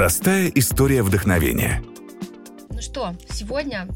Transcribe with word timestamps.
Простая 0.00 0.50
история 0.54 1.02
вдохновения. 1.02 1.82
Ну 2.70 2.80
что, 2.80 3.14
сегодня 3.28 3.86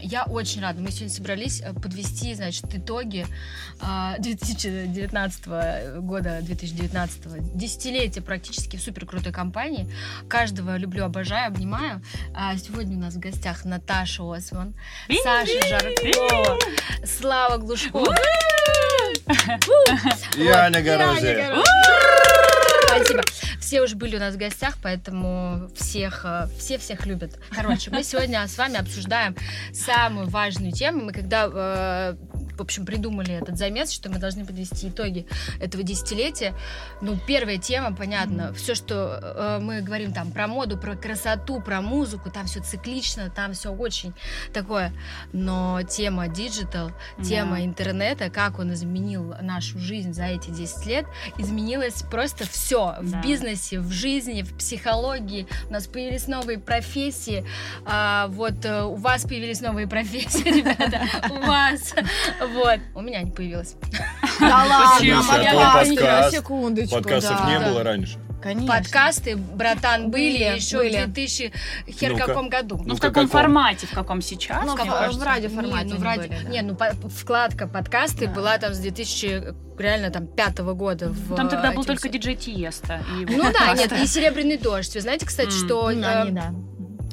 я 0.00 0.22
очень 0.22 0.62
рада. 0.62 0.80
Мы 0.80 0.92
сегодня 0.92 1.12
собрались 1.12 1.60
э, 1.60 1.72
подвести, 1.72 2.34
значит, 2.34 2.66
итоги 2.72 3.26
а, 3.80 4.16
2019 4.20 5.46
года, 6.02 6.38
2019 6.42 7.56
десятилетия 7.56 8.20
практически 8.20 8.76
в 8.76 8.80
супер 8.80 9.06
крутой 9.06 9.32
компании. 9.32 9.92
Каждого 10.28 10.76
люблю, 10.76 11.04
обожаю, 11.04 11.48
обнимаю. 11.48 12.00
А 12.32 12.56
сегодня 12.56 12.96
у 12.96 13.00
нас 13.00 13.14
в 13.14 13.18
гостях 13.18 13.64
Наташа 13.64 14.22
Осман, 14.22 14.76
Саша 15.24 15.60
Жаркова, 15.68 16.58
Слава 17.04 17.56
Глушков. 17.56 18.06
И. 20.36 20.46
Аня 20.46 20.80
Горозия. 20.80 21.56
Спасибо. 22.86 23.22
Все 23.68 23.82
уже 23.82 23.96
были 23.96 24.16
у 24.16 24.18
нас 24.18 24.34
в 24.34 24.38
гостях, 24.38 24.78
поэтому 24.82 25.68
всех, 25.74 26.22
э, 26.24 26.48
все 26.58 26.78
всех 26.78 27.04
любят. 27.04 27.38
Короче, 27.50 27.90
мы 27.90 28.02
сегодня 28.02 28.48
с 28.48 28.56
вами 28.56 28.78
обсуждаем 28.78 29.36
самую 29.74 30.26
важную 30.26 30.72
тему. 30.72 31.04
Мы 31.04 31.12
когда, 31.12 31.50
э, 31.52 32.16
в 32.58 32.62
общем, 32.62 32.84
придумали 32.84 33.34
этот 33.34 33.56
замес, 33.56 33.90
что 33.90 34.10
мы 34.10 34.18
должны 34.18 34.44
подвести 34.44 34.88
итоги 34.88 35.26
этого 35.60 35.82
десятилетия, 35.82 36.54
ну, 37.00 37.16
первая 37.26 37.58
тема, 37.58 37.94
понятно, 37.94 38.52
все, 38.52 38.74
что 38.74 39.20
э, 39.22 39.58
мы 39.62 39.80
говорим 39.80 40.12
там 40.12 40.32
про 40.32 40.46
моду, 40.48 40.76
про 40.76 40.96
красоту, 40.96 41.60
про 41.60 41.80
музыку, 41.80 42.30
там 42.30 42.46
все 42.46 42.60
циклично, 42.60 43.30
там 43.30 43.52
все 43.52 43.72
очень 43.72 44.12
такое. 44.52 44.92
Но 45.32 45.80
тема 45.82 46.28
digital, 46.28 46.90
тема 47.22 47.56
Да. 47.56 47.64
интернета, 47.64 48.30
как 48.30 48.58
он 48.58 48.72
изменил 48.72 49.34
нашу 49.40 49.78
жизнь 49.78 50.12
за 50.12 50.24
эти 50.24 50.50
10 50.50 50.86
лет, 50.86 51.06
изменилось 51.38 52.02
просто 52.10 52.48
все 52.48 52.96
в 53.00 53.10
Да. 53.10 53.22
бизнесе, 53.22 53.78
в 53.80 53.90
жизни, 53.92 54.42
в 54.42 54.56
психологии. 54.58 55.46
У 55.68 55.72
нас 55.72 55.86
появились 55.86 56.26
новые 56.26 56.58
профессии. 56.58 57.44
А, 57.84 58.26
вот 58.28 58.64
э, 58.64 58.82
у 58.82 58.94
вас 58.96 59.22
появились 59.22 59.60
новые 59.60 59.86
профессии, 59.86 60.42
ребята. 60.58 61.02
У 61.30 61.46
вас. 61.46 61.94
Вот. 62.54 62.78
У 62.94 63.00
меня 63.00 63.22
не 63.22 63.30
появилось. 63.30 63.74
Да 64.40 64.64
ладно, 64.64 65.86
Подкаст. 65.90 66.36
секундочку. 66.36 66.94
Подкастов 66.96 67.46
не 67.48 67.58
было 67.60 67.82
раньше. 67.82 68.18
Конечно. 68.40 68.72
Подкасты, 68.72 69.34
братан, 69.36 70.10
были 70.12 70.38
Были, 70.38 70.56
еще 70.56 70.76
были. 70.76 70.90
в 71.02 71.06
2000 71.12 71.52
хер 71.90 72.12
Ну-ка. 72.12 72.26
каком 72.26 72.48
году. 72.48 72.76
Ну, 72.76 72.84
Ну, 72.86 72.94
в 72.94 72.98
в 72.98 73.00
каком 73.00 73.24
каком? 73.26 73.28
формате, 73.30 73.86
в 73.88 73.90
каком 73.92 74.22
сейчас? 74.22 74.64
Ну, 74.64 74.74
в- 74.74 74.76
кажется. 74.76 75.18
в 75.18 75.22
радиоформате 75.24 75.86
Не, 75.86 75.92
ну, 75.94 75.98
в 75.98 76.02
ради- 76.04 76.28
были, 76.28 76.38
да. 76.44 76.48
не, 76.48 76.62
ну 76.62 76.76
по- 76.76 76.92
вкладка 77.08 77.66
подкасты 77.66 78.28
Да. 78.28 78.32
была 78.32 78.56
там 78.58 78.74
с 78.74 78.78
2000 78.78 79.42
реально 79.76 80.10
там 80.10 80.28
пятого 80.28 80.74
года. 80.74 81.08
В, 81.08 81.34
Там 81.34 81.48
тогда 81.48 81.72
был 81.72 81.84
только 81.84 82.08
диджей 82.08 82.36
Тиеста. 82.36 83.02
Ну 83.28 83.52
да, 83.52 83.74
нет, 83.74 83.92
и 83.92 84.06
серебряный 84.06 84.56
дождь. 84.56 84.94
Вы 84.94 85.00
знаете, 85.00 85.26
кстати, 85.26 85.50
что 85.50 85.90
Ну, 85.90 86.00
э, 86.06 86.30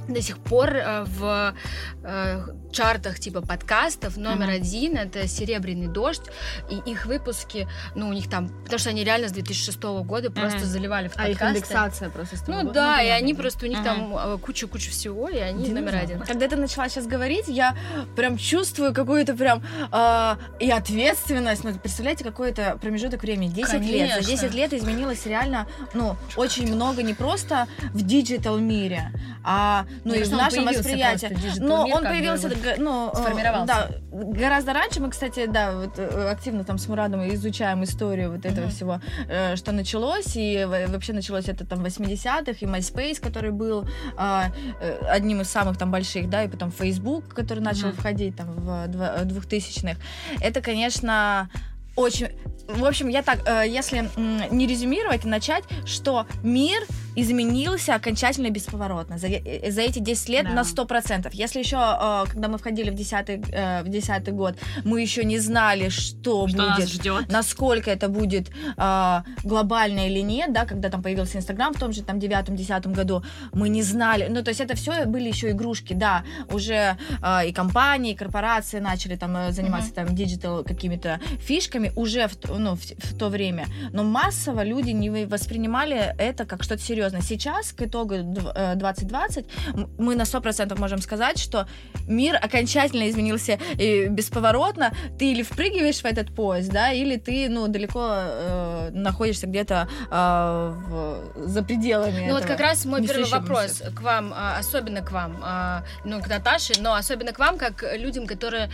до 0.08 0.22
сих 0.22 0.38
пор 0.38 0.76
э, 0.76 1.06
в 1.08 1.56
э, 2.04 2.42
чартах 2.76 3.20
типа 3.20 3.42
подкастов 3.42 4.18
номер 4.18 4.50
Ага. 4.50 4.54
один 4.58 4.98
это 4.98 5.28
«Серебряный 5.28 5.88
дождь», 5.88 6.24
и 6.70 6.76
их 6.92 7.06
выпуски, 7.06 7.68
ну, 7.96 8.10
у 8.10 8.14
них 8.14 8.30
там, 8.30 8.50
потому 8.64 8.80
что 8.80 8.90
они 8.90 9.04
реально 9.04 9.30
с 9.30 9.32
2006 9.32 9.82
года 10.04 10.30
просто 10.30 10.60
Мгм. 10.60 10.68
заливали 10.68 11.08
в 11.08 11.14
А 11.16 11.30
их 11.30 11.40
подкасты. 11.40 11.58
индексация 11.58 12.10
просто 12.10 12.36
с 12.38 12.42
того 12.42 12.58
Ну 12.60 12.68
года. 12.68 12.74
да, 12.74 12.94
и 12.96 13.06
понятно, 13.06 13.16
они 13.26 13.34
просто, 13.34 13.66
у 13.66 13.70
них 13.70 13.78
Мгм. 13.80 13.86
там 13.86 14.18
э, 14.18 14.38
куча-куча 14.40 14.92
всего, 14.92 15.30
и 15.30 15.38
они 15.38 15.70
номер 15.70 15.92
Динозавр. 15.92 16.04
один. 16.04 16.20
Когда 16.22 16.48
ты 16.48 16.56
начала 16.58 16.90
сейчас 16.90 17.08
говорить, 17.08 17.46
я 17.48 17.76
прям 18.16 18.38
чувствую 18.38 18.94
какую-то 18.94 19.36
прям 19.36 19.64
а, 19.92 20.38
и 20.60 20.70
ответственность. 20.70 21.64
Ну, 21.64 21.74
представляете, 21.76 22.24
какой-то 22.24 22.78
промежуток 22.82 23.22
времени. 23.22 23.50
10 23.50 23.74
лет. 23.82 24.10
За 24.10 24.16
Конечно. 24.16 24.32
10 24.48 24.54
лет 24.54 24.74
изменилось 24.74 25.26
реально, 25.26 25.68
ну, 25.94 26.16
очень 26.36 26.74
много 26.74 27.04
не 27.04 27.14
просто 27.14 27.68
в 27.94 28.02
digital 28.02 28.58
мире, 28.58 29.12
а, 29.44 29.86
ну, 30.04 30.12
Мне 30.12 30.22
и 30.22 30.24
в 30.26 30.32
нашем 30.32 30.66
восприятии. 30.66 31.28
просто, 31.28 31.64
Но 31.64 31.86
мир, 31.86 31.96
он 31.96 32.04
появился, 32.04 32.50
ну, 32.78 33.12
э, 33.14 33.16
сформировался. 33.16 33.66
да, 33.66 33.90
гораздо 34.12 34.74
раньше. 34.74 35.00
Мы, 35.02 35.10
кстати, 35.10 35.46
да, 35.48 35.74
вот 35.74 35.98
э, 35.98 36.30
активно 36.30 36.64
там 36.64 36.78
с 36.78 36.88
Мурадом 36.88 37.28
изучаем 37.34 37.84
историю 37.84 38.32
вот 38.32 38.46
этого 38.46 38.66
Мгм. 38.66 38.72
всего, 38.74 39.02
э, 39.30 39.56
что 39.56 39.72
началось, 39.72 40.36
и 40.36 40.66
вообще 40.66 41.14
началось 41.14 41.48
это 41.50 41.66
там 41.66 41.80
в 41.80 41.86
80-х, 41.86 42.58
и 42.62 42.66
MySpace, 42.66 43.22
который 43.22 43.52
был 43.52 43.88
а, 44.18 44.52
э, 44.82 44.98
одним 45.10 45.42
из 45.42 45.50
самых 45.50 45.78
там 45.78 45.92
больших, 45.92 46.30
да, 46.30 46.44
и 46.44 46.48
потом 46.48 46.72
Facebook, 46.72 47.30
который 47.34 47.60
начал 47.60 47.88
Мгм. 47.90 47.98
входить 47.98 48.36
там 48.36 48.52
в 48.52 48.88
два- 48.88 49.16
э, 49.18 49.24
2000-х. 49.26 49.98
Это, 50.42 50.62
конечно, 50.62 51.50
очень... 51.96 52.28
В 52.68 52.84
общем, 52.84 53.08
я 53.10 53.22
так, 53.22 53.40
э, 53.48 53.64
если 53.68 54.10
не 54.52 54.68
резюмировать, 54.68 55.24
и 55.26 55.28
начать, 55.28 55.64
что 55.86 56.26
мир 56.44 56.82
изменился 57.16 57.96
окончательно 57.96 58.48
и 58.48 58.52
бесповоротно 58.52 59.18
за, 59.18 59.28
э, 59.28 59.72
за 59.72 59.82
эти 59.82 60.00
10 60.00 60.30
лет 60.30 60.44
Да. 60.46 60.52
на 60.52 60.64
100%. 60.64 61.34
Если 61.34 61.60
еще, 61.60 61.78
э, 61.78 62.24
когда 62.32 62.48
мы 62.48 62.58
входили 62.58 62.90
в 62.90 62.96
10 62.96 63.30
э, 63.52 63.84
в 63.84 63.90
10 63.90 64.32
год, 64.34 64.56
мы 64.84 65.02
еще 65.02 65.24
не 65.24 65.40
знали, 65.40 65.90
что, 65.90 66.48
Что 66.48 66.58
нас 66.58 66.78
будет, 66.78 66.90
ждет? 66.90 67.30
насколько 67.32 67.90
это 67.92 68.10
будет 68.10 68.50
э, 68.78 69.22
глобально 69.44 70.08
или 70.08 70.20
нет, 70.20 70.54
да, 70.54 70.66
когда 70.66 70.90
там 70.90 71.02
появился 71.02 71.38
Инстаграм 71.38 71.74
в 71.74 71.80
том 71.80 71.94
же 71.94 72.02
там 72.04 72.20
девятом-десятом 72.20 72.94
году, 72.94 73.24
мы 73.54 73.70
не 73.70 73.84
знали, 73.84 74.28
ну, 74.30 74.44
то 74.44 74.50
есть 74.50 74.62
это 74.62 74.76
все 74.76 75.06
были 75.06 75.28
еще 75.30 75.52
игрушки, 75.52 75.94
да, 75.94 76.24
уже 76.52 76.98
э, 77.22 77.48
и 77.48 77.54
компании, 77.54 78.12
и 78.14 78.16
корпорации 78.16 78.80
начали 78.80 79.16
там 79.16 79.36
э, 79.38 79.52
заниматься 79.52 79.94
там 79.94 80.14
digital 80.16 80.64
какими-то 80.64 81.20
фишками 81.40 81.92
уже 81.96 82.28
в, 82.28 82.38
ну, 82.60 82.76
в, 82.76 82.82
в 82.82 83.18
то 83.18 83.30
время, 83.30 83.66
но 83.94 84.04
массово 84.04 84.64
люди 84.64 84.90
не 84.92 85.26
воспринимали 85.26 86.14
это 86.18 86.46
как 86.46 86.64
что-то 86.64 86.82
серьезное. 86.82 87.05
Сейчас, 87.22 87.72
к 87.74 87.82
итогу 87.82 88.16
дв- 88.16 88.52
э, 88.56 88.76
2020, 88.76 89.46
м- 89.76 89.90
мы 89.98 90.16
на 90.16 90.24
100% 90.26 90.78
можем 90.80 91.00
сказать, 91.02 91.38
что 91.40 91.68
мир 92.08 92.36
окончательно 92.36 93.10
изменился 93.10 93.60
и 93.78 94.08
бесповоротно. 94.08 94.92
Ты 95.20 95.32
или 95.32 95.44
впрыгиваешь 95.44 96.02
в 96.02 96.06
этот 96.06 96.34
поезд, 96.36 96.72
да, 96.72 96.92
или 96.92 97.18
ты, 97.18 97.50
ну, 97.50 97.68
далеко 97.68 98.08
э, 98.12 98.90
находишься 98.94 99.48
где-то 99.48 99.88
э, 100.12 100.74
в- 100.88 101.48
за 101.48 101.64
пределами 101.64 102.26
Ну 102.28 102.34
вот 102.34 102.44
этого 102.44 102.48
как 102.58 102.60
раз 102.60 102.86
мой 102.86 103.06
первый 103.06 103.30
вопрос 103.30 103.82
к 103.96 104.02
вам, 104.02 104.34
а, 104.36 104.58
особенно 104.60 105.02
к 105.02 105.12
вам, 105.12 105.38
а, 105.44 105.84
ну 106.04 106.22
к 106.22 106.28
Наташе, 106.28 106.74
но 106.82 106.94
особенно 106.96 107.32
к 107.34 107.40
вам, 107.40 107.58
как 107.58 107.84
людям, 107.98 108.28
которые, 108.28 108.70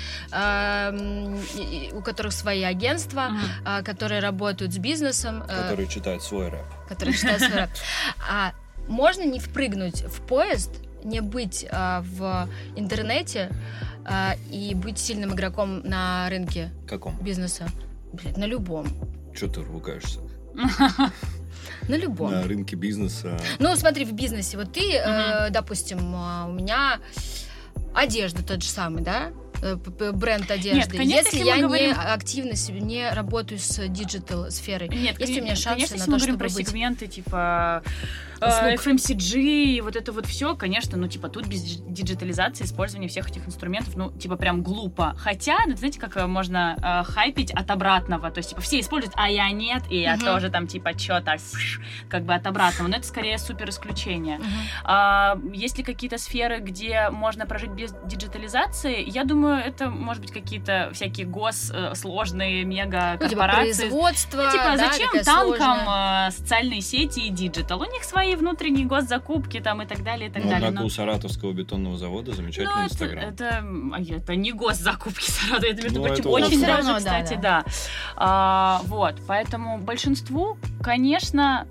и 1.55 1.89
у 1.93 2.01
которых 2.01 2.33
свои 2.33 2.63
агентства, 2.63 3.29
Мгм. 3.29 3.39
а, 3.65 3.81
которые 3.81 4.21
работают 4.21 4.73
с 4.73 4.77
бизнесом, 4.77 5.43
а, 5.47 5.63
Который 5.63 5.87
читает 5.87 6.21
свой 6.21 6.49
рэп. 6.49 6.65
Которые 6.91 7.15
считают 7.15 7.41
свой 7.41 7.55
рэп. 7.55 7.69
А 8.29 8.53
можно 8.87 9.23
не 9.23 9.39
впрыгнуть 9.39 10.01
в 10.03 10.21
поезд, 10.27 10.71
не 11.03 11.21
быть 11.21 11.65
а, 11.71 12.01
в 12.01 12.49
интернете 12.75 13.49
а, 14.05 14.35
и 14.49 14.75
быть 14.75 14.99
сильным 14.99 15.33
игроком 15.33 15.79
на 15.87 16.29
рынке 16.29 16.69
Каком? 16.87 17.17
бизнеса? 17.23 17.67
Блядь, 18.11 18.37
на 18.37 18.45
любом. 18.45 18.87
Че 19.33 19.47
ты 19.47 19.61
ругаешься? 19.61 20.19
На 21.87 21.95
любом. 21.95 22.31
На 22.31 22.43
рынке 22.43 22.75
бизнеса. 22.75 23.39
Ну, 23.57 23.75
смотри, 23.75 24.05
в 24.05 24.13
бизнесе. 24.13 24.57
Вот 24.57 24.71
ты, 24.71 24.93
э, 24.93 25.49
допустим, 25.49 26.13
а, 26.15 26.45
у 26.47 26.51
меня 26.51 26.99
одежда 27.95 28.43
тот 28.43 28.61
же 28.61 28.69
самый, 28.69 29.01
да? 29.01 29.31
Э, 29.61 29.75
бренд 30.13 30.49
одежды. 30.49 30.97
конечно, 30.97 31.27
если 31.27 31.37
если 31.37 31.47
я 31.47 31.55
мы 31.55 31.61
не 31.61 31.67
говорим- 31.67 31.95
активно 31.97 32.53
не 32.79 33.09
работаю 33.11 33.59
с 33.59 33.87
digital 33.87 34.49
сферой, 34.49 34.89
Нет, 34.89 35.19
есть 35.19 35.37
у 35.37 35.43
меня 35.43 35.55
шансы 35.55 35.87
конечно, 35.87 35.97
на 35.97 36.05
то, 36.05 36.11
мы 36.11 36.19
чтобы 36.19 36.31
говорим 36.37 36.49
про 36.49 36.55
быть 36.57 36.67
сегменты 36.67 37.07
типа 37.07 37.83
Услуг. 38.47 38.95
FMCG 38.95 39.35
и 39.39 39.81
вот 39.81 39.95
это 39.95 40.11
вот 40.11 40.25
все, 40.25 40.55
конечно, 40.55 40.97
ну 40.97 41.07
типа 41.07 41.29
тут 41.29 41.45
без 41.47 41.63
дидж- 41.63 41.83
диджитализации, 41.91 42.63
использования 42.65 43.07
всех 43.07 43.29
этих 43.29 43.47
инструментов, 43.47 43.95
ну 43.95 44.11
типа 44.11 44.35
прям 44.35 44.63
глупо. 44.63 45.13
Хотя, 45.17 45.57
ну 45.67 45.75
знаете, 45.75 45.99
как 45.99 46.17
э, 46.17 46.25
можно 46.27 46.75
э, 47.07 47.11
хайпить 47.11 47.51
от 47.51 47.69
обратного, 47.71 48.31
то 48.31 48.39
есть 48.39 48.49
типа 48.49 48.61
все 48.61 48.79
используют, 48.79 49.13
а 49.17 49.29
я 49.29 49.49
нет, 49.51 49.83
и 49.89 49.99
я 50.01 50.15
Мгм. 50.15 50.25
тоже 50.25 50.49
там 50.49 50.67
типа 50.67 50.97
что 50.97 51.21
так 51.21 51.39
как 52.09 52.23
бы 52.23 52.33
от 52.33 52.45
обратного, 52.47 52.87
но 52.89 52.97
это 52.97 53.07
скорее 53.07 53.37
супер 53.37 53.69
исключение. 53.69 54.37
Мгм. 54.37 54.47
А, 54.83 55.37
есть 55.53 55.77
ли 55.77 55.83
какие-то 55.83 56.17
сферы, 56.17 56.59
где 56.59 57.09
можно 57.09 57.45
прожить 57.45 57.71
без 57.71 57.93
диджитализации? 58.05 59.03
Я 59.07 59.23
думаю, 59.23 59.57
это 59.63 59.89
может 59.89 60.21
быть 60.21 60.31
какие-то 60.31 60.89
всякие 60.93 61.25
гос 61.27 61.71
э, 61.73 61.93
сложные 61.95 62.63
мега 62.63 63.17
Ну, 63.19 63.27
типа 63.27 63.41
корпорации. 63.41 63.73
производство, 63.89 64.43
Ну, 64.43 64.51
типа, 64.51 64.63
да, 64.63 64.77
зачем 64.77 65.09
танкам 65.23 65.57
сложная. 65.85 66.27
э, 66.27 66.31
социальные 66.31 66.81
сети 66.81 67.19
и 67.21 67.29
digital? 67.29 67.81
У 67.81 67.85
них 67.85 68.03
свои 68.03 68.30
внутренние 68.35 68.85
госзакупки 68.85 69.59
там 69.59 69.81
и 69.81 69.85
так 69.85 70.03
далее, 70.03 70.29
и 70.29 70.31
так 70.31 70.43
Ну, 70.43 70.49
далее. 70.49 70.67
однако 70.67 70.81
Но- 70.81 70.87
у 70.87 70.89
Саратовского 70.89 71.51
бетонного 71.53 71.97
завода 71.97 72.31
ну, 72.31 72.37
замечательный 72.37 72.85
это, 72.85 72.93
инстаграм. 72.93 73.23
это, 73.23 73.43
м, 73.45 73.93
а, 73.93 74.01
это 74.01 74.35
не 74.35 74.51
госзакупки 74.51 75.29
сразу, 75.29 75.65
это, 75.65 75.81
между 75.83 75.99
Ну, 75.99 76.05
прочим, 76.05 76.21
это 76.21 76.29
очень 76.29 76.61
даже, 76.61 76.61
всё 76.61 76.67
равно, 76.67 76.93
да, 76.93 76.97
кстати, 76.99 77.39
да. 77.41 77.65
А, 78.15 78.81
вот, 78.85 79.15
поэтому 79.27 79.77
большинству, 79.79 80.57
конечно, 80.81 81.67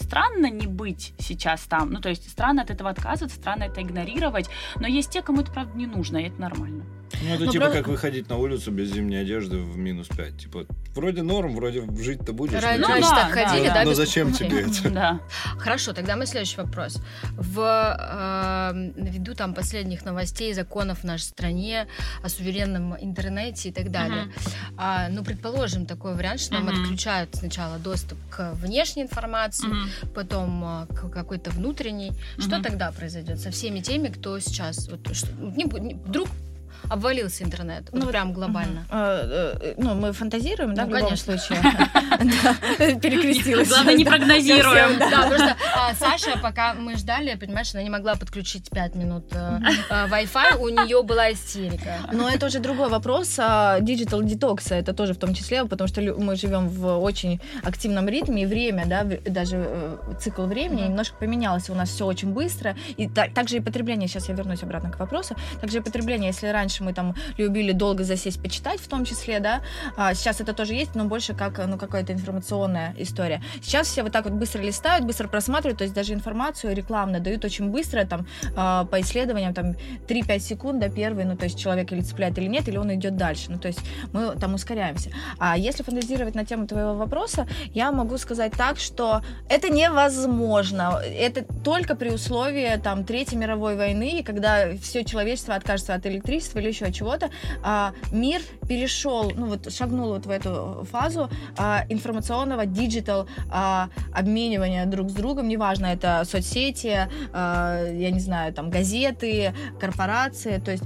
странно 0.00 0.46
не 0.50 0.66
быть 0.66 1.14
сейчас 1.18 1.62
там. 1.62 1.90
Ну, 1.92 2.00
то 2.00 2.08
есть 2.08 2.28
странно 2.28 2.62
от 2.62 2.70
этого 2.70 2.90
отказываться, 2.90 3.36
странно 3.38 3.64
это 3.64 3.80
игнорировать, 3.82 4.48
но 4.80 4.86
есть 4.88 5.10
те, 5.10 5.22
кому 5.22 5.42
это, 5.42 5.52
правда, 5.52 5.76
не 5.78 5.86
нужно, 5.86 6.16
и 6.18 6.24
это 6.24 6.40
нормально. 6.40 6.84
Ну, 7.22 7.34
это 7.34 7.44
Ну, 7.44 7.52
типа 7.52 7.64
просто- 7.66 7.78
как 7.78 7.88
выходить 7.88 8.28
на 8.28 8.36
улицу 8.36 8.70
без 8.70 8.92
зимней 8.92 9.20
одежды 9.20 9.58
в 9.58 9.76
минус 9.76 10.08
5. 10.08 10.38
Типа, 10.38 10.64
вроде 10.94 11.22
норм, 11.22 11.54
вроде 11.54 11.82
жить-то 12.00 12.32
будешь. 12.32 12.52
Раньше, 12.62 12.80
но 12.80 12.88
Ну 12.88 12.94
типа, 12.94 12.94
раньше 12.94 13.10
да, 13.10 13.16
так 13.26 13.34
да, 13.34 13.48
ходили, 13.48 13.66
да. 13.68 13.74
да? 13.74 13.84
Но 13.84 13.90
без 13.90 13.96
зачем 13.96 14.32
тебе 14.32 14.60
это? 14.62 14.90
Да. 14.90 15.20
Хорошо, 15.58 15.92
тогда 15.92 16.16
мой 16.16 16.26
следующий 16.26 16.56
вопрос. 16.56 16.98
В 17.36 17.58
э, 17.60 18.92
ввиду 18.96 19.34
там 19.34 19.54
последних 19.54 20.04
новостей, 20.04 20.52
законов 20.54 21.00
в 21.00 21.04
нашей 21.04 21.24
стране 21.24 21.86
о 22.22 22.28
суверенном 22.28 22.96
интернете 23.00 23.68
и 23.68 23.72
так 23.72 23.90
далее. 23.90 24.24
Мгм. 24.24 24.32
А, 24.76 25.08
ну, 25.08 25.24
предположим, 25.24 25.86
такой 25.86 26.14
вариант, 26.14 26.40
что 26.40 26.54
нам 26.54 26.64
Мгм. 26.64 26.82
отключают 26.82 27.34
сначала 27.34 27.78
доступ 27.78 28.18
к 28.30 28.52
внешней 28.54 29.02
информации, 29.02 29.66
Мгм. 29.68 29.88
потом 30.14 30.64
э, 30.64 30.86
к 30.94 31.10
какой-то 31.10 31.50
внутренней. 31.50 32.12
Что 32.38 32.56
Мгм. 32.56 32.62
тогда 32.62 32.92
произойдет 32.92 33.40
со 33.40 33.50
всеми 33.50 33.80
теми, 33.80 34.08
кто 34.08 34.38
сейчас 34.38 34.88
вот, 34.88 35.14
что- 35.14 35.28
не 35.40 35.64
не- 35.80 35.94
вдруг 35.94 36.28
обвалился 36.90 37.44
интернет, 37.44 37.84
Ну, 37.92 38.00
вот, 38.02 38.10
прям 38.10 38.32
глобально. 38.32 38.84
Э, 38.90 39.54
э, 39.62 39.74
Ну, 39.78 39.94
мы 39.94 40.12
фантазируем, 40.12 40.74
да, 40.74 40.84
в 40.86 40.90
любом 40.90 41.16
случае. 41.16 41.58
Перекрестилась. 43.00 43.68
Главное, 43.68 43.94
не 43.94 44.04
прогнозируем. 44.04 44.98
Да, 44.98 45.26
просто 45.28 45.56
а, 45.76 45.94
Саша, 45.94 46.38
пока 46.42 46.74
мы 46.74 46.96
ждали, 46.96 47.34
понимаешь, 47.36 47.72
она 47.74 47.82
не 47.82 47.90
могла 47.90 48.14
подключить 48.16 48.68
5 48.70 48.94
минут 48.94 49.24
э, 49.32 49.60
э, 49.90 50.06
Wi-Fi, 50.08 50.56
у 50.58 50.68
нее 50.68 51.02
была 51.02 51.32
истерика. 51.32 51.98
Но 52.12 52.28
это 52.28 52.46
уже 52.46 52.58
другой 52.58 52.88
вопрос. 52.88 53.36
а, 53.38 53.78
Digital 53.80 54.24
детокса 54.24 54.74
это 54.74 54.92
тоже 54.92 55.14
в 55.14 55.18
том 55.18 55.34
числе, 55.34 55.64
потому 55.64 55.88
что 55.88 56.00
мы 56.00 56.36
живем 56.36 56.68
в 56.68 56.98
очень 56.98 57.40
активном 57.62 58.08
ритме, 58.08 58.42
и 58.42 58.46
время, 58.46 58.84
да, 58.86 59.04
даже 59.04 59.98
цикл 60.20 60.42
времени 60.44 60.82
немножко 60.82 61.16
поменялось. 61.16 61.70
У 61.70 61.74
нас 61.74 61.90
все 61.90 62.06
очень 62.06 62.32
быстро. 62.32 62.76
И 62.96 63.08
та- 63.08 63.28
также 63.28 63.56
и 63.58 63.60
потребление, 63.60 64.08
сейчас 64.08 64.28
я 64.28 64.34
вернусь 64.34 64.62
обратно 64.62 64.90
к 64.90 64.98
вопросу, 64.98 65.36
также 65.60 65.78
и 65.78 65.80
потребление, 65.80 66.28
если 66.28 66.48
раньше 66.48 66.79
мы 66.80 66.92
там 66.92 67.14
любили 67.38 67.72
долго 67.72 68.04
засесть, 68.04 68.42
почитать 68.42 68.80
в 68.80 68.88
том 68.88 69.04
числе, 69.04 69.40
да, 69.40 69.62
а, 69.96 70.14
сейчас 70.14 70.40
это 70.40 70.52
тоже 70.52 70.74
есть, 70.74 70.94
но 70.94 71.04
больше 71.04 71.34
как, 71.34 71.58
ну, 71.66 71.78
какая-то 71.78 72.12
информационная 72.12 72.94
история. 72.98 73.42
Сейчас 73.62 73.88
все 73.88 74.02
вот 74.02 74.12
так 74.12 74.24
вот 74.24 74.34
быстро 74.34 74.62
листают, 74.62 75.04
быстро 75.04 75.28
просматривают, 75.28 75.78
то 75.78 75.84
есть 75.84 75.94
даже 75.94 76.14
информацию 76.14 76.74
рекламно 76.74 77.20
дают 77.20 77.44
очень 77.44 77.68
быстро, 77.68 78.04
там, 78.04 78.26
а, 78.56 78.84
по 78.84 79.00
исследованиям, 79.00 79.54
там, 79.54 79.74
3-5 80.08 80.38
секунд 80.40 80.80
до 80.80 80.88
первой, 80.88 81.24
ну, 81.24 81.36
то 81.36 81.44
есть 81.44 81.58
человек 81.58 81.92
или 81.92 82.00
цепляет 82.00 82.38
или 82.38 82.46
нет, 82.46 82.68
или 82.68 82.76
он 82.76 82.94
идет 82.94 83.16
дальше. 83.16 83.50
Ну, 83.50 83.58
то 83.58 83.68
есть 83.68 83.80
мы 84.12 84.36
там 84.36 84.54
ускоряемся. 84.54 85.10
А 85.38 85.56
если 85.56 85.82
фантазировать 85.82 86.34
на 86.34 86.44
тему 86.44 86.66
твоего 86.66 86.94
вопроса, 86.94 87.46
я 87.74 87.92
могу 87.92 88.18
сказать 88.18 88.52
так, 88.52 88.78
что 88.78 89.22
это 89.48 89.68
невозможно. 89.68 91.00
Это 91.04 91.44
только 91.64 91.94
при 91.94 92.10
условии 92.10 92.80
там 92.82 93.04
Третьей 93.04 93.38
мировой 93.38 93.76
войны, 93.76 94.22
когда 94.24 94.76
все 94.76 95.04
человечество 95.04 95.54
откажется 95.54 95.94
от 95.94 96.06
электричества 96.06 96.58
или 96.58 96.69
еще 96.70 96.92
чего-то, 96.92 97.30
а, 97.62 97.92
мир 98.12 98.40
перешел, 98.68 99.32
ну 99.36 99.46
вот 99.46 99.72
шагнул 99.72 100.08
вот 100.08 100.26
в 100.26 100.30
эту 100.30 100.86
фазу 100.90 101.28
а, 101.56 101.84
информационного 101.88 102.66
digital 102.66 103.26
а, 103.50 103.88
обменивания 104.12 104.86
друг 104.86 105.10
с 105.10 105.12
другом, 105.12 105.48
неважно, 105.48 105.86
это 105.86 106.22
соцсети, 106.24 107.08
а, 107.32 107.84
я 107.92 108.10
не 108.10 108.20
знаю, 108.20 108.52
там 108.52 108.70
газеты, 108.70 109.54
корпорации, 109.78 110.58
то 110.58 110.70
есть 110.70 110.84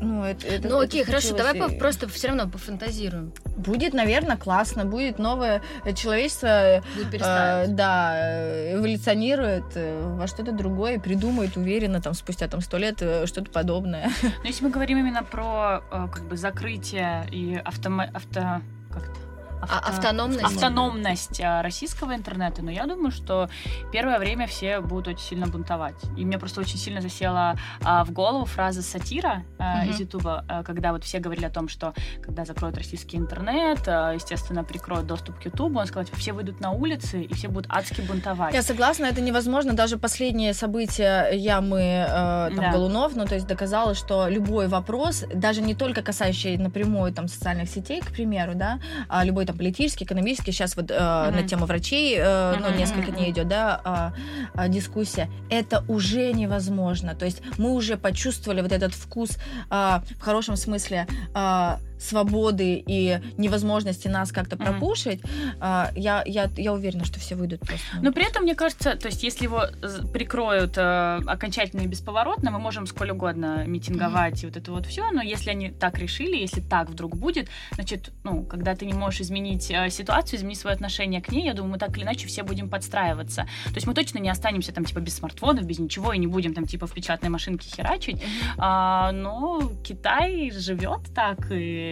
ну, 0.00 0.24
это, 0.24 0.46
это- 0.46 0.68
Ну 0.68 0.76
это 0.76 0.84
окей, 0.86 1.04
хорошо, 1.04 1.36
давай 1.36 1.56
и 1.58 1.78
просто 1.78 2.08
все 2.08 2.28
равно 2.28 2.48
пофантазируем. 2.48 3.32
Будет, 3.56 3.92
наверное, 3.92 4.36
классно, 4.36 4.84
будет 4.84 5.18
новое 5.18 5.62
э, 5.84 5.92
человечество, 5.92 6.82
Будет 6.96 7.20
э, 7.22 7.66
да, 7.68 8.12
э, 8.16 8.74
эволюционирует 8.76 9.64
э, 9.74 10.00
во 10.18 10.26
что-то 10.26 10.52
другое, 10.52 10.98
придумает 10.98 11.56
уверенно 11.56 12.00
там 12.00 12.14
спустя 12.14 12.48
там 12.48 12.60
сто 12.60 12.78
лет 12.78 13.02
э, 13.02 13.26
что-то 13.26 13.50
подобное. 13.50 14.10
Но 14.22 14.44
если 14.48 14.64
мы 14.64 14.70
говорим 14.70 14.98
именно 14.98 15.22
про 15.22 15.82
э, 15.90 16.08
как 16.12 16.24
бы 16.24 16.36
закрытие 16.36 17.26
и 17.30 17.56
автома... 17.64 18.04
авто... 18.14 18.62
как 18.92 19.02
это? 19.04 19.12
А- 19.12 19.29
Авто- 19.60 19.88
автономность. 19.90 20.44
автономность 20.44 21.40
а, 21.42 21.62
российского 21.62 22.14
интернета, 22.14 22.62
но 22.62 22.70
я 22.70 22.86
думаю, 22.86 23.10
что 23.10 23.48
первое 23.92 24.18
время 24.18 24.46
все 24.46 24.80
будут 24.80 25.08
очень 25.08 25.24
сильно 25.24 25.46
бунтовать. 25.46 25.96
И 26.16 26.24
мне 26.24 26.38
просто 26.38 26.60
очень 26.60 26.78
сильно 26.78 27.00
засела 27.00 27.56
а, 27.82 28.04
в 28.04 28.12
голову 28.12 28.44
фраза 28.44 28.82
сатира 28.82 29.44
а, 29.58 29.82
Мгм. 29.82 29.90
из 29.90 30.00
Ютуба, 30.00 30.44
а, 30.48 30.62
когда 30.62 30.92
вот 30.92 31.04
все 31.04 31.18
говорили 31.18 31.44
о 31.46 31.50
том, 31.50 31.68
что 31.68 31.94
когда 32.22 32.44
закроют 32.44 32.76
российский 32.76 33.16
интернет, 33.16 33.80
а, 33.86 34.12
естественно, 34.12 34.64
прикроют 34.64 35.06
доступ 35.06 35.38
к 35.38 35.44
Ютубу, 35.44 35.78
он 35.80 35.86
сказал, 35.86 36.04
типа, 36.04 36.16
все 36.18 36.32
выйдут 36.32 36.60
на 36.60 36.70
улицы 36.70 37.22
и 37.22 37.34
все 37.34 37.48
будут 37.48 37.66
адски 37.70 38.00
бунтовать. 38.02 38.54
Я 38.54 38.62
согласна, 38.62 39.06
это 39.06 39.20
невозможно. 39.20 39.72
Даже 39.74 39.98
последние 39.98 40.54
события 40.54 41.28
Ямы 41.32 41.80
э, 41.80 42.06
там, 42.50 42.56
Да. 42.56 42.72
Голунов, 42.72 43.14
ну, 43.16 43.24
то 43.26 43.34
есть 43.34 43.46
доказало, 43.46 43.94
что 43.94 44.28
любой 44.28 44.68
вопрос, 44.68 45.24
даже 45.34 45.60
не 45.62 45.74
только 45.74 46.02
касающий 46.02 46.56
напрямую 46.56 47.12
там 47.12 47.28
социальных 47.28 47.68
сетей, 47.68 48.00
к 48.00 48.10
примеру, 48.12 48.52
да, 48.54 48.78
а 49.08 49.24
любой 49.24 49.46
там 49.50 49.58
политический, 49.58 50.04
экономический, 50.04 50.52
сейчас 50.52 50.76
вот 50.76 50.90
э, 50.90 50.94
на 50.98 51.42
тему 51.42 51.66
врачей, 51.66 52.16
э, 52.18 52.56
ну, 52.60 52.68
Мгм, 52.68 52.78
несколько 52.78 53.10
дней 53.10 53.30
идет, 53.30 53.48
да, 53.48 53.80
а, 53.84 54.12
а, 54.54 54.68
дискуссия, 54.68 55.28
это 55.50 55.84
уже 55.88 56.32
невозможно. 56.32 57.14
То 57.14 57.24
есть 57.24 57.42
мы 57.58 57.72
уже 57.72 57.96
почувствовали 57.96 58.60
вот 58.60 58.72
этот 58.72 58.94
вкус 58.94 59.38
а, 59.68 60.02
в 60.18 60.20
хорошем 60.20 60.56
смысле 60.56 61.06
а, 61.34 61.78
свободы 62.00 62.82
и 62.86 63.20
невозможности 63.36 64.08
нас 64.08 64.32
как-то 64.32 64.56
Мгм. 64.56 64.64
пропушить. 64.64 65.20
А, 65.60 65.90
я, 65.94 66.22
я, 66.26 66.50
я 66.56 66.72
уверена, 66.72 67.04
что 67.04 67.20
все 67.20 67.34
выйдут 67.36 67.60
просто. 67.60 67.86
Но 68.02 68.12
при 68.12 68.28
этом, 68.28 68.42
мне 68.42 68.54
кажется, 68.54 68.96
то 68.96 69.08
есть 69.08 69.22
если 69.22 69.44
его 69.44 69.64
прикроют 70.12 70.76
э, 70.76 71.20
окончательно 71.26 71.82
и 71.82 71.86
бесповоротно, 71.86 72.50
мы 72.50 72.58
можем 72.58 72.86
сколь 72.86 73.10
угодно 73.10 73.64
митинговать 73.66 74.42
и 74.42 74.46
вот 74.46 74.56
это 74.56 74.72
вот 74.72 74.86
все, 74.86 75.10
но 75.10 75.22
если 75.22 75.50
они 75.50 75.70
так 75.70 75.98
решили, 75.98 76.36
если 76.36 76.60
так 76.60 76.88
вдруг 76.90 77.16
будет, 77.16 77.48
значит, 77.74 78.10
ну, 78.24 78.42
когда 78.44 78.74
ты 78.74 78.86
не 78.86 78.94
можешь 78.94 79.20
изменить 79.20 79.70
э, 79.70 79.90
ситуацию, 79.90 80.38
изменить 80.38 80.58
свое 80.58 80.74
отношение 80.74 81.20
к 81.20 81.30
ней, 81.30 81.44
я 81.44 81.54
думаю, 81.54 81.72
мы 81.72 81.78
так 81.78 81.96
или 81.96 82.04
иначе 82.04 82.26
все 82.26 82.42
будем 82.42 82.68
подстраиваться. 82.68 83.42
То 83.66 83.74
есть 83.74 83.86
мы 83.86 83.94
точно 83.94 84.18
не 84.18 84.30
останемся 84.30 84.72
там 84.72 84.84
типа 84.84 85.00
без 85.00 85.16
смартфонов, 85.16 85.64
без 85.64 85.78
ничего, 85.78 86.12
и 86.12 86.18
не 86.18 86.26
будем 86.26 86.54
там 86.54 86.66
типа 86.66 86.86
в 86.86 86.92
печатной 86.92 87.28
машинке 87.28 87.68
херачить, 87.68 88.22
а, 88.56 89.12
но 89.12 89.70
Китай 89.84 90.50
живет 90.50 91.00
так, 91.14 91.38
и 91.50 91.89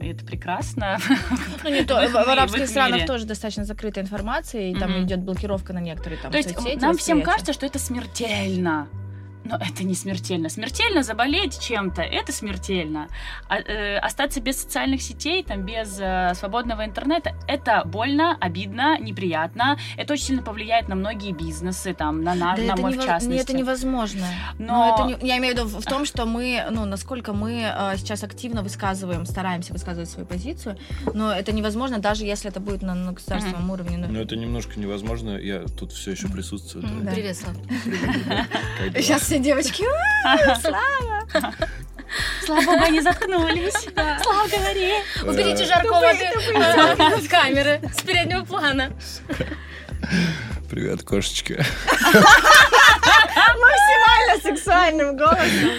это 0.00 0.24
прекрасно. 0.24 0.98
Ну, 1.62 1.70
не 1.70 1.84
то, 1.84 1.94
в 1.94 2.16
арабских 2.16 2.62
их 2.62 2.68
странах 2.68 2.94
мире. 2.96 3.06
тоже 3.06 3.24
достаточно 3.24 3.64
закрытая 3.64 4.04
информация, 4.04 4.70
и 4.70 4.74
там 4.74 5.04
идет 5.04 5.20
блокировка 5.20 5.72
на 5.72 5.78
некоторые 5.78 6.20
там 6.20 6.30
То 6.30 6.38
есть 6.38 6.54
соцсети, 6.54 6.78
нам 6.80 6.96
всем 6.96 7.22
кажется, 7.22 7.52
что 7.52 7.66
это 7.66 7.78
смертельно. 7.78 8.88
Но 9.44 9.56
это 9.56 9.84
не 9.84 9.94
смертельно. 9.94 10.48
Смертельно 10.48 11.02
заболеть 11.02 11.60
чем-то, 11.60 12.00
это 12.02 12.32
смертельно. 12.32 13.08
А, 13.48 13.58
э, 13.58 13.98
остаться 13.98 14.40
без 14.40 14.60
социальных 14.62 15.02
сетей, 15.02 15.42
там, 15.44 15.62
без 15.66 15.98
э, 16.00 16.32
свободного 16.34 16.84
интернета, 16.86 17.32
это 17.46 17.82
больно, 17.84 18.36
обидно, 18.40 18.98
неприятно. 18.98 19.78
Это 19.98 20.14
очень 20.14 20.24
сильно 20.24 20.42
повлияет 20.42 20.88
на 20.88 20.94
многие 20.94 21.32
бизнесы, 21.32 21.92
там, 21.92 22.22
на, 22.22 22.34
наш, 22.34 22.58
Да 22.58 22.64
на 22.74 22.76
мой 22.76 22.92
в 22.92 22.96
нево- 22.98 23.04
частности. 23.04 23.42
это 23.42 23.52
невозможно. 23.52 24.26
Но- 24.58 24.66
Но, 24.66 24.94
это 25.12 25.22
не- 25.22 25.28
я 25.28 25.36
имею 25.38 25.54
в 25.54 25.58
виду 25.58 25.68
в, 25.78 25.84
том, 25.84 26.06
что 26.06 26.24
мы, 26.24 26.64
ну, 26.70 26.86
насколько 26.86 27.32
мы 27.34 27.64
э, 27.70 27.96
сейчас 27.98 28.22
активно 28.24 28.62
высказываем, 28.62 29.26
стараемся 29.26 29.72
высказывать 29.74 30.08
свою 30.08 30.26
позицию, 30.26 30.78
но 31.12 31.30
это 31.32 31.52
невозможно, 31.52 31.98
даже 31.98 32.24
если 32.24 32.48
это 32.50 32.60
будет 32.60 32.80
на, 32.82 32.94
на 32.94 33.12
государственном 33.12 33.70
уровне. 33.70 33.98
ну. 33.98 34.06
Но 34.10 34.20
это 34.20 34.36
немножко 34.36 34.80
невозможно. 34.80 35.36
Я 35.36 35.60
тут 35.78 35.92
все 35.92 36.12
еще 36.12 36.28
присутствую. 36.28 36.86
М, 36.86 37.04
Да. 37.04 37.12
Привет, 37.12 37.36
Слав. 37.36 37.56
Сейчас 38.96 39.33
все 39.34 39.42
девочки. 39.42 39.84
Слава 42.44 42.64
богу, 42.64 42.82
они 42.84 43.00
заткнулись. 43.00 43.74
Слава, 44.22 44.48
говори. 44.48 44.92
Уберите 45.26 45.64
Жаркова 45.64 46.10
от 46.10 47.28
камеры 47.28 47.80
с 47.96 48.02
переднего 48.02 48.44
плана. 48.44 48.92
Привет, 50.70 51.02
кошечка. 51.02 51.64
Максимально 53.60 54.40
сексуальным 54.42 55.16
голосом. 55.16 55.70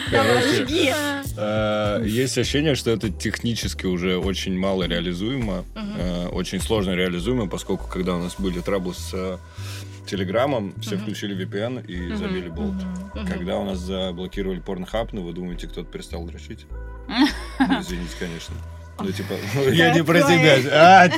Жги. 0.54 0.94
э, 1.38 2.02
Есть 2.06 2.38
ощущение, 2.38 2.76
что 2.76 2.92
это 2.92 3.10
технически 3.10 3.86
уже 3.86 4.18
очень 4.18 4.58
мало 4.58 4.84
реализуемо, 4.84 5.64
э, 5.76 6.28
очень 6.28 6.60
сложно 6.62 6.92
реализуемо, 6.92 7.48
поскольку 7.48 7.88
когда 7.88 8.16
у 8.16 8.20
нас 8.20 8.36
были 8.38 8.60
траблы 8.60 8.94
с 8.94 9.40
Телеграмом, 10.06 10.74
все 10.82 10.98
включили 10.98 11.36
VPN 11.46 11.86
и 11.86 12.16
забили 12.16 12.50
болт. 12.50 12.76
Когда 13.28 13.58
у 13.58 13.66
нас 13.66 13.80
заблокировали 13.80 14.60
порнхаб, 14.60 15.14
ну 15.14 15.24
вы 15.24 15.34
думаете, 15.34 15.68
кто-то 15.68 15.90
перестал 15.90 16.24
дрочить? 16.26 16.66
Извините, 17.60 18.16
конечно. 18.20 18.56
Ну, 18.98 19.12
типа, 19.12 19.34
я 19.72 19.94
не 19.94 20.04
про 20.04 20.22
тебя. 20.22 20.56
А, 20.72 21.10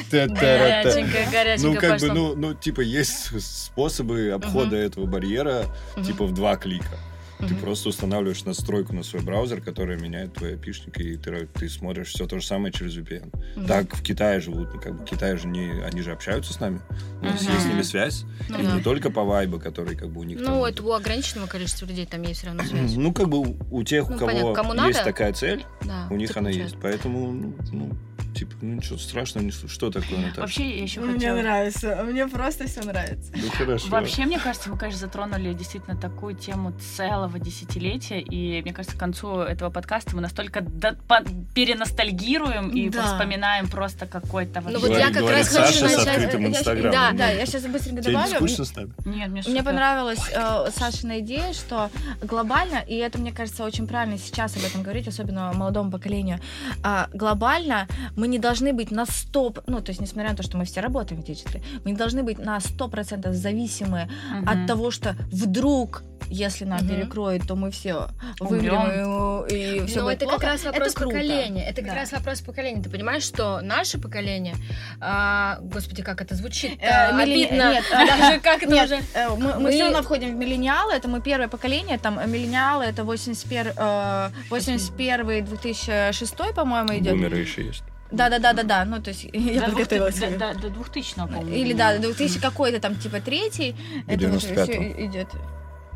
Ну, 1.61 1.75
как 1.75 1.99
бы, 2.01 2.07
ну, 2.07 2.35
ну, 2.35 2.53
типа, 2.55 2.81
есть 2.81 3.39
способы 3.41 4.31
обхода 4.31 4.75
этого 4.77 5.05
барьера, 5.05 5.65
типа, 6.03 6.25
в 6.25 6.33
два 6.33 6.55
клика. 6.55 6.97
Ты 7.39 7.53
просто 7.55 7.89
устанавливаешь 7.89 8.43
настройку 8.45 8.93
на 8.93 9.03
свой 9.03 9.21
браузер, 9.21 9.61
которая 9.61 9.97
меняет 9.99 10.33
твой 10.33 10.55
опишник, 10.55 10.99
и 10.99 11.17
ты, 11.17 11.47
ты 11.53 11.69
смотришь 11.69 12.07
все 12.07 12.25
то 12.25 12.39
же 12.39 12.45
самое 12.45 12.73
через 12.73 12.97
VPN. 12.97 13.31
Мгм. 13.55 13.65
Так 13.67 13.95
в 13.95 14.01
Китае 14.01 14.39
живут, 14.39 14.73
ну, 14.73 14.79
как 14.81 14.97
бы 14.97 15.05
Китай 15.05 15.37
же 15.37 15.47
не, 15.47 15.81
они 15.83 16.01
же 16.01 16.11
общаются 16.11 16.53
с 16.53 16.59
нами, 16.59 16.81
у 17.21 17.25
нас 17.25 17.41
есть 17.41 17.61
с 17.61 17.65
ними 17.65 17.81
связь, 17.83 18.23
Ну 18.49 18.59
и 18.59 18.63
да. 18.65 18.75
не 18.77 18.81
только 18.81 19.09
по 19.11 19.23
вайбу, 19.23 19.59
который 19.59 19.95
как 19.95 20.09
бы 20.09 20.21
у 20.21 20.23
них 20.23 20.43
там- 20.43 20.53
Ну, 20.55 20.65
это 20.65 20.81
у 20.83 20.91
ограниченного 20.93 21.47
количества 21.47 21.85
людей 21.85 22.05
там 22.05 22.21
есть 22.23 22.39
все 22.39 22.47
равно 22.47 22.63
связь. 22.63 22.93
Ну, 22.95 23.13
как 23.13 23.29
бы 23.29 23.39
у- 23.39 23.57
у 23.71 23.83
тех, 23.83 24.09
у 24.09 24.13
Ну, 24.13 24.17
кого 24.17 24.31
понятно, 24.31 24.53
кому 24.53 24.73
есть 24.73 24.99
надо. 24.99 25.03
такая 25.03 25.33
цель, 25.33 25.65
Да, 25.83 26.07
у 26.09 26.15
них 26.15 26.31
она 26.35 26.45
получается. 26.49 26.73
есть. 26.75 26.81
Поэтому, 26.81 27.31
ну, 27.31 27.53
ну, 27.71 27.91
типа, 28.35 28.53
ну 28.61 28.75
ничего 28.75 28.97
страшного, 28.99 29.45
не 29.45 29.51
что 29.51 29.89
такое, 29.89 30.19
Наташа? 30.19 30.41
Вообще, 30.41 30.77
я 30.77 30.83
еще 30.83 30.99
Мне 31.01 31.13
хотела... 31.13 31.41
нравится, 31.41 32.03
мне 32.07 32.27
просто 32.27 32.67
все 32.67 32.81
нравится. 32.83 33.31
Ну, 33.35 33.49
хорошо. 33.49 33.87
Вообще, 33.89 34.25
мне 34.25 34.37
кажется, 34.39 34.69
мы, 34.69 34.77
конечно, 34.77 34.99
затронули 34.99 35.53
действительно 35.53 35.97
такую 35.97 36.35
тему 36.35 36.71
целого 36.95 37.26
десятилетия, 37.39 38.19
и 38.19 38.61
мне 38.61 38.73
кажется, 38.73 38.95
к 38.95 38.99
концу 38.99 39.39
этого 39.39 39.69
подкаста 39.69 40.15
мы 40.15 40.21
настолько 40.21 40.61
до- 40.61 40.95
по- 41.07 41.23
переностальгируем 41.53 42.69
и 42.69 42.89
Да. 42.89 43.03
вспоминаем 43.03 43.67
просто 43.67 44.05
какой-то 44.05 44.61
Ну 44.61 44.71
вообще... 44.79 44.87
вот 44.87 44.97
я 44.97 45.07
как 45.07 45.17
говорит 45.17 45.39
раз 45.39 45.49
хочу 45.49 45.73
Саша 45.79 45.89
с 45.89 45.97
начать... 45.97 46.07
открытым 46.17 46.41
Я 46.41 46.47
щас- 46.49 46.57
инстаграмом. 46.59 46.91
Да, 46.91 47.11
да, 47.13 47.29
я 47.29 47.45
сейчас 47.45 47.63
быстренько 47.65 48.01
Тебе 48.01 48.13
не 48.15 48.21
добавлю. 48.23 48.35
скучно 48.47 48.65
с 48.65 48.75
нами? 48.75 48.91
Нет, 49.05 49.29
мне 49.29 49.43
Мне 49.47 49.63
понравилась 49.63 50.19
э, 50.33 50.69
Сашина 50.75 51.19
идея, 51.19 51.53
что 51.53 51.89
глобально, 52.23 52.77
и 52.87 52.95
это, 52.95 53.19
мне 53.19 53.31
кажется, 53.31 53.63
очень 53.63 53.87
правильно 53.87 54.17
сейчас 54.17 54.55
об 54.57 54.63
этом 54.63 54.83
говорить, 54.83 55.07
особенно 55.07 55.51
молодому 55.53 55.91
поколению, 55.91 56.39
а, 56.83 57.09
глобально 57.13 57.87
мы 58.15 58.27
не 58.27 58.39
должны 58.39 58.73
быть 58.73 58.91
на 58.91 59.05
100, 59.05 59.53
ну, 59.67 59.81
то 59.81 59.89
есть, 59.91 60.01
несмотря 60.01 60.31
на 60.31 60.35
то, 60.37 60.43
что 60.43 60.57
мы 60.57 60.65
все 60.65 60.81
работаем 60.81 61.21
в 61.21 61.25
диджитале, 61.25 61.63
мы 61.83 61.91
не 61.91 61.97
должны 61.97 62.23
быть 62.23 62.39
на 62.39 62.57
100% 62.59 63.31
зависимы 63.33 64.09
Мгм. 64.31 64.49
от 64.49 64.67
того, 64.67 64.91
что 64.91 65.15
вдруг 65.31 66.03
если 66.29 66.65
нам 66.65 66.79
Мгм. 66.79 66.87
перекроет, 66.89 67.47
то 67.47 67.55
мы 67.55 67.71
все 67.71 68.07
вымрем 68.39 69.45
и, 69.47 69.85
все 69.87 69.99
Но 69.99 70.05
будет 70.05 70.15
это 70.17 70.25
плохо. 70.25 70.39
как 70.39 70.49
раз 70.51 70.63
вопрос 70.65 70.87
это 70.87 70.95
круто. 70.95 71.15
поколения. 71.15 71.63
Это 71.69 71.81
как 71.81 71.91
Да. 71.91 71.95
раз 71.95 72.11
вопрос 72.11 72.41
поколения. 72.41 72.81
Ты 72.81 72.89
понимаешь, 72.89 73.23
что 73.23 73.61
наше 73.61 73.97
поколение, 73.99 74.55
а, 74.99 75.59
господи, 75.61 76.03
как 76.03 76.21
это 76.21 76.35
звучит, 76.35 76.77
Э, 76.81 77.11
миллени- 77.13 77.45
обидно. 77.45 77.71
нет, 77.73 77.83
э, 77.91 78.07
Даже 78.07 78.39
как 78.39 78.63
это 78.63 78.83
уже. 78.83 78.99
э, 79.13 79.29
мы, 79.59 79.71
все 79.71 79.83
равно 79.83 80.01
входим 80.03 80.31
в 80.35 80.35
миллениалы, 80.37 80.93
это 80.93 81.07
мы 81.07 81.21
первое 81.21 81.47
поколение, 81.47 81.97
там 81.97 82.19
э, 82.19 82.27
миллениалы 82.27 82.83
это 82.85 83.03
81, 83.03 83.73
э, 83.77 84.29
81 84.49 85.45
2006, 85.45 86.53
по-моему, 86.53 86.97
идет. 86.97 87.13
Бумеры 87.13 87.37
еще 87.37 87.65
есть. 87.65 87.83
Да, 88.09 88.29
да, 88.29 88.39
да, 88.39 88.53
да, 88.53 88.63
да. 88.63 88.85
Ну, 88.85 89.01
то 89.01 89.09
есть 89.09 89.25
я 89.33 89.59
До 89.61 89.65
подготовилась. 89.67 90.15
2000 90.15 90.37
До, 90.39 90.53
до, 90.53 90.59
до 90.61 90.69
2000 90.69 91.15
по-моему. 91.15 91.51
Или 91.51 91.73
да, 91.73 91.97
2000 91.97 92.39
какой-то 92.39 92.79
там 92.79 92.95
типа 92.95 93.19
третий. 93.19 93.75
Это 94.07 94.29
вот 94.29 94.41
95-го. 94.43 94.63
все 94.63 95.05
идет. 95.05 95.27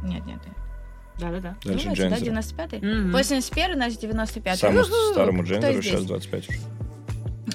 Нет, 0.04 0.26
нет. 0.26 0.40
Да-да-да. 1.20 1.56
Дальше 1.64 1.84
Думаете, 1.84 2.10
да, 2.10 2.18
Джензер. 2.18 2.34
95-й? 2.34 3.02
Мгм. 3.02 3.12
81 3.12 3.76
значит 3.76 4.00
95 4.00 4.60
Самому 4.60 4.84
старому 5.12 5.46
здесь? 5.46 5.86
сейчас 5.86 6.06
25 6.06 6.50
уже. 6.50 6.60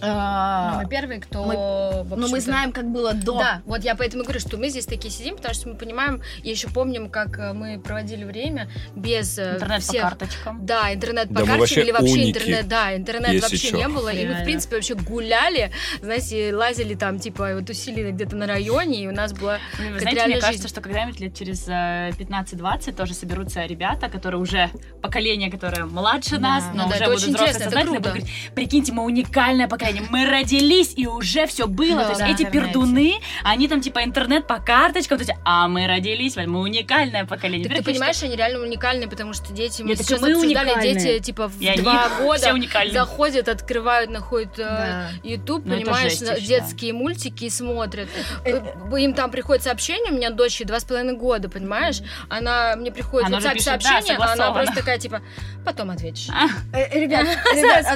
А, 0.02 0.72
Ну, 0.74 0.82
мы 0.82 0.88
первые, 0.88 1.20
кто... 1.20 1.44
мы- 1.44 2.02
в 2.04 2.16
Ну, 2.16 2.28
мы 2.28 2.40
знаем, 2.40 2.72
как 2.72 2.90
было 2.90 3.14
до. 3.14 3.38
Да, 3.38 3.62
вот 3.66 3.82
я 3.84 3.94
поэтому 3.94 4.22
говорю, 4.24 4.40
что 4.40 4.56
мы 4.56 4.68
здесь 4.68 4.86
такие 4.86 5.10
сидим, 5.10 5.36
потому 5.36 5.54
что 5.54 5.68
мы 5.68 5.76
понимаем, 5.76 6.22
и 6.42 6.50
еще 6.50 6.68
помним, 6.68 7.08
как 7.08 7.38
э, 7.38 7.52
мы 7.52 7.78
проводили 7.80 8.24
время 8.24 8.68
без 8.94 9.38
э, 9.38 9.54
Интернет 9.54 9.82
всех... 9.82 10.02
по 10.02 10.08
карточкам. 10.10 10.66
Да, 10.66 10.92
интернет 10.92 11.28
по 11.28 11.34
Да 11.34 11.44
вообще 11.44 11.82
или 11.82 11.90
вообще 11.92 12.12
уники, 12.14 12.28
интернет, 12.38 12.68
да, 12.68 12.96
интернет 12.96 13.40
вообще 13.42 13.56
чё. 13.70 13.76
не 13.76 13.88
было. 13.88 14.08
И 14.10 14.18
мы, 14.18 14.24
в 14.24 14.28
Реально. 14.28 14.44
принципе, 14.44 14.76
вообще 14.76 14.94
гуляли, 14.94 15.70
знаете, 16.02 16.54
лазили 16.54 16.94
там, 16.94 17.18
типа, 17.18 17.54
вот 17.54 17.68
усилили 17.70 18.10
где-то 18.10 18.36
на 18.36 18.46
районе, 18.46 19.04
и 19.04 19.06
у 19.08 19.12
нас 19.12 19.32
было... 19.32 19.58
Блин, 19.78 19.94
Вы 19.94 20.00
знаете, 20.00 20.04
мне 20.04 20.14
реальная 20.14 20.40
кажется, 20.40 20.62
жизнь. 20.64 20.68
что 20.74 20.80
когда-нибудь 20.80 21.20
лет 21.20 21.34
через 21.34 21.66
э, 21.68 22.10
15-20 22.18 22.92
тоже 22.94 23.14
соберутся 23.14 23.64
ребята, 23.64 24.08
которые 24.08 24.40
уже 24.40 24.70
поколение, 25.00 25.50
которое 25.50 25.84
младше 25.86 26.36
Да. 26.36 26.40
нас, 26.40 26.64
Ну 26.74 26.82
но 26.82 26.88
да, 26.88 26.94
уже 26.94 26.96
это 26.96 27.04
будут 27.06 27.22
очень 27.22 27.34
взрослые 27.34 27.52
сознательные, 27.64 27.84
круто. 27.84 28.00
будут 28.00 28.06
говорить, 28.24 28.50
прикиньте, 28.54 28.92
мы 28.92 29.04
уникальное 29.04 29.66
поколение, 29.68 29.86
мы 30.11 30.26
родились, 30.26 30.93
и 30.97 31.07
уже 31.07 31.47
все 31.47 31.66
было. 31.66 31.99
Да, 31.99 32.05
то 32.05 32.09
есть 32.11 32.21
да. 32.21 32.26
эти 32.28 32.43
интернете. 32.43 32.73
пердуны, 32.73 33.14
они 33.45 33.69
там 33.69 33.81
типа 33.81 34.05
интернет 34.05 34.47
по 34.47 34.59
карточкам, 34.59 35.19
то 35.19 35.25
есть, 35.25 35.38
а 35.45 35.69
мы 35.69 35.87
родились, 35.87 36.37
мы 36.37 36.61
уникальное 36.61 37.25
поколение. 37.25 37.69
Так 37.69 37.78
ты 37.78 37.85
понимаешь, 37.85 38.23
они 38.23 38.37
реально 38.37 38.61
уникальные, 38.61 39.09
потому 39.09 39.33
что 39.33 39.52
дети... 39.52 39.83
Мы 39.83 39.88
Нет, 39.90 39.99
сейчас 39.99 40.21
мы 40.21 40.33
обсуждали, 40.33 40.71
уникальные. 40.71 40.95
дети, 40.95 41.25
типа, 41.25 41.49
в 41.49 41.61
И 41.61 41.76
два 41.81 42.09
все 42.16 42.23
года 42.23 42.52
уникальные. 42.55 42.93
заходят, 42.95 43.49
открывают, 43.49 44.11
находят 44.11 44.59
э, 44.59 44.62
Да. 44.62 45.09
YouTube, 45.23 45.62
Ну, 45.64 45.75
это 45.75 45.85
понимаешь, 45.85 46.19
жесть, 46.19 46.47
детские 46.47 46.93
мультики 46.93 47.45
и 47.45 47.50
смотрят. 47.50 48.09
Э, 48.45 48.61
Э, 48.93 48.99
Им 49.00 49.14
там 49.14 49.31
приходит 49.31 49.62
сообщение, 49.64 50.12
у 50.12 50.16
меня 50.16 50.31
дочь 50.31 50.61
два 50.64 50.81
с 50.81 50.85
половиной 50.85 51.16
года, 51.16 51.49
понимаешь? 51.49 52.00
Она 52.28 52.75
мне 52.76 52.90
приходит 52.93 53.28
Она 53.28 53.38
в 53.38 53.40
уже 53.40 53.49
WhatsApp 53.49 53.55
пишет, 53.55 53.66
да, 53.66 53.81
сообщение, 53.90 54.16
а 54.19 54.33
она 54.33 54.52
просто 54.52 54.75
такая, 54.75 54.99
типа, 54.99 55.21
потом 55.64 55.90
ответишь. 55.90 56.28
Ребят, 56.73 57.23
ребят, 57.55 57.87
а- 57.87 57.90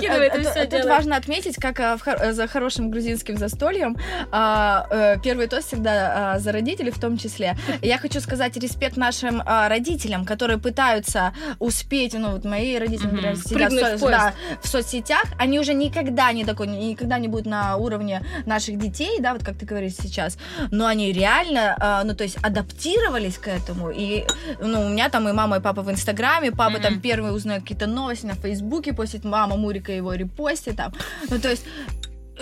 а- 0.59 0.63
а- 0.63 0.67
тут 0.67 0.85
важно 0.85 1.17
отметить, 1.17 1.57
как 1.57 1.70
а, 1.79 1.97
в 1.97 2.03
хор- 2.03 2.19
э, 2.21 2.33
за 2.33 2.47
хорошим 2.49 2.91
грузинским 2.91 3.37
застольем 3.37 3.97
а, 4.33 4.87
э, 4.91 5.17
первый 5.23 5.47
тост 5.47 5.69
всегда 5.69 6.35
а, 6.35 6.39
за 6.39 6.51
родителей 6.53 6.91
в 6.91 6.99
том 6.99 7.17
числе. 7.19 7.57
Я 7.83 7.99
хочу 7.99 8.21
сказать 8.21 8.57
респект 8.57 8.97
нашим 8.97 9.43
а, 9.45 9.69
родителям, 9.69 10.25
которые 10.25 10.59
пытаются 10.59 11.33
успеть, 11.59 12.15
ну 12.15 12.31
вот 12.33 12.45
мои 12.45 12.79
родители, 12.79 13.07
например, 13.07 13.37
сидят 13.37 13.51
в, 13.73 13.77
Прыгнуть 13.77 13.81
в 13.83 13.99
со- 13.99 14.07
поезд. 14.07 14.19
да, 14.21 14.35
в 14.63 14.67
соцсетях, 14.69 15.25
они 15.39 15.61
уже 15.61 15.75
никогда 15.75 16.33
не 16.33 16.45
такой, 16.45 16.67
никогда 16.67 17.19
не 17.19 17.29
будут 17.29 17.47
на 17.47 17.77
уровне 17.77 18.23
наших 18.47 18.79
детей, 18.79 19.19
да, 19.21 19.33
вот 19.35 19.45
как 19.45 19.57
ты 19.59 19.67
говоришь 19.67 19.95
сейчас, 19.95 20.39
но 20.71 20.87
они 20.87 21.13
реально, 21.13 22.03
ну 22.05 22.15
то 22.15 22.25
есть 22.25 22.39
адаптировались 22.43 23.39
к 23.39 23.49
этому, 23.49 23.91
и 23.91 24.25
ну 24.61 24.87
у 24.87 24.89
меня 24.89 25.09
там 25.09 25.29
и 25.29 25.33
мама, 25.33 25.57
и 25.59 25.61
папа 25.61 25.83
в 25.83 25.91
Инстаграме, 25.91 26.51
папа 26.51 26.71
Мгм. 26.75 26.83
там 26.83 27.01
первый 27.01 27.35
узнает 27.35 27.63
какие-то 27.63 27.87
новости 27.87 28.27
на 28.27 28.35
Фейсбуке, 28.35 28.93
постит 28.93 29.25
мама 29.25 29.57
Мурика 29.57 29.93
его 29.93 30.15
репостит 30.15 30.77
там, 30.77 30.93
ну 31.29 31.39
то 31.39 31.49
есть 31.51 31.60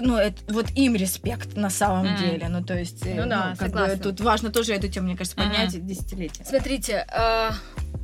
ну, 0.01 0.17
это, 0.17 0.37
вот 0.53 0.71
им 0.77 0.95
респект 0.95 1.57
на 1.57 1.71
самом 1.71 2.07
Мгм. 2.13 2.17
деле. 2.19 2.49
Ну, 2.49 2.63
то 2.65 2.79
есть, 2.79 3.05
э, 3.05 3.15
Ну 3.23 3.29
да, 3.29 3.55
как 3.59 3.71
бы 3.73 3.79
согласна. 3.79 3.99
тут 4.03 4.21
важно 4.21 4.51
тоже 4.51 4.75
эту 4.75 4.89
тему, 4.89 5.07
мне 5.09 5.17
кажется, 5.17 5.37
поднять 5.37 5.85
десятилетие. 5.87 6.45
Смотрите, 6.47 7.05
э, 7.13 7.51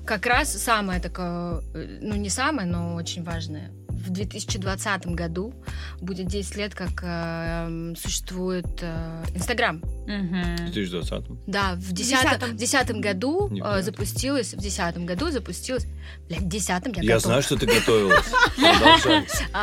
как 0.06 0.26
раз 0.26 0.52
самое 0.52 1.00
такое, 1.00 1.62
э, 1.75 1.99
ну 2.02 2.16
не 2.16 2.30
самое, 2.30 2.66
но 2.68 2.94
очень 2.97 3.23
важное. 3.23 3.71
В 3.88 4.11
2020 4.11 5.06
году 5.14 5.54
будет 6.00 6.26
10 6.26 6.56
лет, 6.56 6.75
как 6.75 6.90
э, 7.02 7.94
существует 7.97 8.66
э, 8.83 9.23
Инстаграм. 9.35 9.76
мгм. 10.06 10.56
В 10.66 10.73
2020 10.73 11.25
Да, 11.47 11.75
в 11.76 11.92
десятом. 11.92 12.56
2010 12.56 12.90
году 13.00 13.50
э, 13.64 13.80
запустилась, 13.83 14.52
в 14.52 14.59
10 14.59 14.99
году 15.06 15.30
запустилась, 15.30 15.87
блядь, 16.28 16.40
в 16.42 16.49
10 16.49 16.68
я, 16.68 16.75
Я 16.75 17.14
готова. 17.14 17.21
знаю, 17.21 17.42
что 17.42 17.56
ты 17.56 17.66
готовилась. 17.66 18.26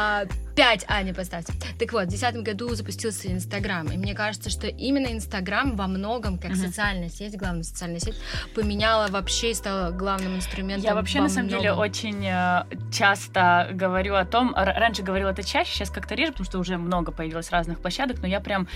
Продолжай. 0.56 0.74
А, 0.74 0.78
Пять, 0.78 0.86
Аня, 0.88 1.14
поставьте. 1.14 1.54
Так 1.80 1.94
вот, 1.94 2.06
в 2.06 2.10
2010 2.10 2.36
году 2.44 2.76
запустился 2.76 3.32
Инстаграм. 3.32 3.88
И 3.92 3.98
мне 3.98 4.14
кажется, 4.14 4.50
что 4.50 4.68
именно 4.68 5.08
Инстаграм 5.08 5.76
во 5.76 5.88
многом, 5.88 6.38
как 6.38 6.52
Мгм. 6.52 6.60
социальная 6.60 7.10
сеть, 7.10 7.38
главная 7.38 7.64
социальная 7.64 8.00
сеть, 8.00 8.16
поменяла 8.56 9.08
вообще 9.08 9.52
и 9.52 9.54
стала 9.54 9.92
главным 9.92 10.36
инструментом. 10.36 10.84
Я 10.84 10.96
вообще, 10.96 11.20
во 11.20 11.24
на 11.24 11.30
самом 11.30 11.50
деле, 11.50 11.74
многом. 11.74 11.80
очень 11.80 12.26
э, 12.26 12.64
часто 12.92 13.70
говорю 13.72 14.16
о 14.16 14.26
том, 14.26 14.54
раньше 14.56 15.04
говорила 15.04 15.30
это 15.30 15.44
чаще, 15.44 15.72
сейчас 15.74 15.90
как-то 15.90 16.16
реже, 16.16 16.32
потому 16.32 16.46
что 16.46 16.60
уже 16.60 16.78
много 16.78 17.12
появилось 17.12 17.50
разных 17.52 17.80
площадок, 17.80 18.18
но 18.22 18.28
я 18.28 18.40
прям... 18.40 18.68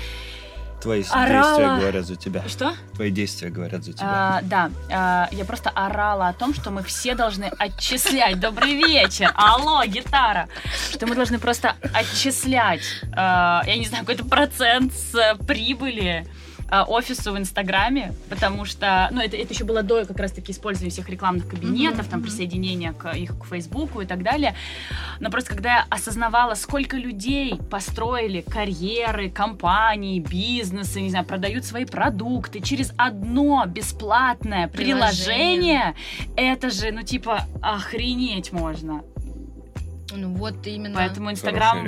Твои 0.85 1.03
Орала. 1.09 1.57
действия 1.57 1.77
говорят 1.79 2.05
за 2.05 2.15
тебя. 2.15 2.43
Что? 2.47 2.75
Твои 2.93 3.09
действия 3.09 3.49
говорят 3.49 3.83
за 3.83 3.93
тебя. 3.93 4.05
А, 4.07 4.41
да, 4.43 4.69
а, 4.91 5.27
я 5.31 5.43
просто 5.43 5.71
орала 5.71 6.27
о 6.27 6.33
том, 6.33 6.53
что 6.53 6.69
мы 6.69 6.83
все 6.83 7.15
должны 7.15 7.45
отчислять. 7.57 8.39
Добрый 8.39 8.75
вечер, 8.75 9.31
алло, 9.33 9.83
гитара. 9.85 10.47
Что 10.91 11.07
мы 11.07 11.15
должны 11.15 11.39
просто 11.39 11.75
отчислять, 11.91 12.83
а, 13.15 13.63
я 13.65 13.77
не 13.77 13.85
знаю, 13.85 14.05
какой-то 14.05 14.25
процент 14.25 14.93
с 14.93 15.15
э, 15.15 15.33
прибыли 15.47 16.27
офису 16.71 17.33
в 17.33 17.37
Инстаграме, 17.37 18.13
потому 18.29 18.65
что, 18.65 19.09
ну, 19.11 19.21
это, 19.21 19.37
это 19.37 19.53
еще 19.53 19.63
было 19.63 19.83
до 19.83 20.05
как 20.05 20.19
раз-таки 20.19 20.51
использования 20.51 20.91
всех 20.91 21.09
рекламных 21.09 21.47
кабинетов, 21.47 22.01
Мгм, 22.01 22.11
там, 22.11 22.21
присоединения 22.23 22.93
к 22.93 23.11
их 23.15 23.37
к 23.37 23.45
Фейсбуку 23.45 24.01
и 24.01 24.05
так 24.05 24.23
далее. 24.23 24.55
Но 25.19 25.29
просто 25.29 25.51
когда 25.53 25.69
я 25.75 25.85
осознавала, 25.89 26.55
сколько 26.55 26.97
людей 26.97 27.59
построили 27.69 28.41
карьеры, 28.41 29.29
компании, 29.29 30.19
бизнесы, 30.19 31.01
не 31.01 31.09
знаю, 31.09 31.25
продают 31.25 31.65
свои 31.65 31.85
продукты 31.85 32.61
через 32.61 32.91
одно 32.97 33.65
бесплатное 33.67 34.67
Приложение. 34.67 35.15
приложение, 35.15 35.95
это 36.35 36.69
же, 36.69 36.91
ну, 36.91 37.03
типа, 37.03 37.45
охренеть 37.61 38.51
можно. 38.51 39.03
Ну 40.13 40.33
вот 40.33 40.65
именно. 40.67 40.95
Поэтому 40.95 41.31
Инстаграм... 41.31 41.85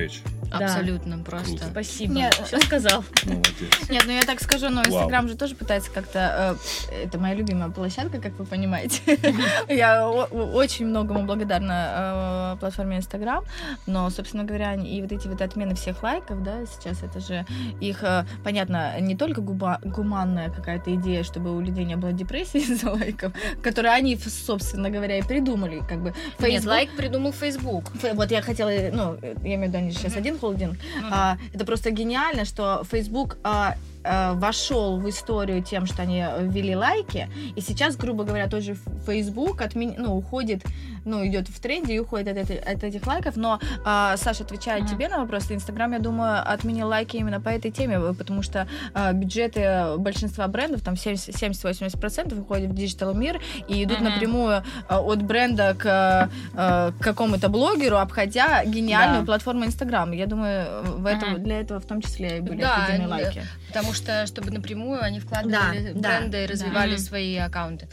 речь. 0.51 0.61
Абсолютно 0.61 1.19
просто. 1.19 1.49
Круто. 1.49 1.65
Спасибо. 1.71 2.13
Нет. 2.13 2.33
Все 2.45 2.59
сказал. 2.59 3.03
Молодец. 3.25 3.89
Нет, 3.89 4.03
ну 4.05 4.11
я 4.13 4.21
так 4.23 4.41
скажу, 4.41 4.69
но 4.69 4.81
Вау. 4.81 4.85
Инстаграм 4.87 5.27
же 5.27 5.35
тоже 5.37 5.55
пытается 5.55 5.91
как-то... 5.91 6.57
э, 6.91 6.95
это 7.05 7.17
моя 7.19 7.35
любимая 7.35 7.69
площадка, 7.69 8.19
как 8.19 8.37
вы 8.39 8.45
понимаете. 8.45 9.01
Я 9.67 10.07
очень 10.09 10.87
многому 10.87 11.23
благодарна 11.25 12.53
э, 12.55 12.59
платформе 12.59 12.97
Инстаграм, 12.97 13.43
но, 13.85 14.09
собственно 14.09 14.43
говоря, 14.43 14.73
и 14.75 15.01
вот 15.01 15.11
эти 15.11 15.27
вот 15.27 15.41
отмены 15.41 15.75
всех 15.75 16.03
лайков, 16.03 16.43
да, 16.43 16.65
сейчас 16.65 17.03
это 17.03 17.19
же 17.19 17.45
их, 17.81 18.03
э, 18.03 18.25
понятно, 18.43 18.99
не 18.99 19.15
только 19.15 19.41
губа- 19.41 19.79
гуманная 19.83 20.49
какая-то 20.49 20.93
идея, 20.95 21.23
чтобы 21.23 21.55
у 21.55 21.61
людей 21.61 21.85
не 21.85 21.95
было 21.95 22.11
депрессии 22.11 22.59
из-за 22.71 22.91
лайков, 22.91 23.33
которые 23.61 23.93
они, 23.93 24.17
собственно 24.17 24.89
говоря, 24.89 25.17
и 25.17 25.21
придумали, 25.21 25.81
как 25.87 26.01
бы. 26.01 26.13
Нет, 26.39 26.51
Facebook- 26.61 26.67
лайк 26.69 26.95
придумал 26.95 27.33
Facebook. 27.33 27.91
Фе- 28.01 28.13
Вот 28.13 28.31
я 28.31 28.41
хотела, 28.41 28.69
ну, 28.91 29.17
я 29.21 29.33
имею 29.55 29.61
в 29.61 29.67
виду, 29.67 29.77
они 29.77 29.91
сейчас 29.91 30.15
один 30.15 30.36
холдинг. 30.37 30.77
Ну 31.01 31.07
А, 31.11 31.37
это 31.53 31.65
просто 31.65 31.91
гениально, 31.91 32.45
что 32.45 32.83
Facebook 32.89 33.37
а, 33.43 33.75
а, 34.03 34.33
вошел 34.33 34.99
в 34.99 35.09
историю 35.09 35.63
тем, 35.63 35.85
что 35.85 36.01
они 36.03 36.23
ввели 36.41 36.75
лайки, 36.75 37.29
и 37.55 37.61
сейчас, 37.61 37.95
грубо 37.95 38.23
говоря, 38.23 38.47
тот 38.47 38.63
же 38.63 38.77
Facebook 39.05 39.61
отмен- 39.61 39.95
ну, 39.97 40.15
уходит, 40.15 40.63
ну, 41.07 41.25
идет 41.25 41.47
в 41.47 41.59
тренде 41.59 41.93
и 41.95 41.99
уходит 41.99 42.27
от, 42.27 42.37
этой- 42.37 42.57
от 42.57 42.83
этих 42.83 43.07
лайков. 43.07 43.35
Но, 43.37 43.59
а, 43.85 44.15
Саша, 44.17 44.43
отвечая 44.43 44.79
Мгм. 44.81 44.87
тебе 44.87 45.07
на 45.09 45.19
вопрос, 45.19 45.49
Инстаграм, 45.51 45.91
я 45.93 45.99
думаю, 45.99 46.41
отменил 46.45 46.87
лайки 46.87 47.17
именно 47.17 47.39
по 47.41 47.49
этой 47.49 47.71
теме, 47.71 47.95
э, 47.95 48.13
потому 48.13 48.41
что 48.43 48.67
а, 48.93 49.13
бюджеты 49.13 49.97
большинства 49.97 50.47
брендов, 50.47 50.81
там 50.81 50.95
70 50.95 51.35
70-80% 51.35 52.39
уходят 52.39 52.71
в 52.71 52.75
digital 52.75 53.13
мир 53.13 53.39
и 53.67 53.83
идут 53.83 54.01
Мгм. 54.01 54.09
напрямую 54.09 54.63
а, 54.89 54.99
от 55.01 55.21
бренда 55.23 55.73
к, 55.73 56.29
э, 56.53 56.91
к 56.99 57.03
какому-то 57.03 57.49
блогеру, 57.49 57.97
обходя 57.97 58.63
гениальную 58.65 59.21
Да. 59.21 59.25
платформу 59.25 59.65
Инстаграм. 59.65 60.11
Я 60.11 60.25
думаю, 60.27 60.83
в 60.97 61.05
этом, 61.05 61.33
Мгм. 61.33 61.43
для 61.43 61.61
этого 61.61 61.79
в 61.79 61.85
том 61.85 62.01
числе 62.01 62.37
и 62.37 62.41
были 62.41 62.61
Да, 62.61 62.75
отведены 62.83 63.05
э, 63.05 63.07
лайки. 63.07 63.43
Потому 63.67 63.93
что, 63.93 64.25
чтобы 64.27 64.51
напрямую 64.51 65.01
они 65.01 65.19
вкладывали 65.19 65.93
Да, 65.93 65.99
да, 66.01 66.19
бренды 66.19 66.43
и 66.43 66.47
да. 66.47 66.53
развивали 66.53 66.91
Мгм. 66.95 66.99
свои 66.99 67.37
аккаунты. 67.37 67.87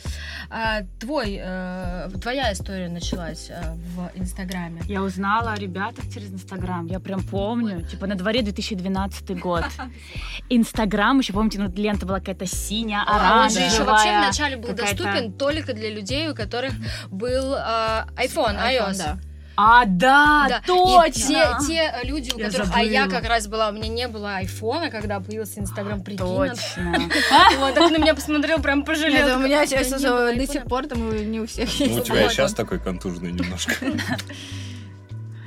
А, 0.50 0.82
твой, 1.00 1.38
э, 1.42 2.08
твоя 2.22 2.52
история 2.52 2.88
началась 3.04 3.50
э, 3.50 3.74
в 3.94 4.10
Инстаграме. 4.18 4.82
Я 4.88 5.02
узнала 5.02 5.52
о 5.52 5.56
ребятах 5.56 6.04
через 6.12 6.32
Инстаграм. 6.32 6.86
Я 6.86 7.00
прям 7.00 7.22
помню. 7.22 7.82
Типа 7.82 8.06
на 8.06 8.14
дворе 8.14 8.42
2012 8.42 9.38
год. 9.38 9.64
Инстаграм, 10.48 11.18
еще 11.18 11.32
помните, 11.32 11.58
ну 11.60 11.70
лента 11.74 12.06
была 12.06 12.20
какая-то 12.20 12.46
синяя, 12.46 13.04
А 13.06 13.42
он 13.42 13.50
же 13.50 13.60
еще 13.60 13.84
вообще 13.84 14.08
оранжевая. 14.08 14.22
вначале 14.22 14.56
был 14.56 14.72
доступен 14.72 15.32
только 15.32 15.74
для 15.74 15.90
людей, 15.90 16.28
у 16.28 16.34
которых 16.34 16.72
был 17.10 17.54
э, 17.54 18.06
iPhone, 18.16 18.58
iOS. 18.58 18.98
да. 18.98 19.18
А, 19.56 19.84
да, 19.86 20.46
Да, 20.48 20.58
и 20.58 20.66
точно! 20.66 21.58
те, 21.66 21.66
те 21.66 21.92
люди, 22.02 22.32
у 22.34 22.38
Я 22.38 22.46
которых, 22.46 22.70
а 22.74 22.82
я 22.82 23.02
забыла. 23.04 23.20
как 23.20 23.28
раз 23.28 23.46
была, 23.46 23.68
у 23.68 23.72
меня 23.72 23.88
не 23.88 24.08
было 24.08 24.36
айфона, 24.36 24.90
когда 24.90 25.20
появился 25.20 25.60
Инстаграм, 25.60 26.02
прикинь. 26.02 26.18
Точно. 26.26 26.98
Вот, 27.58 27.74
так 27.74 27.90
на 27.90 27.98
меня 27.98 28.14
посмотрел, 28.14 28.58
прям 28.60 28.82
пожалел. 28.84 29.26
Это 29.28 29.36
у 29.36 29.40
меня 29.40 29.64
сейчас 29.66 29.90
«Да 29.90 29.96
уже 29.96 30.04
не 30.06 30.10
было 30.10 30.24
до 30.24 30.30
айфона». 30.40 30.46
сих 30.52 30.64
пор 30.64 30.86
там 30.86 31.14
и 31.14 31.24
не 31.24 31.40
у 31.40 31.46
всех 31.46 31.68
Ну, 31.78 31.86
у 31.86 31.88
есть. 31.88 32.04
тебя 32.06 32.20
и 32.20 32.24
Вот. 32.24 32.32
сейчас 32.32 32.52
такой 32.54 32.80
контужный 32.80 33.30
немножко. 33.32 33.74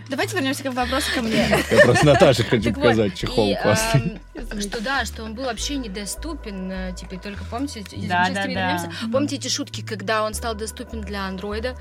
Давайте 0.09 0.35
вернемся 0.35 0.63
к 0.63 0.73
вопросу 0.73 1.07
ко 1.13 1.21
мне. 1.21 1.47
Я 1.71 1.83
просто 1.83 2.05
Наташе 2.05 2.43
хочу 2.43 2.73
показать 2.73 3.15
чехол 3.15 3.49
и, 3.51 3.55
классный. 3.55 4.19
что 4.59 4.81
да, 4.81 5.05
что 5.05 5.23
он 5.23 5.33
был 5.33 5.45
вообще 5.45 5.77
недоступен, 5.77 6.71
э, 6.71 6.93
типа, 6.95 7.17
только 7.17 7.43
помните, 7.45 7.83
Да, 8.07 8.29
да, 8.33 8.45
да. 8.47 8.89
помните 9.11 9.35
эти 9.35 9.47
шутки, 9.47 9.81
когда 9.81 10.23
он 10.23 10.33
стал 10.33 10.55
доступен 10.55 11.01
для 11.01 11.25
андроида, 11.25 11.75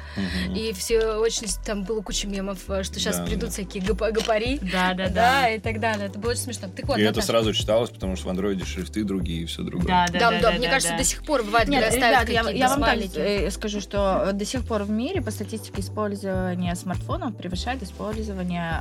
и 0.54 0.73
все 0.73 1.16
очень, 1.16 1.47
там 1.64 1.85
было 1.85 2.02
куча 2.02 2.26
мемов, 2.26 2.68
э, 2.68 2.83
что 2.83 2.99
сейчас 2.99 3.21
придут 3.21 3.52
всякие 3.52 3.83
гопари, 3.83 4.59
Да, 4.61 4.95
да, 4.95 5.09
да, 5.09 5.49
и 5.50 5.61
так 5.61 5.80
далее. 5.80 6.06
Это 6.06 6.18
было 6.18 6.33
очень 6.33 6.42
смешно. 6.42 6.68
Так 6.75 6.87
вот, 6.87 6.99
И 6.99 7.02
это 7.02 7.21
сразу 7.21 7.52
читалось, 7.52 7.90
потому 7.90 8.16
что 8.16 8.26
в 8.26 8.30
андроиде 8.30 8.64
шрифты 8.64 9.04
другие 9.04 9.42
и 9.42 9.47
все 9.47 9.62
другое. 9.62 9.87
Да, 9.87 10.06
да, 10.12 10.40
да, 10.40 10.52
мне 10.52 10.68
кажется, 10.68 10.97
до 10.97 11.04
сих 11.04 11.23
пор 11.25 11.42
бывает, 11.42 11.68
когда 11.68 11.90
ставят 11.90 12.28
я, 12.28 12.68
вам 12.68 12.83
так 12.83 12.99
э, 13.14 13.50
скажу, 13.50 13.80
что 13.80 14.30
до 14.33 14.45
сих 14.45 14.64
пор 14.64 14.83
в 14.83 14.90
мире 14.90 15.23
по 15.23 15.30
статистике 15.30 15.80
использование 15.80 16.75
смартфонов 16.75 17.37
превышает 17.37 17.83
использование 17.83 18.15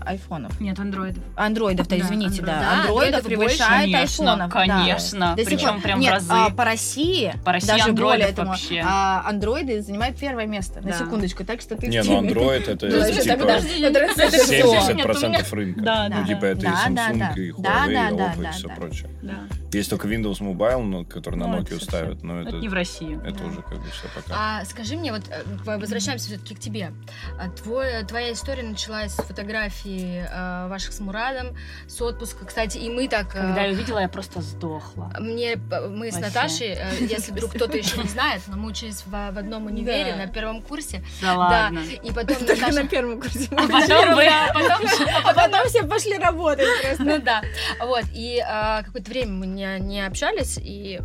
айфонов. 0.05 0.59
Нет, 0.61 0.79
андроидов. 0.79 1.23
Андроидов-то, 1.35 1.95
Да, 1.97 2.01
извините, 2.01 2.39
андроид. 2.41 2.45
да. 2.45 2.59
Да, 2.59 2.71
Андроидов 2.81 2.95
андроидов 3.05 3.23
превышает 3.25 3.81
Конечно, 3.91 4.31
айфонов. 4.33 4.49
да. 4.49 4.53
конечно. 4.65 5.35
Сих 5.37 5.45
Причем 5.45 5.81
прям 5.81 5.99
Нет, 5.99 6.13
разы. 6.13 6.27
а, 6.31 6.49
по 6.49 6.65
России, 6.65 7.33
По 7.43 7.51
России 7.53 7.67
даже 7.67 7.83
андроидов 7.89 8.19
более 8.19 8.33
того, 8.35 8.49
вообще. 8.49 8.81
а, 8.85 9.23
андроиды 9.27 9.81
занимают 9.81 10.17
первое 10.17 10.45
место. 10.45 10.81
На 10.81 10.91
Да. 10.91 10.97
секундочку, 10.99 11.43
так 11.43 11.61
что 11.61 11.75
ты... 11.75 11.87
Не, 11.87 12.01
ну. 12.03 12.21
Android 12.21 12.69
это 12.69 12.85
Ну, 12.87 13.11
типа 13.21 13.37
подожди, 13.37 13.81
это 13.81 14.37
всё. 14.43 14.73
70% 14.79 15.53
рынка. 15.53 15.81
Да, 15.81 16.07
Ну, 16.09 16.15
да. 16.21 16.27
типа 16.27 16.45
это 16.45 16.59
и 16.59 16.63
Да, 16.63 16.71
да, 16.89 17.09
Samsung, 17.11 17.17
да. 17.19 17.33
и 17.41 17.51
Да, 17.57 17.85
Huawei, 17.85 17.93
да, 17.93 18.09
и 18.09 18.15
да, 18.17 18.25
Oppo, 18.33 18.39
и 18.39 18.43
да, 18.43 18.51
все 18.51 18.67
да. 18.67 18.73
прочее. 18.75 19.09
Да. 19.21 19.33
Есть 19.73 19.89
только 19.89 20.07
Windows 20.07 20.39
Mobile, 20.39 20.81
но, 20.83 21.03
который 21.03 21.35
на 21.35 21.47
Ну, 21.47 21.57
Nokia 21.59 21.81
ставят, 21.83 22.23
но 22.23 22.39
Это 22.41 22.49
это, 22.49 22.57
не 22.59 22.69
в 22.69 22.73
России. 22.73 23.19
это 23.27 23.39
Да. 23.39 23.45
уже 23.45 23.61
как 23.61 23.77
бы 23.79 23.89
все 23.91 24.07
пока. 24.15 24.33
А 24.61 24.65
скажи 24.65 24.95
мне, 24.95 25.11
вот 25.11 25.23
э, 25.29 25.43
возвращаемся 25.77 26.27
все-таки 26.27 26.55
к 26.55 26.59
тебе. 26.59 26.91
А 27.39 27.49
Твой, 27.49 28.03
твоя 28.05 28.31
история 28.31 28.63
началась 28.63 29.15
фотографии 29.25 30.25
э, 30.29 30.67
ваших 30.67 30.93
с 30.93 30.99
Мурадом, 30.99 31.55
с 31.87 32.01
отпуска. 32.01 32.45
Кстати, 32.45 32.77
и 32.77 32.89
мы 32.89 33.07
так... 33.07 33.35
э, 33.35 33.41
Когда 33.41 33.61
я 33.63 33.71
увидела, 33.73 33.99
я 33.99 34.07
просто 34.09 34.41
сдохла. 34.41 35.11
Мне, 35.19 35.53
э, 35.53 35.87
мы 35.87 36.11
с 36.11 36.15
Вообще. 36.15 36.19
Наташей, 36.27 36.67
э, 36.69 36.91
если 37.01 37.31
вдруг 37.31 37.51
кто-то 37.53 37.77
еще 37.77 37.97
не 37.97 38.07
знает, 38.09 38.41
но 38.47 38.57
мы 38.57 38.69
учились 38.69 39.03
в, 39.05 39.09
в 39.09 39.37
одном 39.37 39.65
универе 39.67 40.11
Да. 40.11 40.25
на 40.25 40.27
первом 40.27 40.61
курсе. 40.61 41.03
Да 41.21 41.35
ладно. 41.35 41.79
И 41.79 42.11
потом 42.11 42.37
Только 42.37 42.55
Наташа... 42.55 42.83
на 42.83 42.87
первом 42.87 43.21
курсе. 43.21 43.47
А 43.51 43.67
потом 43.67 44.15
вы... 44.15 44.25
А 45.25 45.33
потом 45.33 45.67
все 45.67 45.83
пошли 45.83 46.17
работать 46.17 46.67
просто. 46.81 47.03
Ну 47.03 47.19
да, 47.19 47.41
вот, 47.81 48.03
и 48.13 48.39
а, 48.45 48.83
какое-то 48.83 49.09
время 49.09 49.31
мы 49.31 49.47
не, 49.47 49.79
не 49.79 50.05
общались, 50.05 50.57
и, 50.61 50.99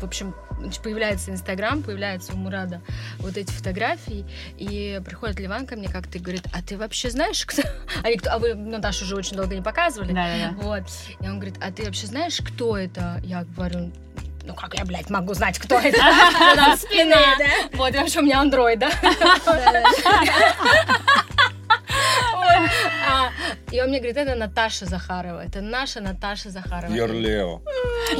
в 0.00 0.04
общем, 0.04 0.34
значит, 0.58 0.82
появляется 0.82 1.30
Инстаграм, 1.30 1.82
появляется 1.82 2.32
у 2.32 2.36
Мурада 2.36 2.80
вот 3.18 3.36
эти 3.36 3.50
фотографии, 3.50 4.24
и 4.56 5.00
приходит 5.04 5.38
Ливан 5.40 5.66
ко 5.66 5.76
мне 5.76 5.88
как-то 5.88 6.18
и 6.18 6.20
говорит, 6.20 6.44
а 6.52 6.62
ты 6.62 6.76
вообще 6.76 7.10
знаешь, 7.10 7.44
кто... 7.46 7.62
А, 8.04 8.10
никто- 8.10 8.30
а 8.30 8.38
вы 8.38 8.54
Наташу 8.54 9.04
уже 9.04 9.16
очень 9.16 9.36
долго 9.36 9.54
не 9.54 9.62
показывали. 9.62 10.12
Да-да-да. 10.12 10.54
Вот, 10.62 10.84
и 11.20 11.24
он 11.28 11.36
говорит, 11.40 11.56
а 11.60 11.72
ты 11.72 11.84
вообще 11.84 12.06
знаешь, 12.06 12.38
кто 12.40 12.76
это? 12.78 13.20
Я 13.24 13.44
говорю, 13.44 13.90
ну 14.44 14.54
как 14.54 14.74
я, 14.78 14.84
блядь, 14.84 15.10
могу 15.10 15.34
знать, 15.34 15.58
кто 15.58 15.78
это? 15.78 15.96
Спина. 16.76 17.20
Вот, 17.74 17.94
и 17.94 17.98
вообще 17.98 18.20
у 18.20 18.22
меня 18.22 18.40
андроид, 18.40 18.78
да? 18.80 18.90
А, 23.08 23.30
И 23.70 23.80
он 23.80 23.88
мне 23.88 23.98
говорит, 23.98 24.16
это 24.16 24.34
Наташа 24.34 24.86
Захарова, 24.86 25.44
это 25.44 25.60
наша 25.60 26.00
Наташа 26.00 26.50
Захарова. 26.50 26.92
Leo. 26.92 27.60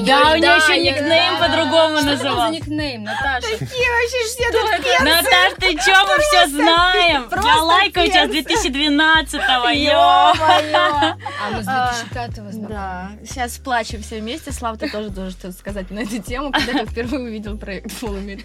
Да, 0.06 0.32
у 0.32 0.36
нее 0.36 0.56
еще 0.56 0.78
никнейм 0.78 1.38
по-другому 1.38 1.96
Что 1.98 2.04
за 2.04 2.10
назывался. 2.10 2.52
никнейм, 2.54 3.04
Наташа? 3.04 3.48
Какие 3.52 3.66
вообще 3.66 4.24
все 4.26 4.50
тут 4.50 5.04
Наташ, 5.04 5.52
ты 5.58 5.72
чё, 5.76 6.06
мы 6.06 6.18
все 6.20 6.46
знаем? 6.48 7.28
Я 7.44 7.62
лайкаю 7.62 8.08
тебя 8.08 8.26
с 8.26 8.30
перцы. 8.30 8.68
2012-го, 8.68 9.68
ё! 9.70 9.90
Ё-моё! 9.90 11.16
А 11.40 11.50
мы 11.52 11.62
с 11.62 11.68
А, 11.68 11.94
2005-го 12.12 12.50
знакомы. 12.50 12.68
Да, 12.68 13.10
сейчас 13.26 13.58
плачем 13.58 14.02
все 14.02 14.20
вместе. 14.20 14.52
Слава, 14.52 14.76
ты 14.76 14.88
тоже 14.90 15.10
должен 15.10 15.32
что-то 15.32 15.54
сказать 15.56 15.90
на 15.90 16.00
эту 16.00 16.18
тему, 16.22 16.52
когда 16.52 16.80
ты 16.80 16.86
впервые 16.86 17.24
увидел 17.24 17.56
проект 17.58 17.86
Follow 18.00 18.20
Me. 18.22 18.38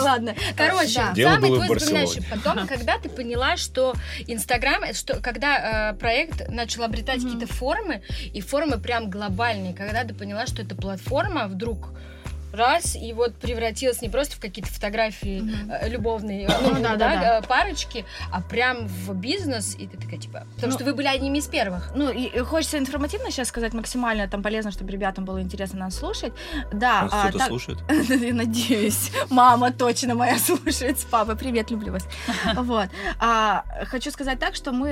Ладно, 0.00 0.34
Короче, 0.56 1.02
самый 1.16 1.48
твой 1.56 1.68
запоминающий 1.68 2.22
потом, 2.30 2.66
когда 2.66 2.98
ты 2.98 3.08
поняла, 3.08 3.41
что 3.56 3.94
Инстаграм, 4.26 4.82
что, 4.94 5.20
когда 5.20 5.90
э, 5.90 5.94
проект 5.98 6.48
начал 6.48 6.82
обретать 6.84 7.22
Мгм. 7.22 7.32
какие-то 7.32 7.52
формы, 7.52 8.02
и 8.32 8.40
формы 8.40 8.78
прям 8.78 9.10
глобальные, 9.10 9.74
когда 9.74 10.04
ты 10.04 10.14
поняла, 10.14 10.46
что 10.46 10.62
эта 10.62 10.74
платформа 10.74 11.46
вдруг 11.48 11.90
раз 12.52 12.96
и 12.96 13.12
вот 13.12 13.34
превратилась 13.36 14.02
не 14.02 14.08
просто 14.08 14.36
в 14.36 14.40
какие-то 14.40 14.70
фотографии 14.70 15.42
э, 15.70 15.88
любовные, 15.88 16.48
Ну, 16.62 16.74
ну, 16.74 16.82
да, 16.82 16.90
да, 16.90 16.96
да, 16.96 17.20
да. 17.20 17.38
э, 17.38 17.42
парочки, 17.42 18.04
а 18.30 18.40
прям 18.40 18.86
в 18.86 19.14
бизнес, 19.14 19.74
и 19.78 19.86
ты 19.86 19.96
такая, 19.96 20.18
типа, 20.18 20.46
потому 20.54 20.72
Ну, 20.72 20.78
что 20.78 20.84
вы 20.84 20.94
были 20.94 21.06
одними 21.06 21.38
из 21.38 21.46
первых. 21.48 21.92
Ну, 21.94 22.10
и 22.10 22.22
и 22.24 22.38
хочется 22.40 22.78
информативно 22.78 23.30
сейчас 23.30 23.48
сказать, 23.48 23.74
максимально 23.74 24.28
там 24.28 24.42
полезно, 24.42 24.70
чтобы 24.70 24.90
ребятам 24.92 25.24
было 25.24 25.40
интересно 25.42 25.80
нас 25.80 25.96
слушать. 25.96 26.32
Да, 26.72 27.02
Нас 27.02 27.12
а, 27.12 27.22
кто-то 27.24 27.38
так- 27.38 27.48
слушает? 27.48 27.78
Я 28.08 28.34
надеюсь. 28.34 29.10
Мама 29.30 29.70
точно 29.72 30.14
моя 30.14 30.38
слушает 30.38 30.98
с 30.98 31.04
папой. 31.04 31.36
Привет, 31.36 31.70
люблю 31.70 31.92
вас. 31.92 32.06
Вот. 32.54 32.88
А, 33.18 33.64
хочу 33.86 34.10
сказать 34.10 34.38
так, 34.38 34.54
что 34.54 34.72
мы... 34.72 34.90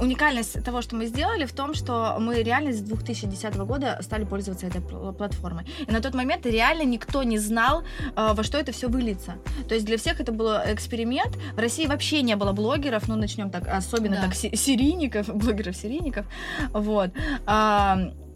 Уникальность 0.00 0.62
того, 0.64 0.82
что 0.82 0.96
мы 0.96 1.06
сделали, 1.06 1.44
в 1.46 1.52
том, 1.52 1.74
что 1.74 2.16
мы 2.20 2.42
реально 2.42 2.72
с 2.72 2.80
2010 2.80 3.56
года 3.56 3.98
стали 4.02 4.24
пользоваться 4.24 4.66
этой 4.66 4.80
пл- 4.80 5.12
платформой. 5.14 5.64
И 5.86 5.90
на 5.90 6.00
тот 6.00 6.14
момент 6.14 6.44
реально 6.46 6.82
никто 6.82 7.22
не 7.22 7.38
знал, 7.38 7.82
а, 8.14 8.34
во 8.34 8.42
что 8.42 8.58
это 8.58 8.72
все 8.72 8.88
выльется. 8.88 9.34
То 9.68 9.74
есть 9.74 9.86
для 9.86 9.96
всех 9.96 10.20
это 10.20 10.32
был 10.32 10.48
эксперимент. 10.66 11.36
В 11.54 11.58
России 11.58 11.86
вообще 11.86 12.22
не 12.22 12.36
было 12.36 12.52
блогеров, 12.52 13.08
ну 13.08 13.16
начнем 13.16 13.50
так, 13.50 13.66
особенно 13.68 14.16
Да. 14.16 14.22
так 14.22 14.34
се- 14.34 14.54
серийников, 14.56 15.28
блогеров-серийников. 15.34 16.26
Вот. 16.72 17.10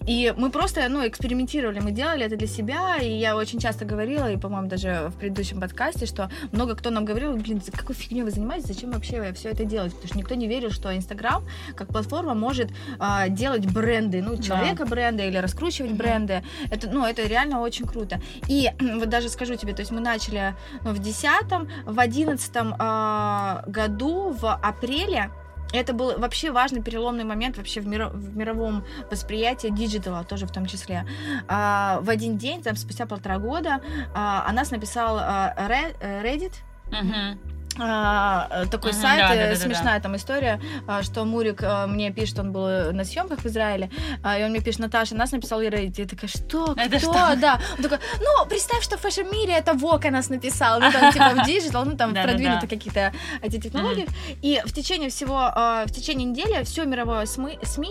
И 0.06 0.32
мы 0.36 0.50
просто, 0.50 0.88
ну, 0.88 1.06
экспериментировали, 1.06 1.80
мы 1.80 1.90
делали 1.92 2.24
это 2.24 2.36
для 2.36 2.46
себя, 2.46 2.96
и 2.96 3.10
я 3.10 3.36
очень 3.36 3.58
часто 3.58 3.84
говорила, 3.84 4.30
и, 4.30 4.36
по-моему, 4.36 4.68
даже 4.68 5.10
в 5.14 5.18
предыдущем 5.18 5.60
подкасте, 5.60 6.06
что 6.06 6.30
много 6.52 6.74
кто 6.74 6.90
нам 6.90 7.04
говорил, 7.04 7.36
блин, 7.36 7.60
за 7.60 7.72
какой 7.72 7.94
фигней 7.94 8.22
вы 8.22 8.30
занимаетесь, 8.30 8.68
зачем 8.68 8.92
вообще 8.92 9.32
все 9.34 9.50
это 9.50 9.64
делать? 9.64 9.92
Потому 9.92 10.08
что 10.08 10.18
никто 10.18 10.34
не 10.34 10.48
верил, 10.48 10.70
что 10.70 10.94
Инстаграм 10.96 11.44
как 11.74 11.88
платформа 11.88 12.34
может 12.34 12.70
а, 12.98 13.28
делать 13.28 13.66
бренды, 13.66 14.22
ну, 14.22 14.40
человека 14.40 14.86
бренда 14.86 15.24
или 15.24 15.36
раскручивать 15.36 15.92
бренды. 15.92 16.42
Это, 16.70 16.88
ну, 16.88 17.04
это 17.04 17.26
реально 17.26 17.60
очень 17.60 17.86
круто. 17.86 18.20
И 18.48 18.70
вот 18.80 19.08
даже 19.08 19.28
скажу 19.28 19.54
тебе, 19.56 19.74
то 19.74 19.80
есть 19.80 19.92
мы 19.92 20.00
начали 20.00 20.54
ну, 20.82 20.92
в 20.92 20.98
10 20.98 21.30
в 21.86 22.00
11 22.00 22.50
а, 22.78 23.64
году, 23.66 24.30
в 24.30 24.54
апреле, 24.54 25.30
это 25.72 25.92
был 25.92 26.18
вообще 26.18 26.50
важный 26.50 26.82
переломный 26.82 27.24
момент 27.24 27.56
вообще 27.56 27.80
в, 27.80 27.86
миро, 27.86 28.08
в 28.08 28.36
мировом 28.36 28.84
восприятии 29.10 29.68
диджитала 29.68 30.24
тоже 30.24 30.46
в 30.46 30.52
том 30.52 30.66
числе. 30.66 31.06
А, 31.48 32.00
в 32.00 32.10
один 32.10 32.38
день, 32.38 32.62
там 32.62 32.76
спустя 32.76 33.06
полтора 33.06 33.38
года, 33.38 33.80
а, 34.14 34.44
о 34.46 34.52
нас 34.52 34.70
написал 34.70 35.18
а, 35.18 35.54
Reddit. 36.00 36.54
Мгм. 36.90 37.38
А, 37.80 38.66
такой 38.70 38.92
Мгм, 38.92 39.00
сайт, 39.00 39.18
да, 39.20 39.34
э, 39.34 39.36
да, 39.36 39.44
да, 39.44 39.50
да, 39.50 39.56
смешная 39.56 40.00
там 40.00 40.16
история, 40.16 40.60
а, 40.86 41.02
что 41.02 41.24
Мурик 41.24 41.62
а, 41.62 41.86
мне 41.86 42.10
пишет, 42.10 42.38
он 42.38 42.52
был 42.52 42.92
на 42.92 43.04
съемках 43.04 43.40
в 43.40 43.46
Израиле, 43.46 43.90
а, 44.22 44.38
и 44.38 44.44
он 44.44 44.50
мне 44.50 44.60
пишет, 44.60 44.80
Наташа, 44.80 45.14
нас 45.14 45.32
написал 45.32 45.62
Reddit. 45.62 45.94
Я 45.96 46.06
такая, 46.06 46.28
что? 46.28 46.74
Это 46.76 46.98
Кто? 46.98 47.12
что? 47.12 47.36
Да. 47.40 47.60
Он 47.76 47.82
такой, 47.82 47.98
ну, 48.20 48.46
представь, 48.46 48.82
что 48.82 48.96
в 48.96 49.00
фэшн-мире 49.00 49.54
это 49.54 49.72
Vogue 49.74 50.04
о 50.04 50.10
нас 50.10 50.28
написал. 50.28 50.80
Ну, 50.80 50.90
там, 50.92 51.12
типа, 51.12 51.30
в 51.30 51.46
digital, 51.46 51.84
ну, 51.84 51.96
там, 51.96 52.12
Да-да-да. 52.12 52.28
продвинуты 52.28 52.66
какие-то 52.66 53.12
эти 53.40 53.58
технологии. 53.58 54.06
И 54.42 54.60
в 54.64 54.72
течение 54.72 55.08
всего, 55.08 55.52
в 55.86 55.90
течение 55.90 56.26
недели 56.26 56.62
все 56.64 56.84
мировое 56.84 57.24
СМИ, 57.26 57.58
СМИ 57.62 57.90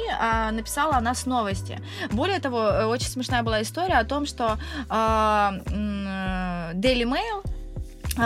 написало 0.52 0.96
о 0.96 1.02
нас 1.02 1.26
новости. 1.26 1.80
Более 2.12 2.40
того, 2.40 2.62
э, 2.62 2.86
очень 2.86 3.08
смешная 3.08 3.44
была 3.44 3.62
история 3.62 3.96
о 3.96 4.04
том, 4.04 4.26
что 4.26 4.58
э, 4.90 4.94
Daily 6.74 7.06
Mail 7.06 7.44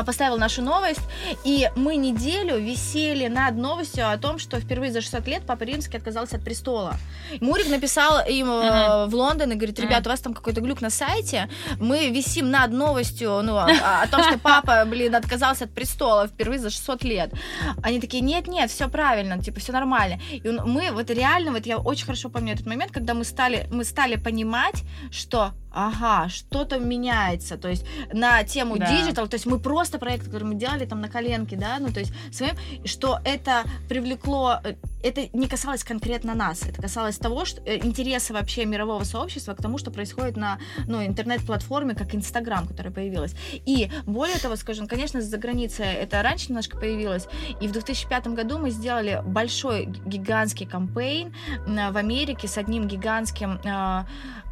поставил 0.05 0.37
нашу 0.37 0.61
новость, 0.61 1.01
и 1.43 1.69
мы 1.75 1.95
неделю 1.97 2.57
висели 2.57 3.27
над 3.27 3.55
новостью 3.55 4.09
о 4.09 4.17
том, 4.17 4.39
что 4.39 4.59
впервые 4.59 4.91
за 4.91 5.01
600 5.01 5.27
лет 5.27 5.43
Папа 5.45 5.63
Римский 5.63 5.97
отказался 5.97 6.37
от 6.37 6.43
престола. 6.43 6.95
Мурик 7.41 7.67
написал 7.69 8.25
им 8.27 8.49
э, 8.49 9.05
в 9.07 9.15
Лондон 9.15 9.51
и 9.51 9.55
говорит, 9.55 9.79
ребят, 9.79 10.05
у 10.07 10.09
вас 10.09 10.19
там 10.21 10.33
какой-то 10.33 10.61
глюк 10.61 10.81
на 10.81 10.89
сайте, 10.89 11.49
мы 11.79 12.09
висим 12.09 12.49
над 12.49 12.71
новостью 12.71 13.41
ну, 13.43 13.57
о, 13.57 13.67
о 14.03 14.07
том, 14.07 14.23
что 14.23 14.39
папа, 14.39 14.83
блин, 14.85 15.15
отказался 15.15 15.65
от 15.65 15.71
престола 15.71 16.27
впервые 16.27 16.59
за 16.59 16.69
600 16.69 17.03
лет. 17.03 17.33
Они 17.81 17.99
такие, 17.99 18.21
нет-нет, 18.21 18.71
все 18.71 18.89
правильно, 18.89 19.41
типа, 19.41 19.59
все 19.59 19.71
нормально. 19.71 20.19
И 20.31 20.47
мы 20.49 20.91
вот 20.91 21.09
реально, 21.09 21.51
вот 21.51 21.65
я 21.65 21.77
очень 21.77 22.05
хорошо 22.05 22.29
помню 22.29 22.53
этот 22.53 22.65
момент, 22.65 22.91
когда 22.91 23.13
мы 23.13 23.23
стали, 23.25 23.67
мы 23.71 23.83
стали 23.83 24.15
понимать, 24.15 24.83
что 25.11 25.51
ага, 25.73 26.29
что-то 26.29 26.79
меняется, 26.79 27.57
то 27.57 27.67
есть 27.67 27.85
на 28.13 28.43
тему 28.43 28.77
Да. 28.77 28.85
то 29.27 29.33
есть 29.33 29.45
мы 29.45 29.59
просто 29.59 29.97
проект, 29.99 30.25
который 30.25 30.43
мы 30.43 30.55
делали 30.55 30.85
там 30.85 31.01
на 31.01 31.09
коленке, 31.09 31.55
да, 31.55 31.77
ну 31.79 31.91
то 31.91 31.99
есть 31.99 32.13
своим, 32.31 32.55
что 32.85 33.19
это 33.25 33.63
привлекло, 33.89 34.59
э, 34.63 34.75
это 35.03 35.27
не 35.33 35.47
касалось 35.47 35.83
конкретно 35.83 36.33
нас, 36.33 36.63
это 36.63 36.81
касалось 36.81 37.17
того, 37.17 37.45
что 37.45 37.61
э, 37.65 37.77
интереса 37.77 38.33
вообще 38.33 38.65
мирового 38.65 39.03
сообщества 39.03 39.53
к 39.53 39.61
тому, 39.61 39.77
что 39.77 39.91
происходит 39.91 40.37
на 40.37 40.59
ну, 40.87 41.05
интернет-платформе, 41.05 41.93
как 41.93 42.15
Инстаграм, 42.15 42.65
которая 42.65 42.93
появилась. 42.93 43.35
И 43.65 43.91
более 44.05 44.37
того, 44.37 44.55
скажем, 44.55 44.87
конечно, 44.87 45.21
за 45.21 45.37
границей 45.37 45.85
это 45.85 46.21
раньше 46.21 46.47
немножко 46.49 46.77
появилось, 46.77 47.27
и 47.59 47.67
в 47.67 47.71
2005 47.71 48.27
году 48.27 48.57
мы 48.57 48.71
сделали 48.71 49.21
большой 49.25 49.85
гигантский 49.85 50.65
campaign 50.65 51.33
в 51.65 51.97
Америке 51.97 52.47
с 52.47 52.57
одним 52.57 52.87
гигантским 52.87 53.59
э, 53.63 54.03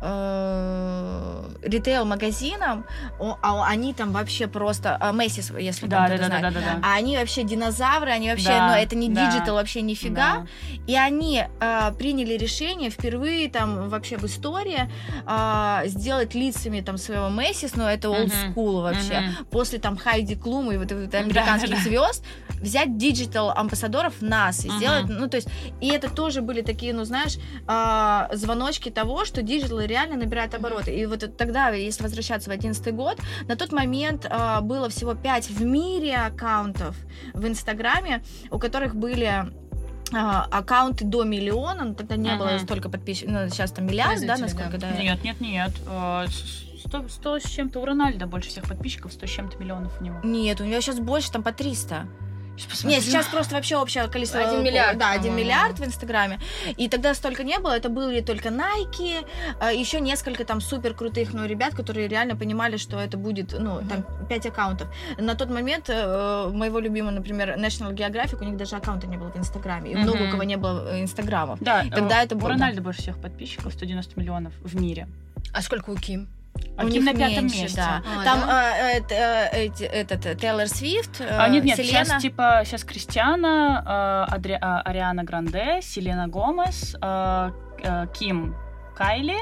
э, 0.02 1.50
ритейл-магазином, 1.64 2.86
а 3.20 3.68
они 3.68 3.94
там 3.94 4.12
вообще 4.12 4.48
просто, 4.48 4.98
Macy's, 5.14 5.60
если 5.62 5.88
Да, 5.88 6.08
да, 6.08 6.18
да, 6.18 6.28
да, 6.28 6.42
да, 6.42 6.52
да. 6.52 6.80
А 6.84 6.96
они 6.96 7.18
вообще 7.18 7.44
динозавры, 7.44 8.12
они 8.12 8.30
вообще, 8.30 8.50
Да, 8.50 8.68
ну, 8.68 8.74
это 8.74 8.96
не 8.96 9.10
да, 9.10 9.32
digital 9.32 9.56
вообще 9.56 9.82
нифига. 9.82 10.40
Да. 10.40 10.41
И 10.88 10.96
они 10.96 11.44
э, 11.60 11.92
приняли 11.98 12.38
решение 12.38 12.90
впервые 12.90 13.50
там 13.50 13.90
вообще 13.90 14.18
в 14.18 14.26
истории 14.26 14.90
э, 15.28 15.88
сделать 15.88 16.36
лицами 16.36 16.82
там 16.82 16.98
своего 16.98 17.30
Macy's, 17.30 17.76
но 17.76 17.90
это 17.90 18.08
old 18.10 18.32
school 18.32 18.82
вообще. 18.82 19.20
Мгм. 19.20 19.46
После 19.52 19.80
там 19.80 19.98
Хайди 19.98 20.36
Клум 20.36 20.72
и 20.72 20.78
вот, 20.78 20.92
вот 20.92 21.14
американских 21.16 21.70
да, 21.70 21.76
да. 21.78 21.82
звезд 21.82 22.24
взять 22.62 22.98
digital 22.98 23.50
амбассадоров 23.52 24.22
нас 24.22 24.66
и 24.66 24.70
Мгм. 24.70 24.78
сделать, 24.78 25.06
ну 25.08 25.28
то 25.28 25.38
есть 25.38 25.48
и 25.80 25.88
это 25.88 26.10
тоже 26.10 26.42
были 26.42 26.62
такие, 26.62 26.94
ну 26.94 27.04
знаешь, 27.06 27.38
а, 27.68 28.30
звоночки 28.34 28.90
того, 28.90 29.26
что 29.26 29.42
digital 29.42 29.80
реально 29.80 30.18
набирает 30.18 30.54
обороты. 30.54 30.94
И 30.96 31.06
вот 31.06 31.38
тогда, 31.38 31.70
если 31.70 32.04
возвращаться 32.04 32.50
в 32.50 32.54
2011 32.54 32.94
год, 32.96 33.18
на 33.48 33.56
тот 33.56 33.72
момент 33.72 34.28
а, 34.30 34.62
было 34.62 34.90
всего 34.90 35.16
5 35.16 35.50
в 35.50 35.64
мире 35.64 36.16
аккаунтов 36.18 36.96
в 37.34 37.48
Инстаграме, 37.48 38.24
у 38.52 38.60
которых 38.60 38.96
были 38.96 39.46
а, 40.14 40.48
аккаунты 40.52 41.06
до 41.06 41.24
миллиона, 41.24 41.86
но 41.86 41.94
тогда 41.94 42.16
не 42.16 42.36
было 42.36 42.52
Мгм. 42.52 42.60
столько 42.60 42.90
подписчиков, 42.90 43.34
ну, 43.34 43.50
сейчас 43.50 43.72
там 43.72 43.86
миллиард, 43.88 44.26
да, 44.26 44.38
насколько, 44.38 44.78
да? 44.78 44.92
Нет, 44.92 45.24
нет, 45.24 45.40
нет. 45.42 45.72
Э, 45.88 46.26
с- 46.28 46.70
Сто, 46.84 47.08
сто 47.10 47.40
с 47.40 47.44
чем-то 47.44 47.80
у 47.80 47.86
Рональда 47.86 48.26
больше 48.26 48.50
всех 48.50 48.64
подписчиков, 48.68 49.14
сто 49.14 49.28
с 49.28 49.30
чем-то 49.30 49.56
миллионов 49.60 49.94
у 50.02 50.04
него. 50.04 50.20
Нет, 50.24 50.60
у 50.62 50.66
него 50.66 50.82
сейчас 50.82 51.00
больше, 51.00 51.32
там 51.32 51.44
по 51.44 51.52
300. 51.54 52.08
Сейчас. 52.58 52.84
Нет, 52.84 53.04
сейчас 53.04 53.28
просто 53.28 53.56
вообще 53.56 53.78
общее 53.78 54.08
количество... 54.08 54.40
Один 54.42 54.64
миллиард, 54.64 54.98
Да, 54.98 55.12
один 55.12 55.36
миллиард 55.36 55.80
в 55.80 55.86
Инстаграме. 55.86 56.40
И 56.78 56.88
тогда 56.90 57.14
столько 57.14 57.44
не 57.44 57.58
было, 57.60 57.78
это 57.78 57.90
были 57.90 58.22
только 58.22 58.50
Nike, 58.50 59.26
а, 59.60 59.72
еще 59.72 60.00
несколько 60.00 60.44
там 60.46 60.62
супер 60.62 60.94
крутых, 60.94 61.34
ну, 61.34 61.46
ребят, 61.46 61.74
которые 61.76 62.08
реально 62.08 62.36
понимали, 62.36 62.78
что 62.78 63.00
это 63.00 63.18
будет, 63.18 63.56
ну, 63.58 63.82
там, 63.88 64.06
5 64.28 64.46
аккаунтов. 64.48 64.88
На 65.18 65.36
тот 65.36 65.50
момент 65.50 65.90
э, 65.90 66.50
моего 66.54 66.80
любимого, 66.80 67.12
например, 67.12 67.58
National 67.58 67.94
Geographic, 67.94 68.42
у 68.42 68.46
них 68.46 68.58
даже 68.58 68.76
аккаунта 68.76 69.08
не 69.08 69.18
было 69.18 69.32
в 69.32 69.38
Инстаграме. 69.38 69.92
И 69.92 69.96
Мгм. 69.96 70.04
много 70.04 70.24
у 70.28 70.32
кого 70.32 70.44
не 70.44 70.58
было 70.58 70.94
э, 70.94 71.02
Инстаграмов. 71.02 71.60
Да, 71.62 71.84
Тогда 71.90 72.22
э, 72.22 72.26
это 72.26 72.36
у 72.36 72.40
было, 72.40 72.50
да. 72.50 72.56
Рональда 72.56 72.82
больше 72.82 73.02
всех 73.02 73.18
подписчиков, 73.20 73.74
190 73.74 74.20
миллионов 74.20 74.54
в 74.62 74.80
мире. 74.80 75.08
А 75.54 75.62
сколько 75.62 75.90
у 75.90 75.96
Ким? 75.96 76.28
А 76.78 76.86
у 76.86 76.90
Ким 76.90 77.04
них 77.04 77.14
на 77.14 77.20
пятом 77.20 77.44
меньше, 77.46 77.62
месте. 77.64 77.78
да. 77.78 78.02
А, 78.20 78.24
Там 78.24 78.40
да? 78.42 78.72
э, 78.92 79.02
э, 79.10 79.68
э, 79.80 79.86
этот 79.86 80.26
э, 80.26 80.36
Тейлор 80.36 80.68
Свифт, 80.68 81.22
э, 81.22 81.28
А, 81.30 81.48
нет, 81.50 81.64
нет, 81.64 81.78
Селена. 81.78 82.06
сейчас 82.06 82.22
типа 82.22 82.62
сейчас 82.66 82.84
Кристиана, 82.84 84.28
э, 84.30 84.36
Адри- 84.36 84.58
а, 84.60 84.82
Ариана 84.82 85.24
Гранде, 85.24 85.80
Селена 85.82 86.28
Гомес, 86.28 86.96
э, 87.02 87.52
э, 87.84 88.08
Ким 88.14 88.56
Кайли, 88.96 89.38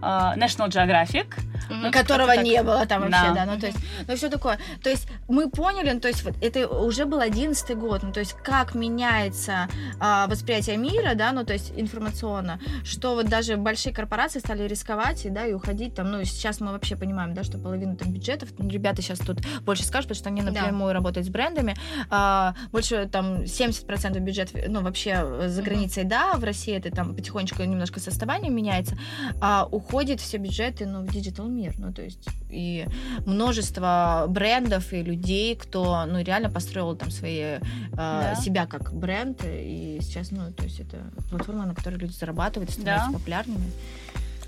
National 0.00 0.68
Geographic. 0.68 1.26
Мгм. 1.70 1.90
которого 1.92 2.28
как-то 2.28 2.42
не 2.44 2.56
так. 2.56 2.64
было 2.64 2.86
там 2.86 3.02
вообще, 3.02 3.28
Да. 3.28 3.34
да, 3.34 3.44
ну 3.44 3.60
то 3.60 3.66
есть, 3.66 3.78
ну 4.06 4.16
все 4.16 4.30
такое. 4.30 4.58
То 4.82 4.88
есть 4.88 5.06
мы 5.28 5.50
поняли, 5.50 5.90
ну, 5.90 6.00
то 6.00 6.08
есть 6.08 6.24
вот 6.24 6.34
это 6.40 6.66
уже 6.66 7.04
был 7.04 7.20
одиннадцатый 7.20 7.76
год, 7.76 8.02
ну 8.02 8.10
то 8.12 8.20
есть 8.20 8.32
как 8.42 8.74
меняется 8.74 9.68
а, 10.00 10.26
восприятие 10.28 10.78
мира, 10.78 11.14
да, 11.14 11.32
ну 11.32 11.44
то 11.44 11.52
есть 11.52 11.72
информационно, 11.76 12.58
что 12.84 13.14
вот 13.14 13.26
даже 13.28 13.56
большие 13.58 13.92
корпорации 13.92 14.38
стали 14.38 14.62
рисковать 14.66 15.26
и 15.26 15.30
да 15.30 15.44
и 15.46 15.52
уходить 15.52 15.94
там, 15.94 16.10
ну 16.10 16.24
сейчас 16.24 16.60
мы 16.60 16.72
вообще 16.72 16.96
понимаем, 16.96 17.34
да, 17.34 17.42
что 17.44 17.58
половину 17.58 17.96
там 17.96 18.12
бюджетов, 18.12 18.48
ну, 18.56 18.68
ребята 18.70 19.02
сейчас 19.02 19.18
тут 19.18 19.40
больше 19.62 19.84
скажут, 19.84 20.08
потому 20.08 20.20
что 20.20 20.28
они 20.30 20.40
Да. 20.42 20.62
напрямую 20.62 20.94
работают 20.94 21.26
с 21.26 21.30
брендами, 21.30 21.76
а, 22.08 22.54
больше 22.72 23.06
там 23.12 23.46
70% 23.46 24.18
бюджета, 24.20 24.58
ну 24.68 24.80
вообще 24.80 25.20
э, 25.22 25.48
за 25.48 25.60
границей, 25.60 26.04
да, 26.04 26.34
в 26.36 26.44
России 26.44 26.74
это 26.74 26.90
там 26.90 27.14
потихонечку 27.14 27.62
немножко 27.62 28.00
с 28.00 28.08
отставанием 28.08 28.54
меняется, 28.54 28.96
а 29.42 29.66
уходит 29.70 29.87
все 30.20 30.38
бюджеты 30.38 30.86
ну, 30.86 31.02
в 31.02 31.12
digital 31.12 31.48
мир. 31.48 31.74
Ну, 31.78 31.92
то 31.92 32.02
есть 32.02 32.26
и 32.50 32.86
множество 33.26 34.26
брендов 34.28 34.92
и 34.92 35.02
людей, 35.02 35.54
кто 35.56 36.04
ну, 36.06 36.22
реально 36.22 36.50
построил 36.50 36.96
там 36.96 37.10
свои 37.10 37.38
э, 37.40 37.60
Да. 37.92 38.34
себя 38.36 38.66
как 38.66 38.92
бренд. 38.94 39.42
И 39.44 39.98
сейчас, 40.02 40.30
ну, 40.30 40.52
то 40.52 40.64
есть 40.64 40.80
это 40.80 40.98
платформа, 41.30 41.66
на 41.66 41.74
которой 41.74 41.96
люди 41.96 42.12
зарабатывают, 42.12 42.70
становятся 42.70 43.08
Да. 43.12 43.18
популярными. 43.18 43.70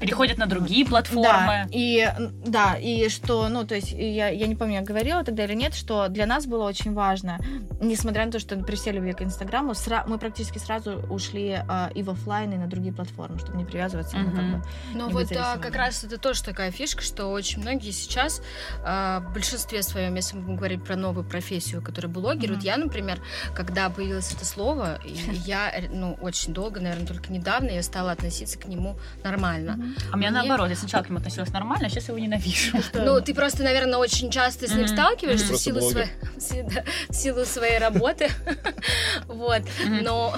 Переходят 0.00 0.38
на 0.38 0.46
другие 0.46 0.84
Да, 0.84 0.90
платформы. 0.90 1.68
и, 1.70 2.00
м, 2.00 2.32
да, 2.44 2.74
и 2.74 3.08
что, 3.10 3.48
ну, 3.50 3.66
то 3.66 3.74
есть, 3.74 3.92
и 3.92 4.10
я, 4.14 4.28
я 4.28 4.46
не 4.46 4.56
помню, 4.56 4.76
я 4.76 4.80
говорила 4.80 5.22
тогда 5.24 5.44
или 5.44 5.52
нет, 5.54 5.74
что 5.74 6.08
для 6.08 6.24
нас 6.26 6.46
было 6.46 6.64
очень 6.64 6.94
важно, 6.94 7.38
несмотря 7.82 8.24
на 8.24 8.32
то, 8.32 8.38
что 8.38 8.56
при 8.56 8.76
всей 8.76 8.92
любви 8.94 9.12
к 9.12 9.20
Инстаграму, 9.20 9.72
сра- 9.72 10.04
мы 10.06 10.18
практически 10.18 10.56
сразу 10.58 10.92
ушли 11.10 11.50
а, 11.68 11.90
и 11.94 12.02
в 12.02 12.08
офлайн, 12.10 12.52
и 12.52 12.56
на 12.56 12.66
другие 12.66 12.94
платформы, 12.94 13.38
чтобы 13.38 13.58
не 13.58 13.64
привязываться, 13.66 14.16
ну, 14.16 14.30
как 14.30 14.44
бы, 14.50 14.62
Ну 14.94 15.08
не 15.08 15.12
вот 15.12 15.28
да, 15.28 15.34
зависимым. 15.34 15.60
как 15.60 15.76
раз 15.76 16.02
это 16.02 16.16
тоже 16.18 16.42
такая 16.42 16.70
фишка, 16.70 17.02
что 17.02 17.26
очень 17.26 17.60
многие 17.60 17.90
сейчас, 17.90 18.40
а, 18.82 19.20
в 19.20 19.34
большинстве 19.34 19.82
своем, 19.82 20.14
если 20.14 20.36
мы 20.36 20.42
будем 20.44 20.56
говорить 20.56 20.82
про 20.82 20.96
новую 20.96 21.24
профессию, 21.24 21.82
которая 21.82 22.10
блогер, 22.10 22.48
Мгм. 22.48 22.54
вот 22.56 22.64
я, 22.64 22.78
например, 22.78 23.20
когда 23.54 23.90
появилось 23.90 24.32
это 24.32 24.46
слово, 24.46 24.98
и 25.04 25.12
я, 25.44 25.70
э, 25.70 25.88
ну, 25.92 26.16
очень 26.22 26.54
долго, 26.54 26.80
наверное, 26.80 27.06
только 27.06 27.30
недавно 27.30 27.68
я 27.68 27.82
стала 27.82 28.12
относиться 28.12 28.58
к 28.58 28.64
нему 28.66 28.96
нормально. 29.22 29.72
Мгм. 29.76 29.89
А 30.12 30.16
меня 30.16 30.30
Мне- 30.30 30.40
наоборот, 30.40 30.70
я 30.70 30.76
сначала 30.76 31.02
к 31.02 31.08
нему 31.08 31.18
относилась 31.18 31.50
нормально, 31.52 31.86
а 31.86 31.90
сейчас 31.90 32.08
его 32.08 32.18
ненавижу. 32.18 32.78
Ну, 32.94 33.20
ты 33.20 33.34
просто, 33.34 33.62
наверное, 33.62 33.98
очень 33.98 34.30
часто 34.30 34.66
с 34.68 34.72
ним 34.74 34.86
сталкиваешься 34.88 35.52
в 35.52 35.56
силу, 35.56 35.80
своей, 35.80 36.08
в 37.08 37.14
силу 37.14 37.44
своей 37.44 37.78
работы. 37.78 38.30
Вот. 39.26 39.62
Но 40.02 40.34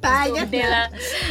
Понятно. 0.00 0.48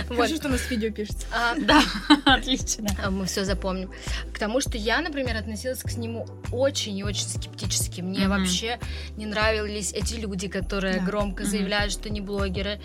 Хорошо, 0.08 0.36
что 0.36 0.48
у 0.48 0.52
нас 0.52 0.70
видео 0.70 0.92
пишется. 0.92 1.28
А, 1.32 1.56
Да, 1.60 1.82
отлично. 2.26 2.88
А, 3.04 3.10
Мы 3.10 3.26
все 3.26 3.44
запомним. 3.46 3.92
К 4.34 4.40
тому, 4.40 4.62
что 4.62 4.78
я, 4.78 5.02
например, 5.02 5.36
относилась 5.38 5.82
к 5.82 5.98
нему 5.98 6.28
очень 6.52 6.98
и 6.98 7.04
очень 7.04 7.28
скептически. 7.28 8.02
Мне 8.02 8.28
вообще 8.28 8.80
не 9.16 9.26
нравились 9.26 9.94
эти 9.94 10.16
люди, 10.16 10.48
которые 10.48 11.00
громко 11.00 11.44
заявляют, 11.46 11.92
что 11.92 12.10
не 12.10 12.22
блогеры. 12.22 12.80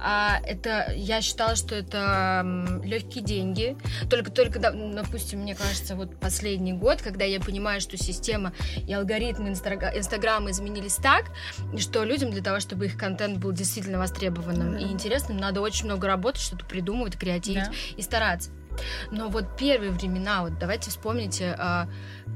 А, 0.00 0.40
это 0.44 0.92
я 0.94 1.20
считала, 1.20 1.56
что 1.56 1.74
это 1.74 2.44
легкие 2.84 3.24
деньги. 3.24 3.76
Только, 4.10 4.30
только, 4.30 4.58
допустим, 4.58 5.40
мне 5.40 5.54
кажется, 5.54 5.94
вот 5.96 6.18
последний 6.18 6.72
год, 6.72 7.02
когда 7.02 7.24
я 7.24 7.40
понимаю, 7.40 7.80
что 7.80 7.96
система 7.96 8.52
и 8.86 8.92
алгоритмы 8.92 9.50
Инстаграма 9.50 10.50
изменились 10.50 10.96
так, 10.96 11.26
что 11.78 12.04
людям 12.04 12.30
для 12.30 12.42
того, 12.42 12.60
чтобы 12.60 12.86
их 12.86 12.96
контент 12.96 13.38
был 13.38 13.52
действительно 13.52 13.98
востребованным 13.98 14.76
и 14.76 14.84
интересным, 14.84 15.07
надо 15.34 15.60
очень 15.60 15.86
много 15.86 16.06
работать, 16.06 16.40
что-то 16.42 16.64
придумывать, 16.64 17.16
креативить 17.18 17.64
Да. 17.64 17.72
и 17.96 18.02
стараться. 18.02 18.50
Но 19.10 19.28
вот 19.28 19.56
первые 19.56 19.90
времена, 19.90 20.42
вот 20.42 20.56
давайте 20.60 20.90
вспомните, 20.90 21.56
а, 21.58 21.88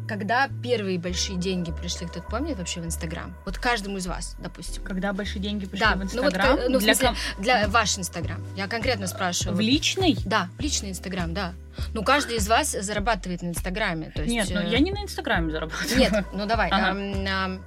когда 0.09 0.49
первые 0.61 0.99
большие 0.99 1.39
деньги 1.39 1.71
пришли, 1.71 2.09
кто-то 2.09 2.27
помнит 2.29 2.59
вообще 2.59 2.81
в 2.81 2.85
Инстаграм? 2.85 3.37
Вот 3.47 3.59
каждому 3.59 3.99
из 3.99 4.09
вас, 4.09 4.35
допустим. 4.41 4.83
Когда 4.83 5.13
большие 5.13 5.41
деньги 5.41 5.67
пришли 5.67 5.87
Да, 5.87 5.93
в 5.95 5.99
ну 5.99 6.23
вот, 6.23 6.33
Инстаграм, 6.35 6.57
ка- 6.57 6.69
ну, 6.69 6.79
для 6.81 6.95
смысле, 6.97 7.07
ком- 7.37 7.43
для 7.43 7.69
ваш 7.69 7.97
Инстаграм. 7.97 8.45
Я 8.57 8.67
конкретно 8.67 9.07
спрашиваю. 9.07 9.57
в 9.57 9.61
личный? 9.61 10.17
Да, 10.25 10.49
в 10.59 10.61
личный 10.61 10.91
Инстаграм, 10.91 11.33
да. 11.33 11.53
Ну, 11.95 12.03
каждый 12.03 12.37
из 12.39 12.49
вас 12.49 12.73
зарабатывает 12.73 13.43
на 13.43 13.49
Инстаграме. 13.51 14.11
То 14.13 14.23
есть, 14.23 14.35
Нет, 14.35 14.49
ну 14.53 14.61
э, 14.63 14.69
я 14.69 14.81
не 14.81 14.91
на 14.91 15.05
Инстаграме 15.05 15.53
зарабатываю. 15.53 15.97
Нет, 15.97 16.25
ну 16.33 16.47
давай. 16.47 16.71
Ага. 16.71 16.89
ам, 16.91 17.25
ам, 17.29 17.65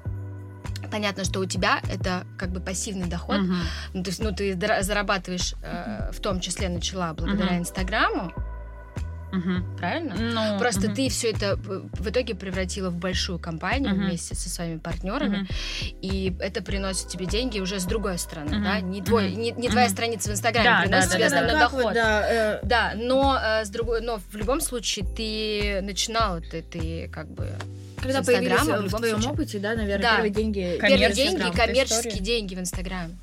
Понятно, 0.92 1.24
что 1.24 1.40
у 1.40 1.46
тебя 1.46 1.80
это 1.90 2.26
как 2.38 2.50
бы 2.52 2.60
пассивный 2.60 3.08
доход. 3.08 3.40
Мгм. 3.40 3.58
Ну, 3.94 4.04
то 4.04 4.10
есть, 4.10 4.22
ну, 4.22 4.32
ты 4.32 4.58
зарабатываешь, 4.82 5.54
э, 5.64 6.12
в 6.12 6.20
том 6.20 6.40
числе 6.40 6.70
начала 6.70 7.14
благодаря 7.14 7.52
Мгм. 7.54 7.62
Инстаграму, 7.62 8.34
Мгм. 9.32 9.78
правильно? 9.78 10.16
Ну, 10.18 10.60
Просто 10.60 10.88
мгм. 10.88 10.96
ты 10.96 11.10
все 11.10 11.32
это 11.32 11.58
в 11.58 12.10
итоге 12.10 12.36
превратила 12.36 12.90
в 12.90 12.96
большую 12.96 13.38
компанию 13.38 13.94
Мгм. 13.94 14.06
вместе 14.06 14.34
со 14.36 14.50
своими 14.50 14.78
партнерами, 14.78 15.38
Мгм. 15.40 15.48
и 16.02 16.34
это 16.40 16.62
приносит 16.64 17.10
тебе 17.10 17.26
деньги 17.26 17.60
уже 17.60 17.80
с 17.80 17.86
другой 17.86 18.18
стороны, 18.18 18.56
Мгм. 18.56 18.64
да? 18.64 18.80
Не, 18.80 19.02
твой, 19.02 19.32
не, 19.34 19.52
не 19.52 19.70
твоя 19.70 19.88
Мгм. 19.88 19.94
страница 19.96 20.30
в 20.30 20.34
Инстаграме 20.34 20.70
Да, 20.70 20.82
приносит 20.84 21.10
да, 21.10 21.16
тебе 21.16 21.30
да, 21.30 21.30
да, 21.30 21.36
основной 21.38 21.62
Как 21.62 21.72
вот, 21.74 21.80
доход. 21.82 21.94
да, 21.94 22.30
э, 22.30 22.60
Да, 22.64 22.94
но 22.96 23.38
э, 23.44 23.66
с 23.66 23.70
другой, 23.70 24.02
но 24.02 24.20
в 24.32 24.36
любом 24.36 24.62
случае 24.62 25.06
ты 25.06 25.82
начинала, 25.82 26.40
ты, 26.40 26.62
ты 26.62 27.10
как 27.14 27.28
бы 27.30 27.50
Когда 28.02 28.24
с 28.24 28.26
появились 28.26 28.52
Инстаграма 28.54 28.88
в 28.88 28.92
в 28.92 28.98
твоем 28.98 29.16
случае. 29.16 29.32
опыте, 29.34 29.60
да, 29.60 29.76
наверное, 29.76 30.02
Да. 30.02 30.14
первые 30.16 30.32
деньги. 30.32 30.60
первые 30.60 30.80
Коммерческие 30.80 31.16
деньги, 31.26 31.42
Инстаграм, 31.44 31.68
коммерческие 31.68 32.20
деньги 32.22 32.56
в 32.56 32.60
Инстаграме. 32.60 33.18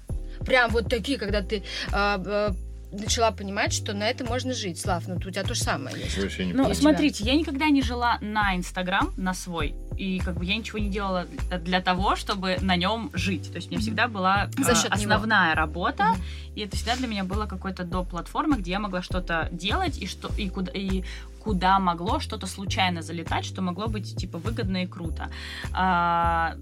Прям 0.46 0.70
вот 0.70 0.88
такие, 0.88 1.18
когда 1.18 1.42
ты 1.42 1.62
а, 1.92 2.20
а, 2.24 2.54
начала 2.92 3.30
понимать, 3.30 3.72
что 3.72 3.92
на 3.94 4.04
это 4.04 4.24
можно 4.24 4.52
жить. 4.52 4.78
Слав, 4.80 5.08
ну 5.08 5.16
у 5.16 5.18
тебя 5.20 5.42
то 5.42 5.54
же 5.54 5.62
самое 5.62 5.96
есть. 5.98 6.18
Вообще 6.18 6.46
не 6.46 6.52
Ну, 6.52 6.72
смотрите, 6.74 7.24
я 7.24 7.34
никогда 7.34 7.66
не 7.70 7.82
жила 7.82 8.18
на 8.20 8.54
Инстаграм, 8.56 9.12
на 9.16 9.34
свой, 9.34 9.74
и 9.96 10.18
как 10.20 10.34
бы 10.36 10.44
я 10.44 10.56
ничего 10.56 10.78
не 10.78 10.88
делала 10.90 11.26
для 11.64 11.80
того, 11.80 12.16
чтобы 12.16 12.56
на 12.60 12.76
нем 12.76 13.10
жить. 13.14 13.50
То 13.50 13.56
есть 13.56 13.68
у 13.68 13.70
меня 13.70 13.80
всегда 13.80 14.08
была 14.08 14.48
За 14.58 14.72
э, 14.72 14.74
счет 14.74 14.84
него. 14.84 14.94
основная 15.14 15.54
работа, 15.54 16.04
Мгм. 16.04 16.22
и 16.54 16.60
это 16.60 16.76
всегда 16.76 16.96
для 16.96 17.06
меня 17.08 17.24
было 17.24 17.46
какой-то 17.46 17.84
доп. 17.84 18.10
платформа, 18.10 18.56
где 18.56 18.72
я 18.72 18.78
могла 18.78 19.00
что-то 19.02 19.48
делать 19.52 19.96
и 19.98 20.06
что 20.06 20.28
и 20.36 20.48
куда 20.50 20.70
и 20.72 21.02
куда 21.40 21.78
могло 21.78 22.20
что-то 22.20 22.46
случайно 22.46 23.02
залетать, 23.02 23.44
что 23.44 23.62
могло 23.62 23.88
быть 23.88 24.14
типа 24.16 24.38
выгодно 24.38 24.84
и 24.84 24.86
круто. 24.86 25.28
А, 25.72 26.54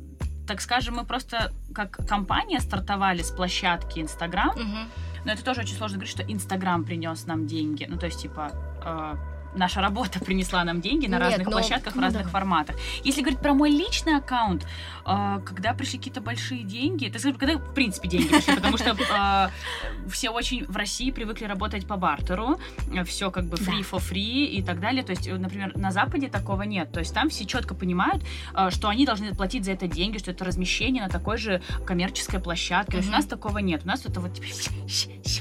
так 0.46 0.60
скажем, 0.60 0.96
мы 0.96 1.04
просто 1.04 1.52
как 1.74 1.90
компания 2.08 2.60
стартовали 2.60 3.22
с 3.22 3.30
площадки 3.30 3.98
Инстаграм, 4.00 4.50
Мгм. 4.56 4.88
Но 5.24 5.32
это 5.32 5.44
тоже 5.44 5.60
очень 5.60 5.76
сложно 5.76 5.98
говорить, 5.98 6.12
что 6.12 6.22
Инстаграм 6.22 6.84
принес 6.84 7.26
нам 7.26 7.46
деньги. 7.46 7.86
Ну, 7.88 7.98
то 7.98 8.06
есть, 8.06 8.20
типа, 8.20 8.52
э, 8.84 9.39
наша 9.54 9.80
работа 9.80 10.20
принесла 10.20 10.64
нам 10.64 10.80
деньги 10.80 11.06
на 11.06 11.16
Нет, 11.16 11.22
разных 11.22 11.46
но- 11.46 11.52
площадках, 11.52 11.92
в 11.94 11.96
ну 11.96 12.02
разных 12.02 12.24
да. 12.24 12.28
форматах. 12.28 12.76
Если 13.04 13.20
говорить 13.20 13.40
про 13.40 13.54
мой 13.54 13.70
личный 13.70 14.16
аккаунт, 14.16 14.66
э, 15.06 15.40
когда 15.44 15.74
пришли 15.74 15.98
какие-то 15.98 16.20
большие 16.20 16.62
деньги, 16.62 17.08
это 17.08 17.18
скажем, 17.18 17.38
когда 17.38 17.56
в 17.56 17.74
принципе 17.74 18.08
деньги 18.08 18.28
пришли, 18.28 18.54
потому 18.56 18.76
что 18.76 18.90
э, 18.90 20.08
все 20.08 20.30
очень 20.30 20.64
в 20.66 20.76
России 20.76 21.10
привыкли 21.10 21.44
работать 21.44 21.86
по 21.86 21.96
бартеру, 21.96 22.60
все 23.04 23.30
как 23.30 23.44
бы 23.44 23.56
free 23.56 23.84
for 23.88 23.98
free 24.00 24.46
и 24.46 24.62
так 24.62 24.80
далее. 24.80 25.02
То 25.02 25.10
есть, 25.10 25.26
э, 25.26 25.36
например, 25.36 25.76
на 25.76 25.90
Западе 25.90 26.28
такого 26.28 26.62
нет. 26.62 26.92
То 26.92 27.00
есть 27.00 27.14
там 27.14 27.28
все 27.28 27.44
четко 27.44 27.74
понимают, 27.74 28.22
э, 28.54 28.70
что 28.70 28.88
они 28.88 29.06
должны 29.06 29.34
платить 29.34 29.64
за 29.64 29.72
это 29.72 29.86
деньги, 29.86 30.18
что 30.18 30.30
это 30.30 30.44
размещение 30.44 31.02
на 31.02 31.08
такой 31.08 31.38
же 31.38 31.62
коммерческой 31.86 32.40
площадке. 32.40 32.92
То 32.92 32.98
есть 32.98 33.08
у 33.08 33.12
нас 33.12 33.26
такого 33.26 33.58
нет. 33.58 33.82
У 33.84 33.88
нас 33.88 34.04
это 34.06 34.20
вот 34.20 34.34
типа 34.34 34.46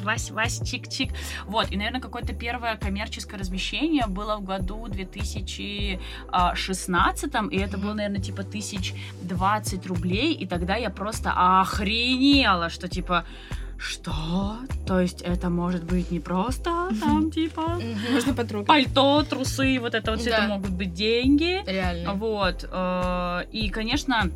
вась, 0.03 0.31
вась, 0.31 0.61
чик-чик. 0.61 1.13
Вот, 1.45 1.71
и, 1.71 1.77
наверное, 1.77 2.01
какое-то 2.01 2.33
первое 2.33 2.75
коммерческое 2.75 3.39
размещение 3.39 3.98
было 4.07 4.37
в 4.37 4.43
году 4.43 4.87
2016, 4.87 7.33
и 7.51 7.57
это 7.57 7.77
было, 7.77 7.93
наверное, 7.93 8.21
типа 8.21 8.43
тысяч 8.43 8.93
20 9.21 9.85
рублей, 9.87 10.33
и 10.33 10.45
тогда 10.47 10.75
я 10.75 10.89
просто 10.89 11.31
охренела, 11.35 12.69
что 12.69 12.87
типа 12.87 13.25
что? 13.81 14.57
То 14.85 14.99
есть 14.99 15.21
это 15.21 15.49
может 15.49 15.85
быть 15.85 16.11
не 16.11 16.19
просто 16.19 16.89
там 16.99 17.31
типа. 17.31 17.79
Можно 18.11 18.33
потрогать. 18.33 18.67
пальто, 18.67 19.23
трусы, 19.23 19.79
вот 19.79 19.95
это 19.95 20.11
вот 20.11 20.19
все 20.19 20.31
это 20.31 20.47
могут 20.47 20.71
быть 20.71 20.93
деньги. 20.93 21.63
Реально. 21.65 22.13
Вот. 22.13 22.67
э, 22.69 23.43
И, 23.53 23.69
конечно, 23.69 24.29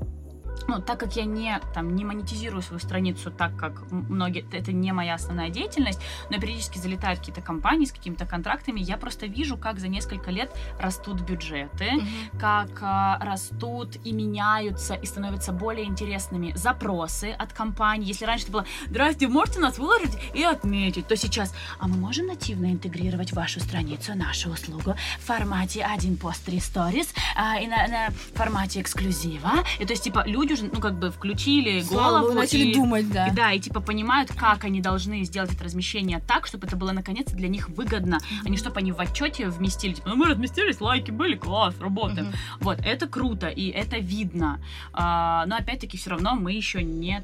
ну, 0.67 0.81
так 0.81 0.99
как 0.99 1.15
я 1.15 1.25
не, 1.25 1.59
там, 1.73 1.95
не 1.95 2.05
монетизирую 2.05 2.61
свою 2.61 2.79
страницу 2.79 3.31
так, 3.31 3.55
как 3.55 3.83
многие, 3.91 4.45
это 4.51 4.71
не 4.71 4.91
моя 4.91 5.15
основная 5.15 5.49
деятельность, 5.49 5.99
но 6.29 6.39
периодически 6.39 6.77
залетают 6.77 7.19
какие-то 7.19 7.41
компании 7.41 7.85
с 7.85 7.91
какими-то 7.91 8.25
контрактами, 8.25 8.79
я 8.79 8.97
просто 8.97 9.25
вижу, 9.25 9.57
как 9.57 9.79
за 9.79 9.87
несколько 9.87 10.31
лет 10.31 10.51
растут 10.79 11.21
бюджеты, 11.21 11.91
Мгм. 11.93 12.39
как 12.39 12.69
а, 12.81 13.19
растут 13.21 13.97
и 14.03 14.11
меняются, 14.11 14.95
и 14.95 15.05
становятся 15.05 15.51
более 15.51 15.85
интересными 15.85 16.53
запросы 16.55 17.31
от 17.31 17.53
компаний. 17.53 18.05
Если 18.07 18.25
раньше 18.25 18.45
это 18.45 18.53
было 18.53 18.65
«Здрасте, 18.87 19.27
можете 19.27 19.59
нас 19.59 19.77
выложить 19.77 20.17
и 20.33 20.43
отметить», 20.43 21.07
то 21.07 21.15
сейчас 21.15 21.53
«А 21.79 21.87
мы 21.87 21.97
можем 21.97 22.27
нативно 22.27 22.71
интегрировать 22.71 23.33
вашу 23.33 23.59
страницу, 23.59 24.15
нашу 24.15 24.49
услугу 24.51 24.95
в 25.19 25.25
формате 25.25 25.83
один 25.83 26.17
пост, 26.17 26.45
три 26.45 26.59
сторис 26.59 27.13
а, 27.35 27.59
и 27.59 27.67
на, 27.67 27.87
на 27.87 28.09
формате 28.35 28.81
эксклюзива». 28.81 29.51
И 29.79 29.85
то 29.85 29.93
есть, 29.93 30.03
типа, 30.03 30.23
люди 30.25 30.42
уже, 30.51 30.65
ну, 30.65 30.79
как 30.79 30.99
бы 30.99 31.11
включили 31.11 31.81
Слава 31.81 32.09
голову 32.19 32.27
богу, 32.29 32.39
начали 32.39 32.65
и- 32.65 32.73
думать, 32.73 33.09
да. 33.11 33.27
и 33.27 33.31
да, 33.31 33.51
и 33.53 33.59
типа 33.59 33.79
понимают, 33.79 34.31
как 34.35 34.63
они 34.63 34.81
должны 34.81 35.23
сделать 35.23 35.53
это 35.53 35.63
размещение 35.63 36.19
так, 36.27 36.47
чтобы 36.47 36.67
это 36.67 36.75
было 36.75 36.91
наконец 36.91 37.31
для 37.31 37.47
них 37.47 37.69
выгодно, 37.69 38.19
а 38.43 38.49
не 38.49 38.57
чтобы 38.57 38.79
они 38.79 38.91
в 38.91 38.99
отчете 38.99 39.49
вместили, 39.49 39.93
типа, 39.93 40.09
ну 40.09 40.15
мы 40.15 40.25
разместились, 40.25 40.81
лайки 40.81 41.11
были, 41.11 41.35
класс, 41.35 41.75
работаем. 41.79 42.27
Мгм. 42.27 42.35
Вот, 42.61 42.79
это 42.83 43.07
круто, 43.07 43.47
и 43.47 43.69
это 43.69 43.97
видно. 43.97 44.59
А, 44.93 45.45
но 45.45 45.55
опять-таки 45.55 45.97
все 45.97 46.09
равно 46.11 46.35
мы 46.35 46.51
еще 46.53 46.83
не 46.83 47.23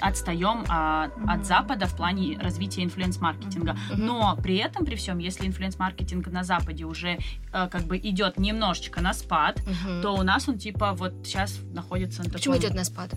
отстаем 0.00 0.64
а, 0.68 1.10
от 1.26 1.44
Запада 1.46 1.86
в 1.86 1.96
плане 1.96 2.38
развития 2.38 2.84
инфлюенс-маркетинга. 2.84 3.76
Но 3.96 4.36
при 4.42 4.56
этом, 4.56 4.84
при 4.86 4.94
всем, 4.96 5.18
если 5.18 5.46
инфлюенс-маркетинг 5.46 6.28
на 6.30 6.44
Западе 6.44 6.84
уже 6.84 7.18
э, 7.52 7.68
как 7.68 7.82
бы 7.82 7.96
идет 7.98 8.38
немножечко 8.38 9.00
на 9.00 9.12
спад, 9.12 9.60
то 10.02 10.14
у 10.14 10.22
нас 10.22 10.48
он 10.48 10.58
типа 10.58 10.92
вот 10.92 11.12
сейчас 11.24 11.58
находится 11.72 12.22
на 12.22 12.30
Почему 12.30 12.54
таком- 12.54 12.68
идет 12.68 12.76
на 12.76 12.84
спад? 12.84 13.10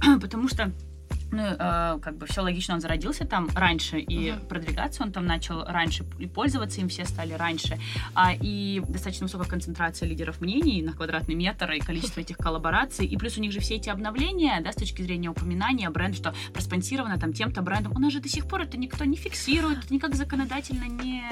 потому 0.20 0.48
что 0.48 0.72
ну, 1.32 1.42
э, 1.42 1.98
как 2.00 2.16
бы 2.16 2.26
все 2.26 2.42
логично, 2.42 2.74
он 2.74 2.80
зародился 2.80 3.24
там 3.26 3.48
раньше, 3.54 3.98
и 3.98 4.32
Мгм. 4.32 4.46
продвигаться 4.46 5.02
он 5.02 5.12
там 5.12 5.26
начал 5.26 5.64
раньше, 5.64 6.04
и 6.18 6.26
пользоваться 6.26 6.80
им 6.80 6.88
все 6.88 7.04
стали 7.04 7.32
раньше. 7.32 7.78
А, 8.14 8.32
и 8.34 8.82
достаточно 8.88 9.26
высокая 9.26 9.48
концентрация 9.48 10.08
лидеров 10.08 10.40
мнений 10.40 10.82
на 10.82 10.92
квадратный 10.92 11.34
метр, 11.34 11.70
и 11.72 11.80
количество 11.80 12.20
этих 12.20 12.36
коллабораций. 12.36 13.06
И 13.06 13.16
плюс 13.16 13.38
у 13.38 13.40
них 13.40 13.52
же 13.52 13.60
все 13.60 13.76
эти 13.76 13.88
обновления, 13.88 14.60
да, 14.62 14.72
с 14.72 14.76
точки 14.76 15.02
зрения 15.02 15.30
упоминания 15.30 15.88
бренд, 15.90 16.14
что 16.16 16.34
проспонсировано 16.52 17.18
там 17.18 17.32
тем-то 17.32 17.62
брендом. 17.62 17.92
У 17.96 17.98
нас 17.98 18.12
же 18.12 18.20
до 18.20 18.28
сих 18.28 18.46
пор 18.46 18.62
это 18.62 18.76
никто 18.76 19.04
не 19.04 19.16
фиксирует, 19.16 19.78
это 19.84 19.94
никак 19.94 20.14
законодательно 20.14 20.84
не, 20.84 21.22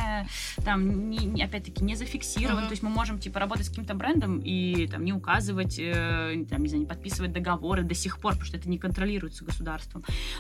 там, 0.65 1.11
не, 1.11 1.19
не- 1.19 1.43
опять-таки, 1.43 1.85
не 1.85 1.95
зафиксировано. 1.97 2.61
Мгм. 2.61 2.69
То 2.69 2.73
есть 2.73 2.83
мы 2.83 2.91
можем, 2.91 3.19
типа, 3.19 3.39
работать 3.41 3.67
с 3.67 3.69
каким-то 3.69 3.95
брендом 3.95 4.41
и 4.43 4.87
там 4.87 5.05
не 5.05 5.13
указывать, 5.13 5.77
э, 5.79 6.45
там, 6.49 6.63
не 6.63 6.69
знаю, 6.69 6.83
не 6.83 6.87
подписывать 6.89 7.33
договоры 7.33 7.83
до 7.83 7.95
сих 7.95 8.19
пор, 8.19 8.33
потому 8.33 8.47
что 8.47 8.57
это 8.57 8.69
не 8.69 8.79
контролируется 8.79 9.45
государством, 9.45 9.90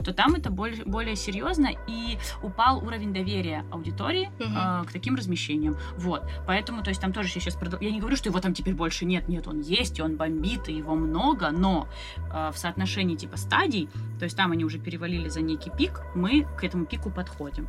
то 0.04 0.12
там 0.12 0.34
это 0.34 0.50
более, 0.50 0.84
более 0.84 1.16
серьезно 1.16 1.68
и 1.86 2.18
упал 2.42 2.84
уровень 2.84 3.12
доверия 3.12 3.64
аудитории 3.70 4.30
Мгм. 4.38 4.56
э, 4.56 4.84
к 4.86 4.92
таким 4.92 5.14
размещениям. 5.16 5.76
Вот. 5.96 6.22
Поэтому, 6.46 6.82
то 6.82 6.90
есть 6.90 7.00
там 7.00 7.12
тоже 7.12 7.28
сейчас... 7.28 7.56
продол- 7.56 7.78
Я 7.82 7.90
не 7.90 8.00
говорю, 8.00 8.16
что 8.16 8.28
его 8.28 8.40
там 8.40 8.54
теперь 8.54 8.74
больше 8.74 9.04
нет. 9.04 9.28
Нет, 9.28 9.46
он 9.46 9.60
есть, 9.60 9.98
и 9.98 10.02
он 10.02 10.16
бомбит, 10.16 10.68
и 10.68 10.72
его 10.76 10.94
много, 10.94 11.50
но 11.50 11.88
э, 12.32 12.50
в 12.52 12.58
соотношении 12.58 13.16
типа 13.16 13.36
стадий, 13.36 13.88
то 14.18 14.24
есть 14.24 14.36
там 14.36 14.52
они 14.52 14.64
уже 14.64 14.78
перевалили 14.78 15.28
за 15.28 15.40
некий 15.40 15.70
пик, 15.70 16.00
мы 16.14 16.46
к 16.58 16.64
этому 16.64 16.86
пику 16.86 17.10
подходим. 17.10 17.68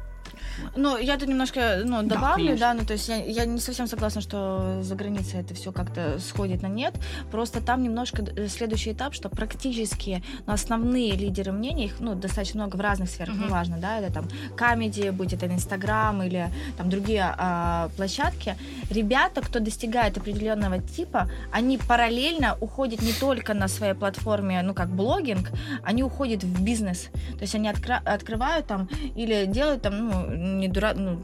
Ну, 0.76 0.98
я 0.98 1.18
тут 1.18 1.28
немножко 1.28 1.82
ну, 1.86 2.04
добавлю, 2.04 2.46
конечно. 2.48 2.60
да, 2.60 2.74
ну, 2.74 2.86
то 2.86 2.94
есть 2.94 3.08
я, 3.08 3.18
я 3.18 3.46
не 3.46 3.60
совсем 3.60 3.88
согласна, 3.88 4.22
что 4.22 4.82
за 4.84 4.96
границей 4.96 5.40
это 5.40 5.54
все 5.54 5.72
как-то 5.72 6.20
сходит 6.20 6.62
на 6.62 6.68
нет. 6.68 6.94
Просто 7.32 7.62
там 7.62 7.84
немножко 7.84 8.24
э, 8.24 8.48
следующий 8.48 8.92
этап, 8.92 9.14
что 9.14 9.30
практически 9.30 10.24
ну, 10.46 10.54
основные 10.54 11.14
лидеры 11.16 11.52
мнений, 11.52 11.86
их 11.86 12.00
ну, 12.00 12.16
достаточно 12.16 12.62
много 12.62 12.76
в 12.78 12.82
разных 12.82 13.10
сферах, 13.10 13.36
Мгм. 13.36 13.48
неважно, 13.48 13.78
да, 13.78 14.00
это 14.00 14.14
там 14.14 14.28
комедии, 14.56 15.10
будь 15.10 15.34
это 15.34 15.48
Инстаграм 15.48 16.22
или 16.24 16.50
там 16.78 16.90
другие 16.90 17.34
а, 17.38 17.90
площадки. 17.96 18.56
Ребята, 18.90 19.42
кто 19.42 19.60
достигает 19.60 20.18
определенного 20.18 20.80
типа, 20.80 21.30
они 21.52 21.78
параллельно 21.78 22.58
уходят 22.60 23.02
не 23.02 23.14
только 23.14 23.54
на 23.54 23.68
своей 23.68 23.94
платформе, 23.94 24.62
ну, 24.62 24.74
как 24.74 24.90
блогинг, 24.90 25.50
они 25.84 26.04
уходят 26.04 26.44
в 26.44 26.64
бизнес. 26.64 27.10
То 27.34 27.42
есть 27.42 27.56
они 27.56 27.70
откра- 27.70 28.04
открывают 28.06 28.68
там 28.68 28.90
или 29.16 29.46
делают 29.46 29.82
там, 29.82 29.98
ну, 29.98 30.11
не 30.32 30.68
дура... 30.68 30.94
ну, 30.96 31.22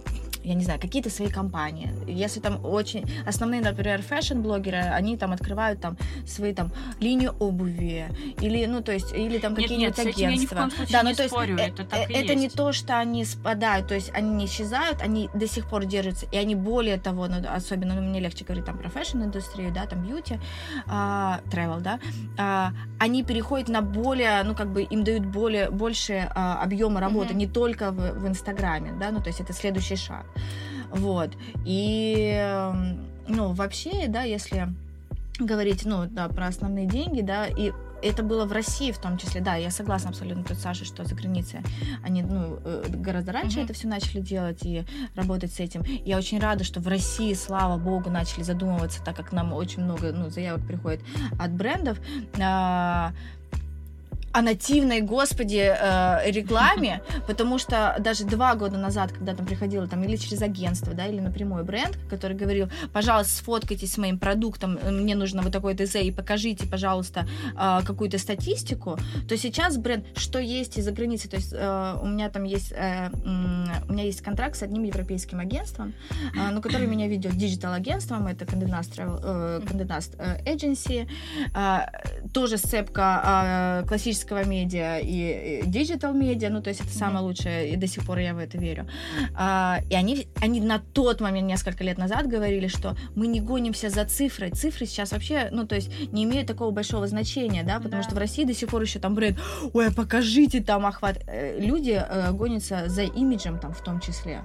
я 0.47 0.53
не 0.53 0.63
знаю, 0.63 0.79
какие-то 0.79 1.10
свои 1.10 1.29
компании. 1.29 1.89
Если 2.07 2.39
там 2.39 2.63
очень... 2.65 3.05
Основные, 3.25 3.62
например, 3.62 4.01
фэшн-блогеры, 4.01 4.77
они 4.77 5.17
там 5.17 5.33
открывают 5.33 5.81
там 5.81 5.97
свои 6.25 6.53
там 6.53 6.71
линию 7.01 7.36
обуви 7.39 8.07
или, 8.41 8.65
ну, 8.65 8.81
то 8.81 8.93
есть, 8.93 9.13
или 9.13 9.39
там 9.39 9.55
какие-нибудь 9.55 9.99
агентства. 9.99 10.69
да, 10.89 11.03
ну, 11.03 11.13
то 11.13 11.23
есть, 11.23 11.33
спорю, 11.33 11.57
э, 11.57 11.67
это 11.67 11.83
так 11.83 12.10
э, 12.10 12.13
это 12.13 12.36
не 12.36 12.49
то, 12.49 12.71
что 12.71 12.97
они 12.97 13.25
спадают, 13.25 13.88
то 13.88 13.95
есть 13.95 14.12
они 14.13 14.29
не 14.29 14.45
исчезают, 14.45 15.01
они 15.01 15.29
до 15.33 15.47
сих 15.47 15.69
пор 15.69 15.86
держатся, 15.86 16.25
и 16.31 16.38
они 16.38 16.55
более 16.55 16.97
того, 16.97 17.27
ну, 17.27 17.36
особенно, 17.53 17.95
ну, 17.95 18.01
мне 18.01 18.21
легче 18.21 18.45
говорить 18.45 18.65
там 18.65 18.77
про 18.77 18.89
фэшн-индустрию, 18.89 19.73
да, 19.73 19.86
там 19.86 20.03
бьюти, 20.03 20.39
а, 20.88 21.41
travel, 21.51 21.81
да, 21.81 21.99
а, 22.38 22.71
они 22.99 23.23
переходят 23.23 23.67
на 23.67 23.81
более, 23.81 24.43
ну, 24.43 24.55
как 24.55 24.71
бы 24.71 24.83
им 24.83 25.03
дают 25.03 25.25
более, 25.25 25.69
больше 25.69 26.29
а, 26.33 26.63
объема 26.63 27.01
работы, 27.01 27.29
Мгм. 27.29 27.38
не 27.38 27.47
только 27.47 27.91
в, 27.91 28.19
в 28.19 28.27
Инстаграме, 28.27 28.93
да, 28.99 29.12
ну, 29.12 29.19
то 29.19 29.27
есть 29.27 29.41
это 29.41 29.53
следующий 29.53 29.97
шаг. 29.97 30.25
Вот. 30.91 31.32
И, 31.65 32.32
эм, 32.36 33.06
ну, 33.28 33.54
вообще, 33.54 34.08
да, 34.08 34.23
если 34.23 34.69
говорить, 35.39 35.86
ну, 35.86 36.06
да, 36.10 36.28
про 36.30 36.47
основные 36.47 36.86
деньги, 36.88 37.21
да, 37.21 37.45
и 37.45 37.71
это 38.02 38.21
было 38.23 38.45
в 38.45 38.52
России 38.52 38.91
в 38.91 39.00
том 39.00 39.17
числе, 39.17 39.41
да, 39.41 39.56
я 39.56 39.71
согласна 39.71 40.10
абсолютно 40.10 40.43
тут, 40.43 40.58
Саша, 40.58 40.86
что 40.86 41.04
за 41.04 41.15
границей 41.15 41.62
они, 42.04 42.21
ну, 42.21 42.60
э, 42.63 42.86
гораздо 42.89 43.32
раньше 43.32 43.58
Мгм. 43.58 43.65
это 43.65 43.73
все 43.73 43.88
начали 43.88 44.21
делать 44.21 44.63
и 44.63 44.86
работать 45.15 45.52
с 45.52 45.60
этим. 45.60 45.84
Я 46.06 46.17
очень 46.17 46.39
рада, 46.39 46.63
что 46.63 46.80
в 46.80 46.88
России, 46.88 47.34
слава 47.34 47.78
богу, 47.78 48.10
начали 48.10 48.43
задумываться, 48.43 49.04
так 49.04 49.15
как 49.15 49.32
нам 49.32 49.54
очень 49.54 49.84
много, 49.84 50.12
ну, 50.12 50.30
заявок 50.30 50.65
приходит 50.67 51.02
от 51.39 51.52
брендов, 51.52 52.00
а, 52.39 53.13
о 54.38 54.41
нативной, 54.43 55.02
господи, 55.02 55.65
э, 55.67 56.32
рекламе, 56.32 57.02
потому 57.28 57.58
что 57.58 57.95
даже 58.00 58.23
два 58.23 58.54
года 58.54 58.78
назад, 58.78 59.12
когда 59.12 59.34
там 59.34 59.47
приходила 59.47 59.88
там 59.88 60.04
или 60.04 60.15
через 60.15 60.43
агентство, 60.43 60.93
да, 60.93 61.08
или 61.08 61.19
напрямую 61.19 61.65
бренд, 61.65 61.97
который 62.08 62.38
говорил, 62.38 62.69
пожалуйста, 62.93 63.34
сфоткайтесь 63.34 63.93
с 63.93 63.97
моим 63.97 64.19
продуктом, 64.19 64.78
э, 64.78 64.91
мне 64.91 65.15
нужно 65.15 65.41
вот 65.41 65.52
такой 65.52 65.73
ТЗ, 65.76 65.95
и 65.95 66.12
покажите, 66.12 66.67
пожалуйста, 66.67 67.28
э, 67.56 67.80
какую-то 67.84 68.19
статистику, 68.19 69.00
то 69.28 69.36
сейчас 69.38 69.78
бренд, 69.78 70.06
что 70.15 70.38
есть 70.38 70.78
из-за 70.78 70.91
границы, 70.91 71.28
то 71.30 71.38
есть 71.38 71.54
э, 71.54 71.97
у 72.00 72.06
меня 72.06 72.30
там 72.30 72.43
есть, 72.43 72.71
э, 72.73 73.10
у 73.89 73.91
меня 73.91 74.04
есть 74.04 74.21
контракт 74.21 74.56
с 74.56 74.62
одним 74.62 74.84
европейским 74.84 75.39
агентством, 75.39 75.95
э, 76.36 76.52
ну, 76.52 76.62
который 76.62 76.86
меня 76.86 77.08
ведет 77.15 77.36
digital-агентством, 77.36 78.27
это 78.28 78.45
Condé 78.45 78.69
Nast 78.69 78.93
э, 78.97 79.62
Condé 79.65 79.88
Nast, 79.88 80.15
э, 80.19 80.43
Agency, 80.45 81.10
а, 81.56 81.89
тоже 82.34 82.58
сцепка 82.58 83.21
а, 83.23 83.84
классического 84.27 84.43
медиа 84.45 84.99
и 84.99 85.63
digital 85.65 86.13
медиа, 86.13 86.49
ну 86.49 86.61
то 86.61 86.69
есть 86.69 86.81
это 86.81 86.89
самое 86.89 87.25
лучшее, 87.25 87.69
и 87.71 87.75
до 87.75 87.87
сих 87.87 88.05
пор 88.05 88.19
я 88.19 88.33
в 88.33 88.37
это 88.37 88.57
верю. 88.57 88.87
А, 89.35 89.79
и 89.89 89.95
они, 89.95 90.27
они 90.41 90.61
на 90.61 90.79
тот 90.79 91.21
момент, 91.21 91.47
несколько 91.47 91.83
лет 91.83 91.97
назад, 91.97 92.27
говорили, 92.27 92.67
что 92.67 92.95
мы 93.15 93.27
не 93.27 93.39
гонимся 93.39 93.89
за 93.89 94.05
цифрой. 94.05 94.51
Цифры 94.51 94.85
сейчас 94.85 95.11
вообще, 95.11 95.49
ну 95.51 95.65
то 95.65 95.75
есть 95.75 95.89
не 96.11 96.23
имеют 96.23 96.47
такого 96.47 96.71
большого 96.71 97.07
значения, 97.07 97.63
да, 97.63 97.77
потому 97.77 98.01
Да. 98.01 98.03
что 98.03 98.15
в 98.15 98.17
России 98.17 98.43
до 98.43 98.53
сих 98.53 98.69
пор 98.69 98.81
еще 98.81 98.99
там 98.99 99.15
бренд, 99.15 99.39
ой, 99.73 99.91
покажите 99.91 100.61
там 100.61 100.85
охват. 100.85 101.17
Э, 101.27 101.59
Люди 101.59 101.99
э, 101.99 102.31
гонятся 102.31 102.83
за 102.87 103.03
имиджем 103.03 103.59
там 103.59 103.73
в 103.73 103.81
том 103.81 103.99
числе. 103.99 104.41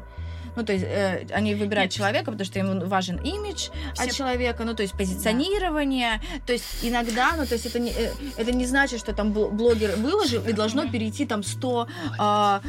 Ну, 0.57 0.65
то 0.65 0.73
есть 0.73 0.85
э, 0.87 1.27
они 1.33 1.55
выбирают 1.55 1.91
Нет. 1.91 1.97
человека, 1.97 2.31
потому 2.31 2.45
что 2.45 2.59
им 2.59 2.81
важен 2.89 3.17
имидж 3.17 3.69
Все- 3.95 4.05
от 4.05 4.13
человека, 4.13 4.65
ну, 4.65 4.75
то 4.75 4.83
есть 4.83 4.95
позиционирование. 4.95 6.21
То 6.47 6.53
есть 6.53 6.65
иногда, 6.83 7.33
ну, 7.37 7.47
то 7.47 7.55
есть 7.55 7.67
это 7.67 7.79
не, 7.79 7.91
э, 7.91 8.13
это 8.37 8.53
не 8.53 8.67
значит, 8.67 9.01
что 9.01 9.13
там 9.13 9.33
бл- 9.33 9.51
блогер 9.51 9.97
выложил 9.97 10.43
и 10.45 10.53
должно 10.53 10.89
перейти 10.89 11.25
там 11.27 11.43
100, 11.43 11.89
а, 12.19 12.61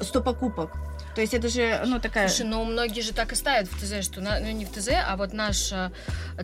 100 0.00 0.20
покупок. 0.20 0.70
То 1.14 1.20
есть 1.20 1.34
это 1.34 1.48
же, 1.48 1.82
ну, 1.86 2.00
такая... 2.00 2.28
Слушай, 2.28 2.46
ну 2.48 2.64
многие 2.64 3.00
же 3.02 3.12
так 3.12 3.32
и 3.32 3.34
ставят 3.36 3.68
в 3.68 3.78
ТЗ, 3.78 4.02
что 4.04 4.20
на- 4.20 4.40
ну 4.40 4.50
не 4.50 4.64
в 4.64 4.70
ТЗ, 4.70 4.88
а 5.06 5.16
вот 5.16 5.32
наша 5.34 5.92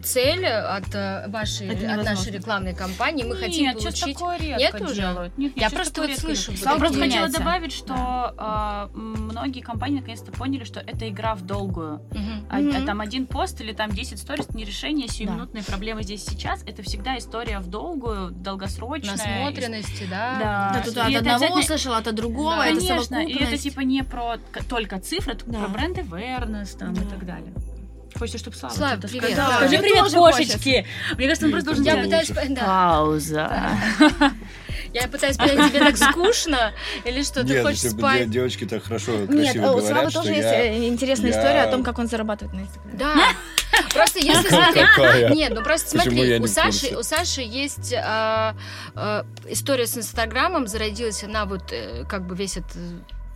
цель 0.02 0.44
от 0.46 0.94
э, 0.94 1.24
вашей, 1.28 1.68
Это 1.68 1.94
от 1.94 2.04
нашей 2.04 2.33
рекламной 2.33 2.74
кампании 2.74 3.24
мы 3.24 3.37
хотим 3.37 3.62
Нет, 3.64 3.81
сейчас 3.81 3.98
получить. 4.00 4.18
такое 4.18 4.38
редко 4.38 4.78
Нет 4.78 4.81
уже? 4.90 4.94
делают. 5.00 5.38
Нет, 5.38 5.57
нет, 5.57 5.62
Я 5.62 5.70
просто 5.70 6.02
вот 6.02 6.11
слышу 6.18 6.52
Я 6.52 6.76
просто 6.76 6.98
хотела 7.00 7.28
добавить, 7.28 7.72
что 7.72 7.94
а, 7.96 8.90
м, 8.94 9.28
многие 9.28 9.61
компании 9.61 10.00
наконец-то 10.00 10.33
поняли, 10.33 10.64
что 10.64 10.81
это 10.81 11.09
игра 11.09 11.35
в 11.35 11.42
долгую. 11.42 12.02
Мгм. 12.11 12.46
А- 12.50 12.57
Мгм. 12.59 12.76
а 12.83 12.87
там 12.87 13.00
один 13.00 13.26
пост 13.26 13.61
или 13.62 13.72
там 13.72 13.90
10 13.90 14.18
сториз 14.18 14.50
не 14.50 14.64
решение 14.64 15.09
сиюминутной 15.09 15.62
проблемы 15.62 16.02
здесь 16.02 16.26
и 16.26 16.31
сейчас. 16.31 16.62
Это 16.64 16.83
всегда 16.83 17.16
история 17.18 17.59
в 17.61 17.68
долгую, 17.68 18.31
долгосрочная. 18.33 19.12
Насмотренности, 19.16 20.07
да. 20.11 20.37
Да. 20.38 20.70
Да, 20.74 20.83
тут 20.85 20.96
от 20.98 21.07
одного 21.07 21.18
обязательно- 21.37 21.61
услышал, 21.61 21.94
от 21.94 22.14
другого, 22.14 22.57
Да, 22.57 22.66
это 22.66 22.81
Конечно, 22.87 23.16
и 23.24 23.35
это 23.42 23.57
типа 23.57 23.81
не 23.81 24.02
про 24.04 24.37
только 24.68 24.98
цифры, 25.00 25.36
Да. 25.46 25.58
про 25.60 25.68
бренд 25.68 25.98
awareness 25.98 26.76
там 26.78 26.92
и 26.94 27.00
Да. 27.00 27.10
так 27.10 27.26
далее. 27.26 27.52
Хочется, 28.18 28.38
чтобы 28.38 28.56
Слава 28.56 28.74
Слава, 28.74 28.92
что-то 28.98 29.08
привет. 29.08 29.30
сказал. 29.32 29.50
Да, 29.50 29.56
Скажи 29.58 29.68
мне 29.70 29.78
привет, 29.80 29.98
тоже 30.04 30.16
кошечки. 30.16 30.86
Мне 31.16 31.26
кажется, 31.26 31.46
он 31.46 31.52
просто 31.52 31.66
должен 31.66 31.84
Я 31.84 31.96
пытаюсь, 32.02 32.28
да, 32.28 32.64
пауза. 32.64 33.50
я 34.94 35.08
пытаюсь 35.08 35.36
понять, 35.36 35.70
тебе 35.70 35.78
так 35.80 35.96
скучно 35.96 36.72
или 37.04 37.22
что, 37.22 37.42
ты 37.44 37.52
Нет, 37.54 37.62
хочешь 37.64 37.80
типа, 37.82 37.98
спать? 37.98 38.24
де- 38.24 38.32
девочки 38.32 38.64
так 38.64 38.82
хорошо, 38.82 39.12
Нет, 39.12 39.28
красиво 39.30 39.66
а 39.68 39.72
у 39.72 39.76
говорят, 39.78 39.92
Славы 39.92 40.10
тоже 40.10 40.28
есть 40.30 40.42
я... 40.50 40.64
э, 40.66 40.88
интересная 40.88 41.30
я- 41.32 41.38
история 41.38 41.62
о 41.62 41.70
том, 41.70 41.84
как 41.84 41.98
он 41.98 42.08
зарабатывает 42.08 42.56
на 42.56 42.62
Инстаграме. 42.62 42.98
Да. 42.98 43.14
Просто 43.94 44.18
если 44.18 44.48
такая? 44.48 45.28
Нет, 45.34 45.52
ну 45.54 45.62
просто 45.62 45.90
смотри, 45.90 46.38
у 46.40 46.46
Саши, 46.46 46.96
у 46.96 47.02
Саши 47.02 47.42
есть 47.42 47.92
а, 47.94 48.56
а, 48.94 49.26
история 49.46 49.86
с 49.86 49.96
Инстаграмом, 49.96 50.66
зародилась 50.66 51.22
она 51.22 51.44
вот 51.44 51.70
э, 51.72 52.04
как 52.08 52.26
бы 52.26 52.34
весь 52.34 52.56
этот 52.56 52.74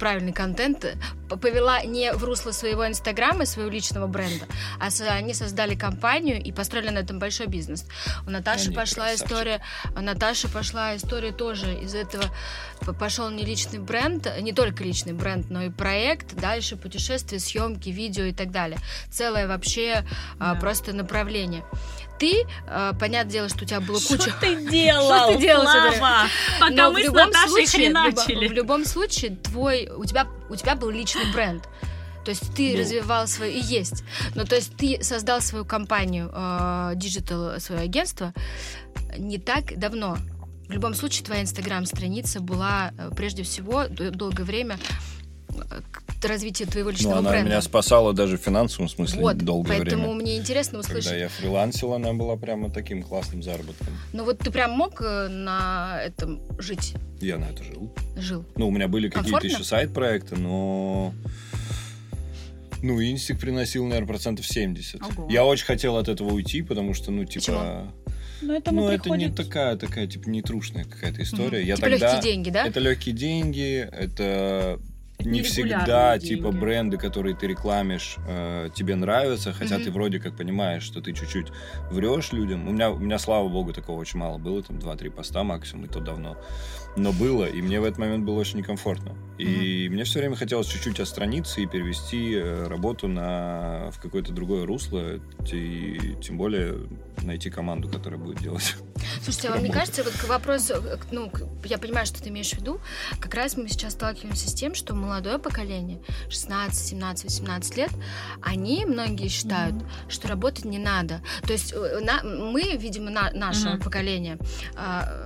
правильный 0.03 0.33
контент 0.33 0.85
э, 0.85 0.97
повела 1.29 1.81
не 1.85 2.13
в 2.13 2.25
русло 2.25 2.51
своего 2.51 2.85
Инстаграма, 2.89 3.47
своего 3.47 3.71
личного 3.71 4.09
бренда, 4.09 4.47
а 4.81 4.89
они 5.13 5.33
создали 5.33 5.77
компанию 5.77 6.43
и 6.43 6.51
построили 6.51 6.89
на 6.89 6.99
этом 6.99 7.21
большой 7.21 7.47
бизнес. 7.47 7.87
У 8.27 8.31
Наташи 8.31 8.67
Они 8.67 8.75
пошла 8.75 9.05
красавчики. 9.05 9.25
история, 9.25 9.63
у 9.95 10.01
Наташи 10.01 10.49
пошла 10.49 10.97
история 10.97 11.31
тоже 11.31 11.75
из 11.75 11.95
этого 11.95 12.25
пошел 12.99 13.31
не 13.31 13.45
личный 13.45 13.79
бренд, 13.79 14.27
не 14.41 14.53
только 14.53 14.83
личный 14.83 15.13
бренд, 15.13 15.51
но 15.51 15.63
и 15.63 15.71
проект, 15.71 16.35
дальше 16.35 16.77
путешествия, 16.77 17.39
съемки, 17.39 17.91
видео 17.91 18.25
и 18.25 18.33
так 18.33 18.51
далее. 18.51 18.79
Целое 19.09 19.47
вообще 19.47 20.05
а, 20.41 20.55
Да. 20.55 20.61
просто 20.61 20.93
направление. 20.93 21.63
Ты, 22.19 22.45
а, 22.69 22.93
понятное 22.95 23.33
дело, 23.33 23.49
что 23.49 23.65
у 23.65 23.67
тебя 23.67 23.81
было 23.81 23.99
куча... 23.99 24.23
Что 24.31 24.41
ты 24.41 24.71
делал, 24.71 25.29
Что 25.29 25.35
ты 25.35 25.41
делал? 25.41 25.63
Слава? 25.65 26.29
Пока 26.61 26.71
Но 26.73 26.91
мы 26.93 27.03
с 27.05 27.11
Наташей 27.13 27.49
случае, 27.67 27.91
в 27.91 27.93
любо- 27.95 28.13
хреначили. 28.23 28.49
в 28.49 28.53
любом 28.53 28.85
случае, 28.85 29.37
твой, 29.37 29.89
у 29.97 30.05
тебя, 30.05 30.27
у 30.49 30.55
тебя 30.57 30.75
был 30.77 30.91
личный 30.91 31.31
бренд. 31.33 31.69
То 32.25 32.31
есть 32.31 32.55
ты 32.55 32.75
Ну. 32.75 32.79
развивал 32.81 33.27
свое 33.27 33.53
и 33.59 33.61
есть. 33.61 34.05
Ну, 34.37 34.45
то 34.45 34.55
есть 34.55 34.77
ты 34.77 35.03
создал 35.03 35.41
свою 35.41 35.65
компанию, 35.65 36.31
э, 36.33 36.93
digital, 36.95 37.59
свое 37.59 37.81
агентство 37.83 38.33
не 39.19 39.39
так 39.39 39.77
давно. 39.77 40.17
В 40.69 40.71
любом 40.73 40.95
случае, 40.95 41.25
твоя 41.27 41.43
инстаграм-страница 41.43 42.41
была 42.41 42.93
э, 42.97 43.11
прежде 43.17 43.43
всего 43.43 43.89
долгое 43.89 44.45
время 44.45 44.79
к 46.23 46.25
развитию 46.29 46.69
твоего 46.69 46.91
Ну, 46.91 46.97
личного 46.97 47.19
она 47.19 47.31
бренда. 47.31 47.49
меня 47.51 47.63
спасала 47.63 48.13
даже 48.13 48.39
в 48.39 48.41
финансовом 48.41 48.89
смысле 48.89 49.21
вот, 49.23 49.39
долгое 49.39 49.79
поэтому 49.79 50.05
время. 50.05 50.23
мне 50.23 50.37
интересно 50.39 50.81
Когда 50.81 50.99
услышать. 50.99 51.19
я 51.21 51.29
фрилансил, 51.29 51.93
она 51.95 52.13
была 52.13 52.37
прямо 52.37 52.71
таким 52.71 53.03
классным 53.03 53.43
заработком. 53.43 53.89
Ну 54.13 54.25
вот 54.25 54.39
ты 54.39 54.51
прям 54.53 54.71
мог 54.71 55.01
э, 55.03 55.27
на 55.29 56.01
этом 56.05 56.41
жить? 56.59 56.95
Я 57.21 57.39
на 57.39 57.47
это 57.47 57.65
жил. 57.65 57.93
Жил? 58.17 58.45
Ну, 58.57 58.69
у 58.69 58.71
меня 58.71 58.87
были 58.87 59.09
какие-то 59.09 59.45
еще 59.47 59.65
сайт-проекты, 59.65 60.37
но... 60.37 61.13
Ну, 62.83 63.01
инстик 63.03 63.39
приносил, 63.39 63.85
наверное, 63.87 64.09
процентов 64.09 64.47
70. 64.47 65.01
Ого. 65.03 65.29
Я 65.31 65.45
очень 65.45 65.67
хотел 65.67 65.97
от 65.97 66.09
этого 66.09 66.33
уйти, 66.33 66.63
потому 66.63 66.95
что, 66.95 67.11
ну, 67.13 67.25
типа... 67.25 67.41
Почему? 67.41 67.93
Ну, 68.43 68.55
это 68.55 68.73
Ну, 68.73 68.89
это 68.89 69.11
не 69.11 69.29
такая, 69.31 69.77
такая, 69.77 70.09
типа, 70.09 70.29
нетрушная 70.29 70.85
какая-то 70.85 71.23
история. 71.23 71.63
Я 71.65 71.77
типа 71.77 71.91
тогда... 71.91 72.15
легкие 72.15 72.33
деньги, 72.33 72.51
да? 72.51 72.67
Это 72.67 72.81
легкие 72.81 73.15
деньги, 73.15 73.89
это 73.93 74.81
не 75.25 75.43
всегда 75.43 76.19
деньги. 76.19 76.37
типа 76.37 76.51
бренды, 76.53 76.97
которые 76.99 77.35
ты 77.37 77.47
рекламишь, 77.47 78.17
э, 78.27 78.71
тебе 78.75 78.95
нравятся, 78.97 79.53
хотя 79.53 79.77
Мгм. 79.77 79.85
ты 79.85 79.91
вроде 79.91 80.19
как 80.21 80.37
понимаешь, 80.37 80.83
что 80.83 81.01
ты 81.01 81.13
чуть-чуть 81.13 81.49
врешь 81.91 82.33
людям. 82.33 82.69
У 82.69 82.73
меня, 82.73 82.91
у 82.91 82.99
меня, 82.99 83.19
слава 83.19 83.49
богу, 83.49 83.73
такого 83.73 84.01
очень 84.01 84.19
мало 84.19 84.39
было, 84.39 84.63
там 84.63 84.79
2-3 84.79 85.11
поста 85.11 85.43
максимум, 85.45 85.87
и 85.87 85.89
то 85.89 86.01
давно. 86.01 86.37
Но 86.97 87.13
было, 87.13 87.45
и 87.47 87.63
мне 87.63 87.81
в 87.81 87.85
этот 87.85 87.99
момент 87.99 88.25
было 88.25 88.35
очень 88.39 88.59
некомфортно. 88.59 89.17
И 89.39 89.89
мне 89.91 90.05
все 90.05 90.19
время 90.21 90.37
хотелось 90.37 90.67
чуть-чуть 90.67 91.01
отстраниться 91.01 91.61
и 91.63 91.67
перевести 91.67 92.35
э, 92.35 92.67
работу 92.69 93.09
на, 93.09 93.91
в 93.91 93.99
какое-то 94.01 94.33
другое 94.33 94.67
русло, 94.67 95.19
и 95.51 96.15
тем 96.23 96.37
более 96.37 96.87
найти 97.23 97.51
команду, 97.51 97.89
которая 97.89 98.21
будет 98.21 98.39
делать. 98.39 98.77
Слушайте, 99.23 99.49
а 99.49 99.53
вам 99.53 99.65
не 99.65 99.71
кажется, 99.71 100.05
вот 100.05 100.13
к 100.13 100.29
вопросу, 100.29 100.75
э, 100.75 100.97
ну, 101.11 101.33
я 101.65 101.79
понимаю, 101.79 102.07
что 102.07 102.23
ты 102.23 102.29
имеешь 102.29 102.51
в 102.51 102.59
виду, 102.59 102.79
как 103.21 103.35
раз 103.35 103.57
мы 103.57 103.69
сейчас 103.69 103.95
сталкиваемся 103.95 104.49
с 104.49 104.55
тем, 104.55 104.75
что 104.75 104.95
молодое 104.95 105.39
поколение, 105.39 106.01
16, 106.29 106.87
17, 106.89 107.25
18 107.25 107.77
лет, 107.79 107.91
они, 108.43 108.85
многие 108.85 109.29
считают, 109.29 109.77
что 110.09 110.29
работать 110.29 110.67
не 110.67 110.79
надо. 110.79 111.21
То 111.47 111.53
есть 111.55 111.73
э, 111.73 112.01
на- 112.01 112.23
мы, 112.23 112.77
видимо, 112.77 113.11
на- 113.11 113.33
наше 113.33 113.71
Мгм. 113.71 113.81
поколение, 113.81 114.39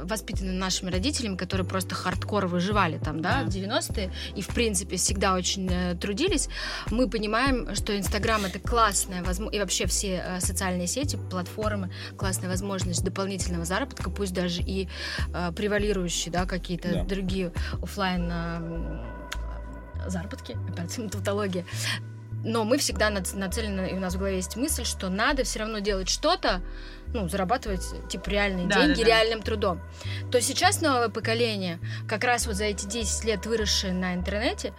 воспитаны 0.05 0.52
нашими 0.52 0.90
родителями, 0.90 1.37
которые 1.37 1.56
просто 1.64 1.95
хардкор 1.95 2.47
выживали 2.47 2.99
там, 2.99 3.20
да, 3.22 3.43
в 3.45 3.49
90-е, 3.49 4.11
и, 4.35 4.43
в 4.43 4.49
принципе, 4.49 4.97
всегда 4.97 5.35
очень 5.35 5.68
э, 5.70 5.95
трудились, 5.95 6.49
мы 6.91 7.09
понимаем, 7.09 7.74
что 7.74 7.97
Инстаграм 7.97 8.45
это 8.45 8.59
классная 8.59 9.22
возможность, 9.22 9.57
и 9.57 9.61
вообще 9.61 9.87
все 9.87 10.22
э, 10.24 10.41
социальные 10.41 10.87
сети, 10.87 11.18
платформы, 11.30 11.91
классная 12.16 12.49
возможность 12.49 13.05
дополнительного 13.05 13.64
заработка, 13.64 14.11
пусть 14.11 14.35
даже 14.35 14.62
и 14.62 14.89
э, 15.33 15.53
превалирующие, 15.53 16.33
да, 16.33 16.47
какие-то 16.47 16.89
Да. 16.93 17.05
другие 17.05 17.53
оффлайн 17.83 18.28
э, 18.30 20.09
заработки, 20.09 20.57
опять 20.68 21.11
тавтология. 21.11 21.64
Но 22.49 22.62
мы 22.64 22.78
всегда 22.78 23.11
нац- 23.11 23.36
нацелены, 23.36 23.90
и 23.90 23.94
у 23.94 23.99
нас 23.99 24.14
в 24.14 24.18
голове 24.18 24.36
есть 24.36 24.55
мысль, 24.57 24.84
что 24.84 25.09
надо 25.09 25.42
все 25.42 25.59
равно 25.59 25.80
делать 25.80 26.09
что-то, 26.09 26.61
ну, 27.12 27.28
зарабатывать, 27.28 27.82
типа, 28.09 28.30
реальные 28.30 28.68
Да, 28.68 28.82
деньги 28.82 28.99
да, 28.99 29.03
да. 29.03 29.07
реальным 29.09 29.42
трудом. 29.42 29.80
То 30.30 30.40
сейчас 30.40 30.80
новое 30.80 31.09
поколение, 31.09 31.80
как 32.09 32.22
раз 32.22 32.47
вот 32.47 32.55
за 32.55 32.64
эти 32.66 32.86
10 32.86 33.24
лет 33.24 33.47
выросшие 33.47 33.92
на 33.92 34.14
интернете, 34.14 34.72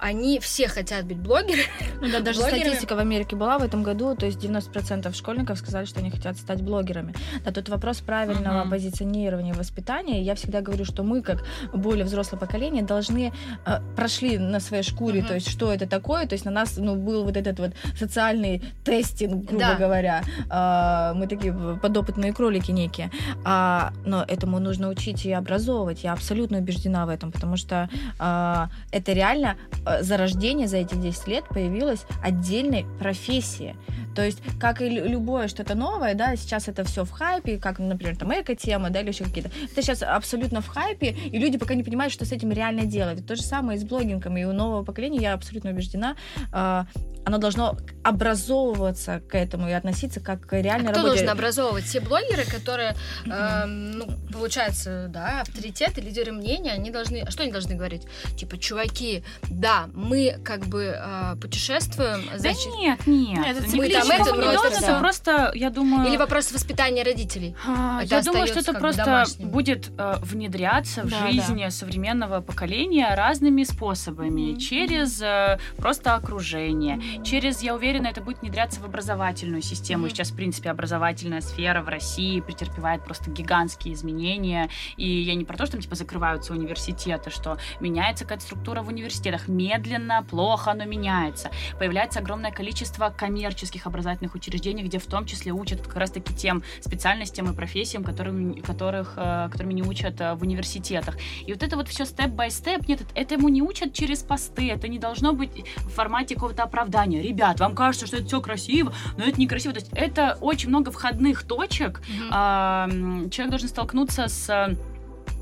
они 0.00 0.40
все 0.40 0.66
хотят 0.68 1.04
быть 1.04 1.18
блогерами. 1.18 1.64
Ну 2.00 2.08
да, 2.10 2.20
даже 2.20 2.40
Блогерами. 2.40 2.62
статистика 2.62 2.94
в 2.96 2.98
Америке 2.98 3.36
была 3.36 3.58
в 3.58 3.62
этом 3.62 3.82
году, 3.82 4.14
то 4.16 4.26
есть 4.26 4.38
90% 4.42 5.12
школьников 5.14 5.58
сказали, 5.58 5.84
что 5.84 6.00
они 6.00 6.10
хотят 6.10 6.36
стать 6.38 6.62
блогерами. 6.62 7.14
Да, 7.44 7.52
тут 7.52 7.68
вопрос 7.68 7.98
правильного 8.00 8.62
Мгм. 8.62 8.70
позиционирования, 8.70 9.52
воспитания. 9.54 10.22
Я 10.22 10.34
всегда 10.34 10.60
говорю, 10.62 10.84
что 10.84 11.02
мы, 11.02 11.20
как 11.22 11.44
более 11.74 12.04
взрослое 12.04 12.38
поколение, 12.40 12.82
должны 12.82 13.32
э, 13.66 13.80
прошли 13.96 14.38
на 14.38 14.60
своей 14.60 14.82
шкуре, 14.82 15.20
Мгм. 15.20 15.28
то 15.28 15.34
есть 15.34 15.48
что 15.50 15.72
это 15.72 15.86
такое, 15.86 16.26
то 16.26 16.32
есть 16.34 16.44
на 16.46 16.50
нас 16.50 16.76
ну, 16.78 16.96
был 16.96 17.24
вот 17.24 17.36
этот 17.36 17.58
вот 17.58 17.72
социальный 17.98 18.62
тестинг, 18.84 19.44
грубо 19.44 19.64
Да. 19.66 19.74
говоря. 19.74 20.22
А, 20.48 21.12
мы 21.14 21.26
такие 21.26 21.52
подопытные 21.82 22.32
кролики 22.32 22.70
некие. 22.70 23.10
А, 23.44 23.92
но 24.06 24.24
этому 24.26 24.58
нужно 24.60 24.88
учить 24.88 25.26
и 25.26 25.32
образовывать. 25.32 26.04
Я 26.04 26.12
абсолютно 26.14 26.58
убеждена 26.58 27.04
в 27.06 27.08
этом, 27.10 27.30
потому 27.32 27.56
что 27.56 27.88
а, 28.18 28.68
это 28.92 29.12
реально 29.12 29.56
э, 29.98 30.02
за 30.02 30.16
рождение 30.16 30.68
за 30.68 30.78
эти 30.78 30.94
10 30.94 31.26
лет 31.28 31.44
появилась 31.48 32.00
отдельной 32.22 32.86
профессии. 32.98 33.76
То 34.14 34.22
есть, 34.24 34.38
как 34.58 34.82
и 34.82 34.88
лю- 34.88 35.06
любое 35.08 35.46
что-то 35.48 35.74
новое, 35.76 36.14
да, 36.14 36.34
сейчас 36.36 36.68
это 36.68 36.82
все 36.84 37.04
в 37.04 37.10
хайпе, 37.10 37.58
как, 37.58 37.78
например, 37.78 38.16
там 38.16 38.32
эко-тема, 38.32 38.90
да, 38.90 39.00
или 39.00 39.08
еще 39.08 39.24
какие-то. 39.24 39.50
Это 39.72 39.82
сейчас 39.82 40.02
абсолютно 40.02 40.60
в 40.60 40.66
хайпе, 40.66 41.10
и 41.10 41.38
люди 41.38 41.58
пока 41.58 41.74
не 41.74 41.84
понимают, 41.84 42.12
что 42.12 42.24
с 42.24 42.32
этим 42.32 42.50
реально 42.50 42.86
делать. 42.86 43.24
То 43.26 43.36
же 43.36 43.42
самое 43.42 43.78
и 43.78 43.80
с 43.80 43.84
блогингом, 43.84 44.36
и 44.36 44.44
у 44.44 44.52
нового 44.52 44.82
поколения, 44.84 45.20
я 45.20 45.34
абсолютно 45.34 45.70
убеждена, 45.70 46.16
а, 46.52 46.86
оно 47.24 47.38
должно 47.38 47.76
образовываться 48.02 49.20
к 49.20 49.36
этому 49.36 49.68
и 49.68 49.72
относиться 49.72 50.20
как 50.20 50.40
к 50.46 50.52
реальной 50.60 50.88
А 50.88 50.92
Кто 50.92 51.00
работе. 51.02 51.16
должен 51.24 51.28
образовывать? 51.28 51.84
Те 51.84 52.00
блогеры, 52.00 52.44
которые, 52.44 52.94
эм, 53.26 53.90
ну, 53.92 54.06
получается, 54.32 55.06
да, 55.08 55.42
авторитеты, 55.42 56.00
лидеры 56.00 56.32
мнения, 56.32 56.72
они 56.72 56.90
должны... 56.90 57.18
А 57.26 57.30
что 57.30 57.42
они 57.42 57.52
должны 57.52 57.74
говорить? 57.74 58.02
Типа, 58.36 58.56
чуваки, 58.58 59.22
да, 59.50 59.79
мы 59.94 60.38
как 60.44 60.66
бы 60.66 60.94
э, 60.96 61.36
путешествуем, 61.40 62.24
Да 62.32 62.38
значит... 62.38 62.66
нет, 62.78 63.06
нет. 63.06 63.38
Нет, 63.38 63.56
это 63.58 63.76
Мы 63.76 63.88
там 63.90 64.10
это, 64.10 64.34
но 64.34 64.52
это 64.52 64.66
это 64.68 64.80
да. 64.80 64.98
просто, 64.98 65.52
я 65.54 65.70
думаю... 65.70 66.08
Или 66.08 66.16
вопрос 66.16 66.52
воспитания 66.52 67.02
родителей. 67.02 67.54
А, 67.66 68.02
Это 68.02 68.16
Я 68.16 68.22
думаю, 68.22 68.46
что 68.46 68.60
это 68.60 68.74
просто 68.74 69.04
домашним. 69.04 69.48
будет 69.48 69.90
э, 69.96 70.14
внедряться 70.22 71.02
в 71.02 71.10
Да, 71.10 71.28
жизни 71.28 71.68
современного 71.68 72.40
поколения 72.40 73.14
разными 73.14 73.64
способами. 73.64 74.50
Мгм. 74.52 74.58
Через 74.58 75.20
э, 75.22 75.58
просто 75.76 76.14
окружение, 76.14 77.00
через, 77.24 77.62
я 77.62 77.74
уверена, 77.74 78.08
это 78.08 78.20
будет 78.20 78.40
внедряться 78.40 78.80
в 78.80 78.84
образовательную 78.84 79.62
систему. 79.62 80.02
Мгм. 80.04 80.10
сейчас, 80.10 80.30
в 80.30 80.36
принципе, 80.36 80.70
образовательная 80.70 81.40
сфера 81.40 81.82
в 81.82 81.88
России 81.88 82.40
претерпевает 82.40 83.04
просто 83.04 83.30
гигантские 83.30 83.94
изменения. 83.94 84.68
И 84.96 85.08
я 85.08 85.34
не 85.34 85.44
про 85.44 85.56
то, 85.56 85.64
что 85.66 85.72
там, 85.72 85.82
типа, 85.82 85.94
закрываются 85.94 86.52
университеты, 86.52 87.30
что 87.30 87.58
меняется 87.80 88.24
какая-то 88.24 88.44
структура 88.44 88.82
в 88.82 88.88
университетах. 88.88 89.48
Медленно, 89.70 90.24
плохо, 90.28 90.74
но 90.74 90.84
меняется. 90.84 91.50
Появляется 91.78 92.18
огромное 92.18 92.50
количество 92.50 93.14
коммерческих 93.16 93.86
образовательных 93.86 94.34
учреждений, 94.34 94.82
где 94.82 94.98
в 94.98 95.06
том 95.06 95.26
числе 95.26 95.52
учат 95.52 95.80
как 95.86 95.96
раз-таки 95.96 96.34
тем 96.34 96.64
специальностям 96.80 97.48
и 97.48 97.54
профессиям, 97.54 98.02
которым, 98.02 98.60
которых, 98.62 99.12
э, 99.16 99.48
которыми 99.48 99.74
не 99.74 99.82
учат 99.82 100.20
э, 100.20 100.34
в 100.34 100.42
университетах. 100.42 101.16
И 101.46 101.52
вот 101.52 101.62
это 101.62 101.76
вот 101.76 101.86
все 101.86 102.04
степ-бай-степ, 102.04 102.88
нет, 102.88 103.02
этому 103.14 103.48
не 103.48 103.62
учат 103.62 103.92
через 103.92 104.24
посты, 104.24 104.72
это 104.72 104.88
не 104.88 104.98
должно 104.98 105.32
быть 105.34 105.64
в 105.76 105.90
формате 105.90 106.34
какого-то 106.34 106.64
оправдания. 106.64 107.22
Ребят, 107.22 107.60
вам 107.60 107.76
кажется, 107.76 108.08
что 108.08 108.16
это 108.16 108.26
все 108.26 108.40
красиво, 108.40 108.92
но 109.16 109.24
это 109.24 109.40
некрасиво. 109.40 109.72
То 109.72 109.80
есть 109.80 109.92
это 109.92 110.36
очень 110.40 110.68
много 110.70 110.90
входных 110.90 111.44
точек. 111.44 112.02
М, 112.32 113.30
Человек 113.30 113.50
должен 113.50 113.68
столкнуться 113.68 114.26
с 114.26 114.76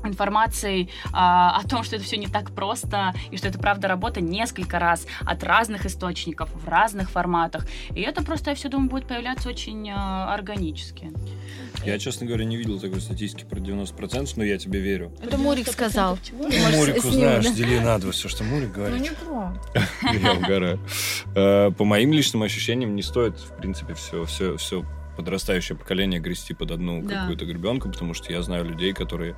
информацией 0.03 0.89
а, 1.13 1.59
о 1.59 1.67
том, 1.67 1.83
что 1.83 1.95
это 1.95 2.05
все 2.05 2.17
не 2.17 2.27
так 2.27 2.51
просто, 2.51 3.13
и 3.31 3.37
что 3.37 3.47
это 3.47 3.59
правда 3.59 3.87
работа 3.87 4.21
несколько 4.21 4.79
раз 4.79 5.05
от 5.21 5.43
разных 5.43 5.85
источников, 5.85 6.49
в 6.53 6.67
разных 6.67 7.09
форматах. 7.09 7.67
И 7.95 8.01
это 8.01 8.23
просто, 8.23 8.51
я 8.51 8.55
все 8.55 8.69
думаю, 8.69 8.89
будет 8.89 9.07
появляться 9.07 9.49
очень 9.49 9.89
э, 9.89 9.93
органически. 9.93 11.11
Я, 11.85 11.97
честно 11.97 12.25
говоря, 12.25 12.45
не 12.45 12.57
видел 12.57 12.79
такой 12.79 12.99
статистики 13.01 13.45
про 13.45 13.59
90%, 13.59 14.33
но 14.35 14.43
я 14.43 14.57
тебе 14.57 14.79
верю. 14.79 15.11
Это 15.21 15.37
Мурик 15.37 15.67
сказал. 15.69 16.17
Может, 16.33 16.75
Мурику 16.75 17.09
знаешь, 17.09 17.45
да? 17.45 17.53
дели 17.53 17.79
на 17.79 17.97
два 17.99 18.11
все, 18.11 18.27
что 18.27 18.43
Мурик 18.43 18.69
Ну 18.69 18.73
говорит. 18.75 19.01
не 19.01 19.11
про. 19.11 19.53
Я 20.13 20.33
угораю. 20.33 20.79
Э, 21.35 21.71
По 21.71 21.85
моим 21.85 22.11
личным 22.11 22.43
ощущениям, 22.43 22.95
не 22.95 23.01
стоит, 23.01 23.37
в 23.39 23.55
принципе, 23.57 23.93
все, 23.93 24.25
все, 24.25 24.57
все 24.57 24.83
подрастающее 25.15 25.77
поколение 25.77 26.19
грести 26.19 26.53
под 26.53 26.71
одну 26.71 27.05
какую-то 27.05 27.45
гребенку, 27.45 27.89
потому 27.89 28.13
что 28.13 28.31
я 28.31 28.41
знаю 28.41 28.63
людей, 28.65 28.93
которые 28.93 29.35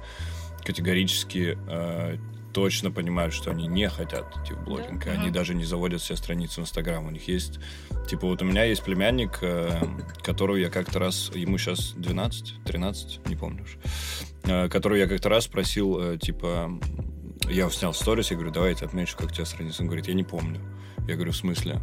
категорически 0.65 1.57
э, 1.67 2.17
точно 2.53 2.91
понимают, 2.91 3.33
что 3.33 3.51
они 3.51 3.67
не 3.67 3.87
хотят 3.89 4.25
идти 4.37 4.53
в 4.53 4.63
блогинг, 4.63 5.07
и 5.07 5.09
они 5.09 5.25
Мгм. 5.25 5.33
даже 5.33 5.53
не 5.55 5.63
заводят 5.63 6.01
себе 6.01 6.17
страницу 6.17 6.61
в 6.61 6.63
Инстаграм. 6.65 7.05
У 7.05 7.09
них 7.09 7.27
есть... 7.27 7.59
Типа 8.09 8.27
вот 8.27 8.41
у 8.41 8.45
меня 8.45 8.63
есть 8.65 8.83
племянник, 8.83 9.39
э, 9.41 9.69
которого 10.23 10.57
я 10.57 10.69
как-то 10.69 10.99
раз... 10.99 11.31
Ему 11.33 11.57
сейчас 11.57 11.93
12, 11.93 12.63
13, 12.65 13.27
не 13.29 13.35
помню 13.35 13.63
уж. 13.63 13.77
э, 14.43 14.67
Которого 14.69 14.97
я 14.97 15.07
как-то 15.07 15.29
раз 15.29 15.45
спросил, 15.45 15.99
э, 15.99 16.17
типа... 16.17 16.69
Я 17.49 17.69
снял 17.69 17.93
сторис, 17.93 18.29
я 18.31 18.37
говорю, 18.37 18.51
давайте 18.51 18.85
отмечу, 18.85 19.17
как 19.17 19.31
у 19.31 19.33
тебя 19.33 19.45
страница. 19.45 19.81
Он 19.81 19.87
говорит, 19.87 20.07
я 20.07 20.13
не 20.13 20.23
помню. 20.23 20.59
Я 21.07 21.15
говорю, 21.15 21.31
в 21.31 21.35
смысле? 21.37 21.81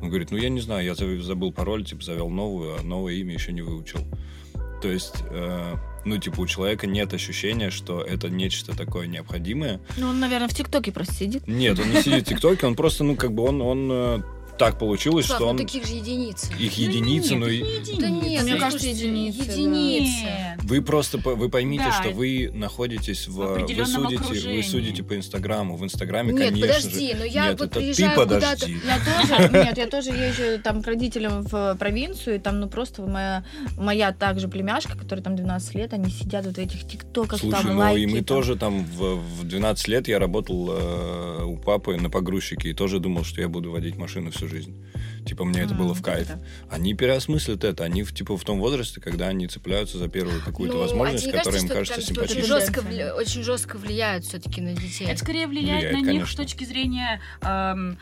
Он 0.00 0.08
говорит, 0.08 0.30
ну 0.30 0.36
я 0.38 0.48
не 0.48 0.60
знаю, 0.60 0.84
я 0.84 0.94
за- 0.94 1.20
забыл 1.22 1.52
пароль, 1.52 1.84
типа 1.84 2.02
завел 2.02 2.30
новую, 2.30 2.78
а 2.78 2.82
новое 2.82 3.14
имя 3.14 3.34
еще 3.34 3.52
не 3.52 3.62
выучил. 3.62 4.00
То 4.82 4.88
есть, 4.88 5.16
э, 5.30 5.76
ну 6.04 6.18
типа 6.18 6.40
у 6.40 6.46
человека 6.46 6.86
нет 6.86 7.12
ощущения, 7.14 7.70
что 7.70 8.00
это 8.00 8.28
нечто 8.28 8.76
такое 8.76 9.06
необходимое. 9.06 9.80
Ну, 9.96 10.08
он, 10.08 10.20
наверное, 10.20 10.48
в 10.48 10.54
ТикТоке 10.54 10.92
просто 10.92 11.14
сидит. 11.14 11.46
Нет, 11.46 11.78
он 11.78 11.90
не 11.90 12.02
сидит 12.02 12.26
в 12.26 12.28
ТикТоке, 12.30 12.66
он 12.66 12.74
просто, 12.74 13.04
ну 13.04 13.16
как 13.16 13.32
бы 13.32 13.44
он, 13.44 13.60
он 13.62 13.88
э, 13.90 14.22
так 14.58 14.78
получилось, 14.78 15.26
Слав, 15.26 15.38
что 15.38 15.44
ну 15.46 15.50
он 15.52 15.56
таких 15.58 15.86
же 15.86 15.94
единицы. 15.94 16.52
их 16.58 16.72
единицы, 16.78 17.34
но 17.36 17.48
и- 17.48 17.62
Да 17.98 18.08
нет, 18.08 18.42
Мне 18.44 18.54
ну, 18.54 18.60
кажется, 18.60 18.86
слушайте, 18.86 19.06
единицы, 19.08 19.38
да. 19.46 19.52
единицы. 19.52 20.28
вы 20.62 20.82
просто 20.82 21.18
вы 21.18 21.48
поймите, 21.48 21.84
Да. 21.84 21.92
что 21.92 22.10
вы 22.10 22.50
находитесь 22.54 23.26
в, 23.28 23.32
В 23.32 23.58
вы 23.58 23.84
судите, 23.86 24.20
окружении. 24.22 24.56
вы 24.56 24.62
судите 24.62 25.02
по 25.02 25.16
Инстаграму, 25.16 25.76
в 25.76 25.84
Инстаграме, 25.84 26.32
Нет, 26.32 26.50
конечно 26.50 26.66
подожди, 26.68 27.12
же. 27.12 27.18
но 27.18 27.24
я 27.24 27.48
Нет, 27.48 27.58
вот 27.60 27.66
это 27.66 27.74
ты 27.74 27.80
приезжаю 27.80 28.16
подожди. 28.16 28.76
Я 28.86 28.98
тоже, 28.98 29.52
нет, 29.52 29.78
я 29.78 29.86
тоже 29.86 30.10
езжу 30.10 30.62
там 30.62 30.82
к 30.82 30.86
родителям 30.86 31.42
в 31.42 31.76
провинцию, 31.76 32.36
и 32.36 32.38
там, 32.38 32.60
ну, 32.60 32.68
просто 32.68 33.02
моя, 33.02 33.44
моя 33.76 34.12
также 34.12 34.48
племяшка, 34.48 34.96
которая 34.96 35.22
там 35.22 35.36
12 35.36 35.74
лет, 35.74 35.92
они 35.92 36.10
сидят 36.10 36.46
вот 36.46 36.54
в 36.56 36.58
этих 36.58 36.86
тиктоках, 36.86 37.40
Слушай, 37.40 37.62
там, 37.62 37.72
ну 37.74 37.78
лайки. 37.80 38.00
и 38.02 38.06
мы 38.06 38.16
там. 38.18 38.24
тоже 38.24 38.56
там 38.56 38.84
в, 38.84 39.16
в 39.16 39.44
12 39.44 39.88
лет 39.88 40.08
я 40.08 40.18
работал 40.18 40.68
э, 40.70 41.44
у 41.44 41.56
папы 41.56 41.96
на 41.96 42.08
погрузчике 42.10 42.70
и 42.70 42.74
тоже 42.74 43.00
думал, 43.00 43.24
что 43.24 43.40
я 43.40 43.48
буду 43.48 43.70
водить 43.70 43.96
машину 43.96 44.30
всю 44.30 44.43
жизнь. 44.48 44.80
типа, 45.26 45.44
мне 45.44 45.60
это 45.62 45.72
М, 45.72 45.78
было 45.78 45.94
в 45.94 46.02
кайф. 46.02 46.26
круто. 46.28 46.44
Они 46.68 46.92
переосмыслят 46.92 47.64
это. 47.64 47.84
Они, 47.84 48.02
в, 48.02 48.12
типа, 48.12 48.36
в 48.36 48.44
том 48.44 48.60
возрасте, 48.60 49.00
когда 49.00 49.28
они 49.28 49.48
цепляются 49.48 49.96
за 49.96 50.06
первую 50.08 50.42
какую-то 50.42 50.74
Ну, 50.76 50.80
а 50.80 50.86
возможность, 50.86 51.24
не 51.26 51.32
которая 51.32 51.62
им 51.62 51.68
кажется, 51.68 51.94
это 51.94 52.02
симпатичной. 52.02 52.42
жестко, 52.42 52.80
вли- 52.80 53.10
очень 53.12 53.42
жестко 53.42 53.78
влияют 53.78 54.24
все-таки 54.26 54.60
на 54.60 54.74
детей. 54.74 55.06
Это 55.06 55.18
скорее 55.18 55.46
влияет, 55.46 55.78
Влияет, 55.78 55.92
на 55.94 55.98
них 56.00 56.06
конечно. 56.06 56.32
с 56.32 56.36
точки 56.36 56.64
зрения 56.64 57.20
эм, 57.40 57.98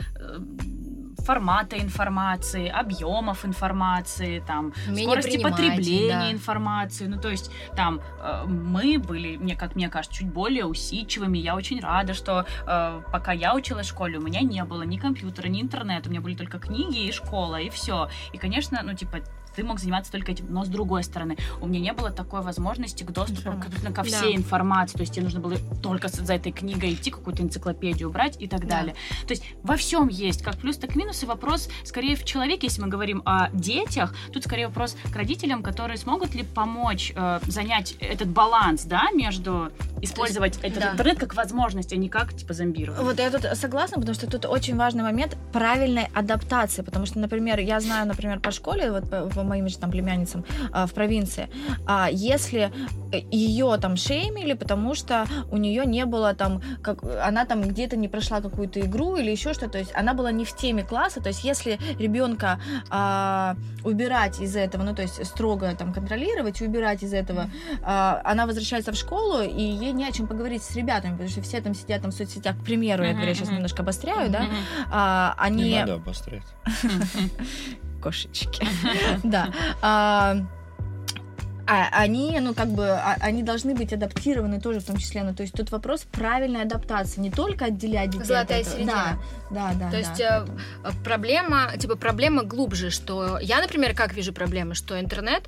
формата 1.18 1.78
информации, 1.78 2.68
объемов 2.68 3.44
информации, 3.44 4.42
там, 4.46 4.72
Умение 4.86 5.04
скорости 5.04 5.42
потребления 5.42 6.08
да. 6.08 6.32
информации. 6.32 7.06
Ну, 7.06 7.20
то 7.20 7.28
есть, 7.28 7.50
там, 7.76 8.00
э, 8.20 8.44
мы 8.46 8.98
были, 8.98 9.36
мне, 9.36 9.56
как 9.56 9.74
мне 9.74 9.88
кажется, 9.88 10.18
чуть 10.18 10.28
более 10.28 10.64
усидчивыми. 10.64 11.38
Я 11.38 11.54
очень 11.54 11.80
рада, 11.80 12.14
что 12.14 12.46
э, 12.66 13.02
пока 13.12 13.32
я 13.32 13.54
училась 13.54 13.86
в 13.86 13.90
школе, 13.90 14.18
у 14.18 14.22
меня 14.22 14.40
не 14.40 14.64
было 14.64 14.82
ни 14.82 14.96
компьютера, 14.96 15.48
ни 15.48 15.60
интернета. 15.60 16.08
У 16.08 16.10
меня 16.10 16.20
были 16.20 16.34
только 16.34 16.58
книги 16.58 17.06
и 17.06 17.12
школа, 17.12 17.56
и 17.60 17.70
все. 17.70 18.08
И, 18.32 18.38
конечно, 18.38 18.80
ну, 18.82 18.94
типа, 18.94 19.18
ты 19.54 19.64
мог 19.64 19.78
заниматься 19.80 20.12
только 20.12 20.32
этим. 20.32 20.46
Но 20.50 20.64
с 20.64 20.68
другой 20.68 21.04
стороны, 21.04 21.36
у 21.60 21.66
меня 21.66 21.80
не 21.80 21.92
было 21.92 22.10
такой 22.10 22.42
возможности 22.42 23.04
к 23.04 23.10
доступу 23.10 23.52
к- 23.52 23.92
ко 23.92 24.02
Да. 24.02 24.02
всей 24.02 24.36
информации. 24.36 24.96
То 24.96 25.02
есть 25.02 25.14
тебе 25.14 25.24
нужно 25.24 25.40
было 25.40 25.56
только 25.82 26.08
за 26.08 26.34
этой 26.34 26.52
книгой 26.52 26.94
идти, 26.94 27.10
какую-то 27.10 27.42
энциклопедию 27.42 28.10
брать 28.10 28.36
и 28.40 28.46
так 28.48 28.60
Да. 28.62 28.76
далее. 28.78 28.94
То 29.26 29.32
есть 29.32 29.44
во 29.62 29.76
всем 29.76 30.08
есть 30.08 30.42
как 30.42 30.56
плюс, 30.56 30.76
так 30.76 30.94
и 30.96 30.98
минус. 30.98 31.22
И 31.22 31.26
вопрос 31.26 31.68
скорее 31.84 32.16
в 32.16 32.24
человеке, 32.24 32.66
если 32.66 32.82
мы 32.82 32.88
говорим 32.88 33.22
о 33.24 33.48
детях, 33.52 34.14
тут 34.32 34.44
скорее 34.44 34.68
вопрос 34.68 34.96
к 35.12 35.16
родителям, 35.16 35.62
которые 35.62 35.96
смогут 35.98 36.34
ли 36.34 36.42
помочь 36.42 37.12
э, 37.14 37.40
занять 37.46 37.96
этот 38.00 38.28
баланс, 38.28 38.84
да, 38.84 39.10
между 39.14 39.70
использовать 40.00 40.58
этот 40.62 40.80
да. 40.82 40.92
интернет 40.92 41.18
как 41.18 41.34
возможность, 41.34 41.92
а 41.92 41.96
не 41.96 42.08
как 42.08 42.34
типа 42.34 42.54
зомбирование. 42.54 43.04
Вот 43.04 43.18
я 43.18 43.30
тут 43.30 43.44
согласна, 43.56 43.98
потому 43.98 44.14
что 44.14 44.26
тут 44.26 44.44
очень 44.46 44.76
важный 44.76 45.02
момент 45.02 45.36
правильной 45.52 46.08
адаптации, 46.14 46.82
потому 46.82 47.06
что, 47.06 47.18
например, 47.18 47.58
я 47.60 47.80
знаю, 47.80 48.06
например, 48.06 48.40
по 48.40 48.50
школе, 48.50 48.90
вот 48.90 49.08
по, 49.10 49.28
по 49.28 49.41
моим 49.44 49.68
же 49.68 49.78
там 49.78 49.90
племянницам 49.90 50.44
а, 50.72 50.86
в 50.86 50.92
провинции, 50.92 51.48
а, 51.86 52.08
если 52.10 52.72
ее 53.30 53.76
там 53.80 53.96
шеймили, 53.96 54.54
потому 54.54 54.94
что 54.94 55.26
у 55.50 55.56
нее 55.56 55.84
не 55.86 56.06
было 56.06 56.34
там, 56.34 56.62
как, 56.82 57.02
она 57.04 57.44
там 57.44 57.62
где-то 57.62 57.96
не 57.96 58.08
прошла 58.08 58.40
какую-то 58.40 58.80
игру 58.80 59.16
или 59.16 59.30
еще 59.30 59.52
что-то, 59.52 59.72
то 59.72 59.78
есть 59.78 59.92
она 59.94 60.14
была 60.14 60.32
не 60.32 60.44
в 60.44 60.54
теме 60.54 60.82
класса, 60.82 61.20
то 61.20 61.28
есть 61.28 61.44
если 61.44 61.78
ребенка 61.98 62.60
а, 62.90 63.56
убирать 63.84 64.40
из 64.40 64.56
этого, 64.56 64.82
ну 64.82 64.94
то 64.94 65.02
есть 65.02 65.24
строго 65.26 65.74
там 65.76 65.92
контролировать 65.92 66.60
и 66.60 66.66
убирать 66.66 67.02
из 67.02 67.12
этого, 67.12 67.50
а, 67.82 68.20
она 68.24 68.46
возвращается 68.46 68.92
в 68.92 68.96
школу, 68.96 69.42
и 69.42 69.62
ей 69.62 69.92
не 69.92 70.06
о 70.06 70.12
чем 70.12 70.26
поговорить 70.26 70.62
с 70.62 70.74
ребятами, 70.74 71.12
потому 71.12 71.28
что 71.28 71.42
все 71.42 71.60
там 71.60 71.74
сидят 71.74 72.02
там 72.02 72.10
в 72.10 72.14
соцсетях, 72.14 72.56
к 72.58 72.64
примеру, 72.64 73.04
я 73.04 73.12
говорю, 73.12 73.28
я 73.28 73.34
сейчас 73.34 73.50
немножко 73.50 73.82
обостряю, 73.82 74.30
да, 74.30 74.46
а, 74.90 75.34
они... 75.38 75.64
Не 75.64 75.80
надо 75.80 75.94
обострять. 75.94 76.42
Кошечки. 78.02 78.66
Да. 79.22 79.52
А, 79.80 80.36
а 81.64 81.88
они, 82.02 82.38
ну, 82.40 82.54
как 82.54 82.68
бы, 82.72 82.88
а- 82.90 83.16
они 83.20 83.44
должны 83.44 83.72
быть 83.74 83.92
адаптированы 83.92 84.60
тоже 84.60 84.80
в 84.80 84.84
том 84.84 84.96
числе. 84.96 85.22
Ну, 85.22 85.32
то 85.32 85.42
есть 85.44 85.54
тут 85.54 85.70
вопрос 85.70 86.02
правильной 86.10 86.62
адаптации, 86.62 87.20
не 87.20 87.30
только 87.30 87.66
отделять 87.66 88.10
детей 88.10 88.24
Золотая 88.24 88.60
от 88.62 88.66
этого. 88.66 88.74
середина. 88.76 89.18
Да, 89.50 89.72
да, 89.72 89.74
да. 89.74 89.84
То 89.86 89.90
да, 89.92 89.98
есть 89.98 90.10
поэтому. 90.18 90.58
э, 90.84 90.90
проблема, 91.04 91.70
типа 91.78 91.94
проблема 91.96 92.42
глубже, 92.42 92.90
что 92.90 93.38
я, 93.38 93.60
например, 93.60 93.94
как 93.94 94.12
вижу 94.12 94.32
проблемы, 94.32 94.74
что 94.74 94.98
интернет, 95.00 95.44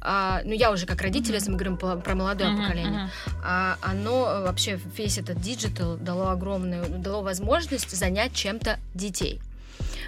а, 0.00 0.40
ну 0.44 0.52
я 0.54 0.72
уже 0.72 0.86
как 0.86 1.02
родитель, 1.02 1.34
если 1.34 1.50
мы 1.50 1.56
говорим 1.58 1.76
по- 1.76 1.96
про 1.96 2.14
молодое 2.14 2.48
Мгм, 2.50 2.62
поколение, 2.62 3.00
мгм. 3.02 3.10
а, 3.44 3.76
оно 3.82 4.20
вообще 4.46 4.80
весь 4.96 5.18
этот 5.18 5.38
digital 5.42 5.96
дало 5.98 6.30
огромную, 6.30 6.86
дало 6.88 7.20
возможность 7.20 7.90
занять 7.94 8.32
чем-то 8.32 8.78
детей. 8.94 9.38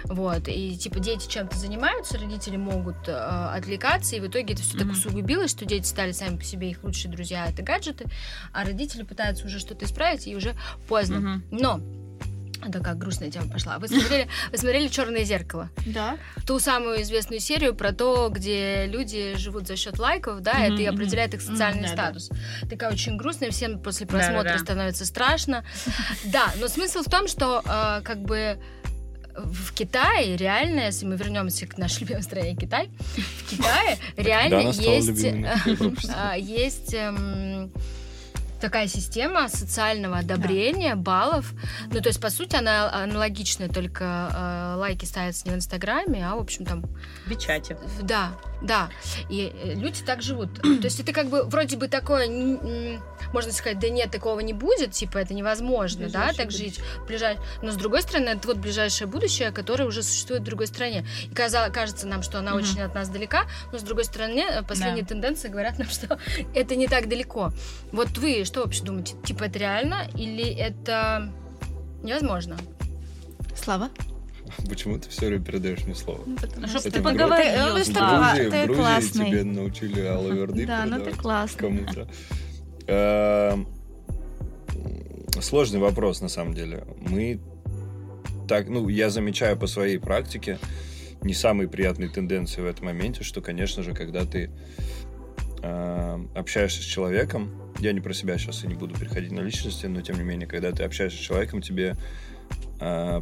Вот, 0.05 0.47
и 0.47 0.77
типа 0.77 0.99
дети 0.99 1.27
чем-то 1.29 1.57
занимаются, 1.57 2.17
родители 2.17 2.57
могут 2.57 3.07
э, 3.07 3.11
отвлекаться, 3.13 4.15
и 4.15 4.19
в 4.19 4.27
итоге 4.27 4.53
это 4.53 4.61
все 4.63 4.73
так 4.77 4.87
Мгм. 4.87 4.91
усугубилось, 4.91 5.51
что 5.51 5.65
дети 5.65 5.85
стали 5.85 6.11
сами 6.11 6.37
по 6.37 6.43
себе 6.43 6.69
их 6.71 6.83
лучшие 6.83 7.11
друзья, 7.11 7.47
это 7.47 7.61
гаджеты, 7.61 8.05
а 8.53 8.63
родители 8.63 9.03
пытаются 9.03 9.45
уже 9.45 9.59
что-то 9.59 9.85
исправить, 9.85 10.27
и 10.27 10.35
уже 10.35 10.55
поздно. 10.87 11.19
Мгм. 11.19 11.43
Но 11.51 11.81
это 12.63 12.79
как 12.79 12.99
грустная 12.99 13.31
тема 13.31 13.49
пошла. 13.49 13.79
Вы 13.79 13.87
смотрели, 13.87 14.27
вы 14.51 14.57
смотрели 14.59 14.87
Черное 14.87 15.23
зеркало? 15.23 15.69
Да. 15.87 16.17
Ту 16.45 16.59
самую 16.59 17.01
известную 17.01 17.39
серию 17.39 17.73
про 17.73 17.91
то, 17.91 18.29
где 18.29 18.85
люди 18.85 19.35
живут 19.35 19.65
за 19.67 19.75
счет 19.75 19.97
лайков, 19.97 20.41
да, 20.41 20.53
Мгм, 20.53 20.73
это 20.73 20.81
и 20.83 20.85
определяет 20.85 21.33
их 21.33 21.41
социальный 21.41 21.87
Мгм, 21.87 21.95
да, 21.95 22.11
да. 22.11 22.19
статус. 22.19 22.29
Такая 22.69 22.91
очень 22.91 23.17
грустная, 23.17 23.49
всем 23.49 23.79
после 23.79 24.05
просмотра 24.05 24.43
Да-да-да. 24.43 24.63
становится 24.63 25.05
страшно. 25.07 25.65
Да, 26.25 26.51
но 26.59 26.67
смысл 26.67 27.01
в 27.01 27.09
том, 27.09 27.27
что 27.27 27.63
э, 27.65 28.01
как 28.03 28.19
бы 28.21 28.59
в 29.35 29.73
Китае 29.73 30.35
реально, 30.37 30.81
если 30.81 31.05
мы 31.05 31.15
вернемся 31.15 31.65
к 31.67 31.77
нашей 31.77 32.01
любимой 32.01 32.23
стране 32.23 32.55
Китай, 32.55 32.89
в 33.15 33.49
Китае 33.49 33.97
реально 34.17 34.69
есть, 34.69 36.09
а, 36.15 36.35
есть 36.35 36.93
эм, 36.93 37.71
такая 38.61 38.87
система 38.87 39.49
социального 39.49 40.19
одобрения, 40.19 40.95
баллов. 40.95 41.53
Ну, 41.91 41.99
то 42.01 42.09
есть, 42.09 42.21
по 42.21 42.29
сути, 42.29 42.55
она 42.55 42.91
аналогичная, 43.03 43.67
только 43.69 44.03
э, 44.33 44.75
лайки 44.77 45.05
ставятся 45.05 45.47
не 45.47 45.51
в 45.53 45.57
Инстаграме, 45.57 46.25
а, 46.27 46.35
в 46.35 46.39
общем, 46.39 46.65
там... 46.65 46.83
В 47.25 47.29
печати. 47.29 47.75
в- 47.99 48.03
Да, 48.03 48.31
да. 48.61 48.89
И 49.29 49.51
э, 49.63 49.73
люди 49.73 50.01
так 50.05 50.21
живут. 50.21 50.53
То 50.61 50.85
есть, 50.85 50.99
это 50.99 51.11
как 51.11 51.27
бы 51.27 51.43
вроде 51.43 51.75
бы 51.77 51.87
такое... 51.87 52.27
Можно 53.33 53.51
сказать, 53.53 53.79
да 53.79 53.89
нет, 53.89 54.11
такого 54.11 54.39
не 54.41 54.53
будет, 54.53 54.91
типа, 54.91 55.17
это 55.19 55.33
невозможно, 55.33 56.09
да, 56.09 56.27
Ближайшее 56.27 56.37
так 56.37 56.51
жить. 56.51 56.81
Ближай... 57.07 57.37
Но, 57.61 57.71
с 57.71 57.75
другой 57.75 58.01
стороны, 58.01 58.29
это 58.29 58.47
вот 58.47 58.57
ближайшее 58.57 59.07
будущее, 59.07 59.51
которое 59.51 59.85
уже 59.85 60.03
существует 60.03 60.41
в 60.41 60.45
другой 60.45 60.67
стране. 60.67 61.05
И 61.29 61.33
каза- 61.33 61.69
кажется 61.71 62.07
нам, 62.07 62.23
что 62.23 62.39
она 62.39 62.51
Мгм. 62.51 62.59
очень 62.61 62.81
от 62.81 62.93
нас 62.93 63.09
далека, 63.09 63.45
но, 63.71 63.79
с 63.79 63.83
другой 63.83 64.03
стороны, 64.05 64.39
э, 64.41 64.63
последние 64.63 65.05
тенденции 65.05 65.47
говорят 65.47 65.79
нам, 65.79 65.87
что 65.89 66.19
это 66.53 66.75
не 66.75 66.87
так 66.87 67.07
далеко. 67.07 67.51
Вот 67.91 68.09
вы 68.17 68.43
что 68.51 68.61
вообще 68.63 68.83
думаете? 68.83 69.15
Типа, 69.23 69.45
это 69.45 69.59
реально 69.59 70.07
или 70.15 70.43
это 70.45 71.31
невозможно? 72.03 72.57
Слава? 73.55 73.89
Почему 74.67 74.97
ты 74.99 75.09
все 75.09 75.27
время 75.27 75.43
передаешь 75.43 75.85
мне 75.85 75.95
слово? 75.95 76.21
Ну, 76.25 76.35
потому 76.35 76.67
чтоб 76.67 76.81
что 76.81 76.91
ты 76.91 77.01
поговорил. 77.01 77.53
Ты- 77.53 77.73
ну, 77.73 77.77
В 77.79 77.83
что 77.83 77.93
да. 77.93 77.99
кла- 78.01 78.33
Грузии, 78.35 78.49
ты 78.49 78.63
в 78.63 78.65
Грузии 78.65 78.81
классный. 78.81 79.29
тебе 79.29 79.43
научили 79.45 80.01
алые 80.05 80.33
верды 80.35 80.65
Да, 80.65 80.85
ну 80.85 80.99
ты 81.03 81.11
классный. 81.11 81.59
кому-то. 81.59 82.07
Эм, 82.87 83.67
Сложный 85.39 85.79
вопрос, 85.79 86.19
на 86.21 86.27
самом 86.27 86.53
деле. 86.53 86.83
Мы 86.99 87.39
так, 88.49 88.67
ну, 88.67 88.89
я 88.89 89.09
замечаю 89.09 89.57
по 89.57 89.65
своей 89.65 89.97
практике 89.97 90.59
не 91.21 91.33
самые 91.33 91.69
приятные 91.69 92.09
тенденции 92.09 92.61
в 92.61 92.65
этом 92.65 92.85
моменте, 92.87 93.23
что, 93.23 93.41
конечно 93.41 93.81
же, 93.81 93.93
когда 93.93 94.25
ты 94.25 94.51
э, 95.61 96.25
общаешься 96.35 96.81
с 96.81 96.85
человеком, 96.85 97.51
я 97.79 97.93
не 97.93 98.01
про 98.01 98.13
себя 98.13 98.37
сейчас 98.37 98.63
и 98.63 98.67
не 98.67 98.75
буду 98.75 98.97
переходить 98.97 99.31
на 99.31 99.39
личности, 99.41 99.85
но 99.87 100.01
тем 100.01 100.17
не 100.17 100.23
менее, 100.23 100.47
когда 100.47 100.71
ты 100.71 100.83
общаешься 100.83 101.17
с 101.17 101.21
человеком, 101.21 101.61
тебе 101.61 101.95
э, 102.79 103.21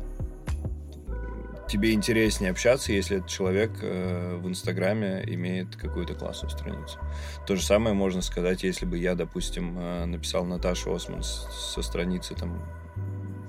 тебе 1.70 1.94
интереснее 1.94 2.52
общаться, 2.52 2.92
если 2.92 3.18
этот 3.18 3.30
человек 3.30 3.72
э, 3.82 4.40
в 4.42 4.48
Инстаграме 4.48 5.24
имеет 5.28 5.76
какую-то 5.76 6.16
классную 6.16 6.50
страницу. 6.50 6.98
То 7.46 7.56
же 7.56 7.64
самое 7.64 7.94
можно 7.96 8.22
сказать, 8.22 8.64
если 8.64 8.86
бы 8.86 8.98
я, 8.98 9.14
допустим, 9.16 9.78
э, 9.78 10.06
написал 10.06 10.46
Наташу 10.46 10.94
Осман 10.94 11.22
с- 11.24 11.48
со 11.76 11.82
страницы 11.84 12.34
там 12.36 12.62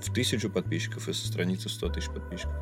в 0.03 0.13
тысячу 0.15 0.49
подписчиков 0.51 1.09
и 1.09 1.13
со 1.13 1.27
страницы 1.27 1.69
в 1.69 1.73
100 1.73 1.89
тысяч 1.91 2.09
подписчиков. 2.09 2.55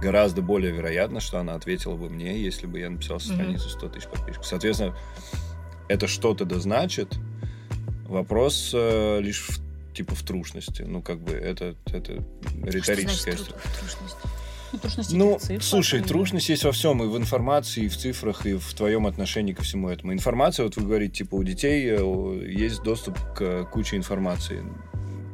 Гораздо 0.00 0.40
более 0.42 0.72
вероятно, 0.72 1.20
что 1.20 1.38
она 1.38 1.54
ответила 1.54 1.94
бы 1.94 2.08
мне, 2.08 2.38
если 2.38 2.66
бы 2.66 2.78
я 2.78 2.88
написал 2.88 3.20
со 3.20 3.32
страницы 3.34 3.68
100 3.68 3.88
тысяч 3.90 4.06
подписчиков. 4.08 4.46
Соответственно, 4.46 4.96
это 5.88 6.06
что-то 6.06 6.44
да 6.44 6.58
значит. 6.58 7.18
Вопрос 8.06 8.70
э, 8.72 9.20
лишь 9.20 9.48
в, 9.48 9.94
типа 9.94 10.14
в 10.14 10.22
трушности. 10.22 10.82
Ну, 10.82 11.02
как 11.02 11.20
бы 11.20 11.32
это, 11.32 11.74
это 11.86 12.24
риторическая 12.62 13.34
Что 13.36 13.44
значит 13.44 13.62
тру- 13.62 13.80
трушность? 13.80 14.16
Ну, 14.72 14.78
трушность 14.78 15.12
Ну, 15.12 15.36
это 15.36 15.46
цифра, 15.46 15.64
слушай, 15.64 16.00
там, 16.00 16.08
трушность 16.08 16.48
есть 16.48 16.64
во 16.64 16.72
всем, 16.72 17.02
и 17.02 17.06
в 17.06 17.16
информации, 17.16 17.84
и 17.84 17.88
в 17.88 17.96
цифрах, 17.96 18.46
и 18.46 18.54
в 18.54 18.74
твоем 18.74 19.06
отношении 19.06 19.52
ко 19.52 19.62
всему 19.62 19.88
этому. 19.88 20.12
Информация, 20.12 20.64
вот 20.64 20.76
вы 20.76 20.84
говорите, 20.84 21.14
типа, 21.14 21.34
у 21.34 21.42
детей 21.42 21.88
э, 21.88 22.48
есть 22.48 22.82
доступ 22.82 23.18
к 23.34 23.64
куче 23.64 23.96
информации. 23.96 24.62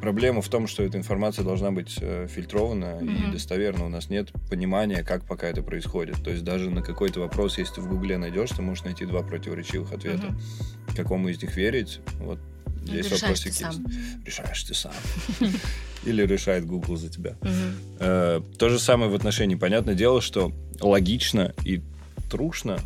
Проблема 0.03 0.43
в 0.43 0.49
том, 0.49 0.67
что 0.67 0.83
эта 0.83 0.99
информация 0.99 1.45
должна 1.45 1.71
быть 1.71 1.97
э, 2.01 2.27
фильтрована 2.29 2.99
и 3.01 3.05
Мгм. 3.05 3.33
достоверна. 3.33 3.87
У 3.87 3.89
нас 3.89 4.11
нет 4.11 4.33
понимания, 4.51 5.05
как 5.05 5.25
пока 5.25 5.47
это 5.47 5.63
происходит. 5.63 6.17
То 6.25 6.31
есть 6.31 6.43
даже 6.43 6.71
на 6.71 6.83
какой-то 6.83 7.21
вопрос, 7.21 7.57
если 7.57 7.75
ты 7.77 7.81
в 7.83 7.89
Гугле 7.89 8.19
найдешь, 8.19 8.51
ты 8.51 8.63
можешь 8.63 8.83
найти 8.83 9.07
два 9.07 9.23
противоречивых 9.23 9.93
ответа. 9.93 10.27
Мгм. 10.27 10.41
Какому 10.97 11.29
из 11.29 11.41
них 11.41 11.57
верить? 11.57 12.01
Вот 12.19 12.41
здесь 12.85 13.05
Решаешь 13.07 13.23
вопросик 13.23 13.45
ты 13.45 13.49
есть. 13.51 13.61
сам. 13.61 13.87
Решаешь 14.27 14.63
ты 14.65 14.75
сам. 14.75 14.93
Или 16.05 16.27
решает 16.27 16.67
Google 16.67 16.97
за 16.97 17.09
тебя. 17.09 17.37
Э, 18.01 18.41
То 18.59 18.69
же 18.71 18.81
самое 18.81 19.09
в 19.09 19.15
отношении. 19.15 19.55
Понятное 19.55 19.95
дело, 19.95 20.21
что 20.21 20.51
логично 20.81 21.55
и 21.65 21.81
трушно 22.29 22.81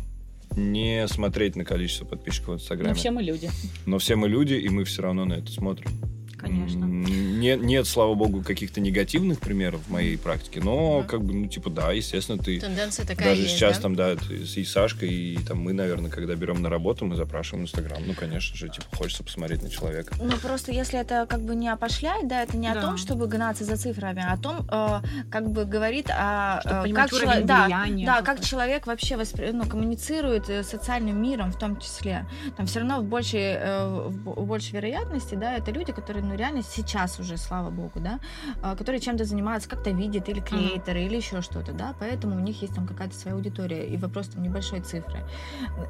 не 0.55 1.07
смотреть 1.07 1.55
на 1.55 1.65
количество 1.65 2.05
подписчиков 2.05 2.49
в 2.49 2.53
Инстаграме. 2.61 2.89
Ну, 2.91 2.95
все 2.95 3.09
мы 3.09 3.23
люди. 3.23 3.49
Но 3.87 3.97
все 3.97 4.15
мы 4.15 4.29
люди, 4.29 4.53
и 4.53 4.69
мы 4.69 4.83
все 4.83 5.01
равно 5.01 5.25
на 5.25 5.33
это 5.33 5.51
смотрим. 5.51 5.89
Конечно. 6.37 6.85
Нет, 6.85 7.61
нет, 7.61 7.87
слава 7.87 8.13
богу, 8.13 8.43
каких-то 8.43 8.79
негативных 8.79 9.39
примеров 9.39 9.81
в 9.87 9.91
моей 9.91 10.17
практике, 10.17 10.59
но 10.61 10.99
Мгм. 10.99 11.07
как 11.07 11.23
бы, 11.23 11.33
ну, 11.33 11.47
типа, 11.47 11.69
да, 11.69 11.91
естественно, 11.91 12.37
ты 12.41 12.59
Тенденция 12.59 13.05
такая 13.05 13.29
даже 13.29 13.41
есть, 13.41 13.55
сейчас 13.55 13.77
да? 13.77 13.81
там, 13.81 13.95
да, 13.95 14.15
ты 14.15 14.45
с- 14.45 14.57
и 14.57 14.63
Сашкой, 14.65 15.09
и 15.09 15.37
там 15.43 15.59
мы, 15.59 15.73
наверное, 15.73 16.09
когда 16.11 16.35
берем 16.35 16.61
на 16.61 16.69
работу, 16.69 17.05
мы 17.05 17.15
запрашиваем 17.15 17.65
Инстаграм. 17.65 18.01
Ну, 18.05 18.13
конечно 18.13 18.55
же, 18.55 18.69
типа, 18.69 18.85
хочется 18.95 19.23
посмотреть 19.23 19.63
на 19.63 19.69
человека. 19.69 20.15
Ну, 20.21 20.37
просто 20.37 20.71
если 20.71 20.99
это 20.99 21.25
как 21.27 21.41
бы 21.41 21.55
не 21.55 21.69
опошлять, 21.69 22.27
да, 22.27 22.43
это 22.43 22.55
не 22.57 22.71
Да. 22.71 22.79
о 22.79 22.81
том, 22.81 22.97
чтобы 22.97 23.27
гнаться 23.27 23.63
за 23.63 23.77
цифрами, 23.77 24.23
а 24.27 24.33
о 24.33 24.37
том, 24.37 24.67
э, 24.71 25.01
как 25.31 25.49
бы 25.49 25.65
говорит 25.65 26.09
о... 26.09 26.59
Чтобы 26.61 26.75
э, 26.75 26.81
понимать 26.83 27.09
как 27.09 27.13
уровень 27.19 27.33
чело- 27.39 27.45
да, 27.47 27.65
влияния 27.65 28.05
Да, 28.05 28.21
как 28.21 28.41
человек 28.41 28.87
вообще 28.87 29.15
воспри- 29.15 29.51
ну, 29.53 29.65
коммуницирует 29.65 30.49
э, 30.49 30.63
с 30.63 30.69
социальным 30.69 31.21
миром 31.21 31.51
в 31.51 31.57
том 31.57 31.79
числе. 31.79 32.25
Там 32.55 32.65
все 32.67 32.79
равно 32.79 32.99
в 33.01 33.05
большей, 33.05 33.41
э, 33.41 34.07
в 34.25 34.45
большей 34.45 34.73
вероятности, 34.73 35.35
да, 35.35 35.55
это 35.55 35.71
люди, 35.71 35.91
которые, 35.91 36.23
ну, 36.27 36.35
реально 36.35 36.61
сейчас 36.63 37.19
уже, 37.19 37.37
слава 37.37 37.69
богу, 37.69 37.99
да, 37.99 38.19
э, 38.63 38.75
которые 38.75 38.99
чем-то 39.01 39.25
занимаются, 39.25 39.69
как-то 39.69 39.91
видят, 39.91 40.29
или 40.29 40.39
креаторы, 40.39 41.03
или 41.05 41.15
еще 41.17 41.41
что-то, 41.41 41.71
да, 41.73 41.93
поэтому 41.99 42.35
у 42.35 42.39
них 42.39 42.61
есть 42.61 42.75
там 42.75 42.87
какая-то 42.87 43.15
своя 43.15 43.35
аудитория, 43.35 43.87
и 43.87 43.97
вопрос 43.97 44.27
там 44.27 44.43
небольшой 44.43 44.81
цифры. 44.81 45.23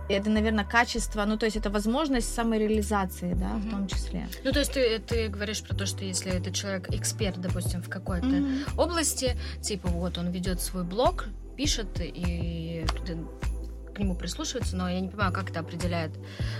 Это, 0.09 0.29
наверное, 0.29 0.65
качество, 0.65 1.25
ну, 1.25 1.37
то 1.37 1.45
есть 1.45 1.57
это 1.57 1.69
возможность 1.69 2.33
самореализации, 2.33 3.33
да, 3.33 3.53
в 3.55 3.65
Мгм. 3.65 3.69
том 3.69 3.87
числе. 3.87 4.27
Ну, 4.43 4.51
то 4.51 4.59
есть 4.59 4.73
ты, 4.73 4.99
ты 4.99 5.27
говоришь 5.29 5.61
про 5.63 5.75
то, 5.75 5.85
что 5.85 6.05
если 6.05 6.31
этот 6.31 6.53
человек 6.53 6.89
эксперт, 6.93 7.39
допустим, 7.41 7.81
в 7.81 7.89
какой-то 7.89 8.27
Мгм. 8.27 8.47
области, 8.77 9.35
типа 9.61 9.87
вот 9.89 10.17
он 10.17 10.29
ведет 10.31 10.61
свой 10.61 10.83
блог, 10.83 11.25
пишет 11.57 11.87
и 11.99 12.85
к 13.97 13.99
нему 13.99 14.15
прислушивается, 14.15 14.75
но 14.77 14.87
я 14.89 14.99
не 15.01 15.09
понимаю, 15.09 15.33
как 15.33 15.49
это 15.49 15.59
определяет. 15.59 16.11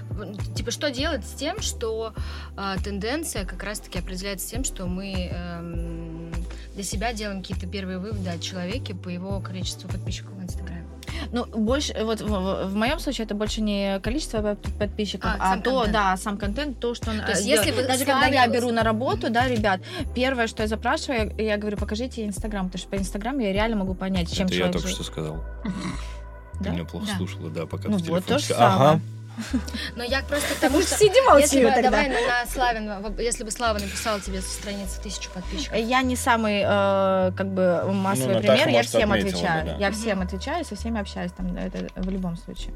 В- 0.09 0.53
Типа, 0.55 0.71
что 0.71 0.89
делать 0.89 1.23
с 1.25 1.33
тем, 1.33 1.61
что 1.61 2.13
э, 2.57 2.75
тенденция 2.83 3.45
как 3.45 3.63
раз-таки 3.63 3.99
определяется 3.99 4.49
тем, 4.49 4.63
что 4.63 4.88
мы 4.88 5.29
эм, 5.31 6.31
для 6.73 6.83
себя 6.83 7.13
делаем 7.13 7.41
какие-то 7.41 7.67
первые 7.67 7.99
выводы 7.99 8.29
о 8.29 8.39
человеке 8.39 8.95
по 8.95 9.09
его 9.09 9.39
количеству 9.39 9.88
подписчиков 9.89 10.33
в 10.33 10.41
Инстаграме. 10.43 10.85
Ну, 11.31 11.45
больше, 11.45 11.93
вот 12.03 12.21
в, 12.21 12.75
моем 12.75 12.99
случае 12.99 13.25
это 13.25 13.33
больше 13.35 13.61
не 13.61 13.99
количество 14.01 14.41
под- 14.55 14.77
подписчиков, 14.79 15.31
А, 15.39 15.53
а, 15.53 15.57
то, 15.57 15.71
контент. 15.75 15.93
да, 15.93 16.17
сам 16.17 16.38
контент, 16.38 16.79
то, 16.79 16.93
что 16.95 17.11
он 17.11 17.19
То 17.21 17.31
есть 17.31 17.45
э, 17.45 17.49
если 17.49 17.71
бы 17.71 17.83
Даже 17.83 18.05
когда 18.05 18.25
я 18.27 18.47
беру 18.47 18.71
на 18.71 18.83
работу, 18.83 19.29
да, 19.29 19.47
ребят, 19.47 19.81
первое, 20.15 20.47
что 20.47 20.63
я 20.63 20.67
запрашиваю, 20.67 21.33
я, 21.38 21.43
я 21.51 21.57
говорю, 21.57 21.77
покажите 21.77 22.25
Инстаграм, 22.25 22.65
потому 22.67 22.79
что 22.79 22.89
по 22.89 22.95
Инстаграму 22.95 23.39
я 23.41 23.51
реально 23.53 23.77
могу 23.77 23.93
понять, 23.93 24.31
чем 24.33 24.45
Это 24.45 24.53
я 24.55 24.59
человек 24.59 24.73
только 24.73 24.88
живет. 24.88 25.03
что 25.03 25.11
сказал. 25.11 25.43
Ты 26.59 26.63
Да? 26.65 26.69
меня 26.71 26.85
плохо 26.85 27.05
Да. 27.07 27.17
слушала, 27.17 27.49
да, 27.49 27.65
пока 27.65 27.89
Ну 27.89 27.97
в 27.97 28.01
вот 28.01 28.01
телефон 28.01 28.21
то 28.23 28.37
же 28.39 28.45
всё- 28.45 28.55
самое. 28.55 28.89
Ага. 28.89 29.01
Но 29.95 30.03
я 30.03 30.21
просто 30.23 30.55
к 30.55 30.57
тому, 30.57 30.81
что... 30.81 30.95
Сиди 30.97 31.19
Если 31.39 31.63
бы, 31.63 31.69
тогда. 31.69 31.91
давай 31.91 32.07
на, 32.09 32.15
на 32.15 32.45
Славин, 32.51 32.91
если 33.19 33.43
бы 33.43 33.51
Слава 33.51 33.77
написал 33.77 34.19
тебе 34.19 34.41
со 34.41 34.49
страницы 34.49 34.99
тысячу 35.01 35.29
подписчиков, 35.31 35.77
Я 35.77 36.01
не 36.01 36.15
самый, 36.15 36.61
э, 36.65 37.31
как 37.37 37.47
бы, 37.53 37.83
массовый 37.93 38.35
Ну, 38.35 38.41
Наташа, 38.41 38.63
пример, 38.63 38.75
я 38.75 38.81
всем 38.83 39.11
отметила 39.11 39.29
бы, 39.29 39.37
отвечаю. 39.37 39.65
да. 39.67 39.75
Я 39.77 39.91
всем 39.91 40.21
отвечаю, 40.21 40.65
со 40.65 40.75
всеми 40.75 40.99
общаюсь, 40.99 41.31
там, 41.33 41.55
это 41.55 41.87
в 41.95 42.09
любом 42.09 42.35
случае. 42.37 42.73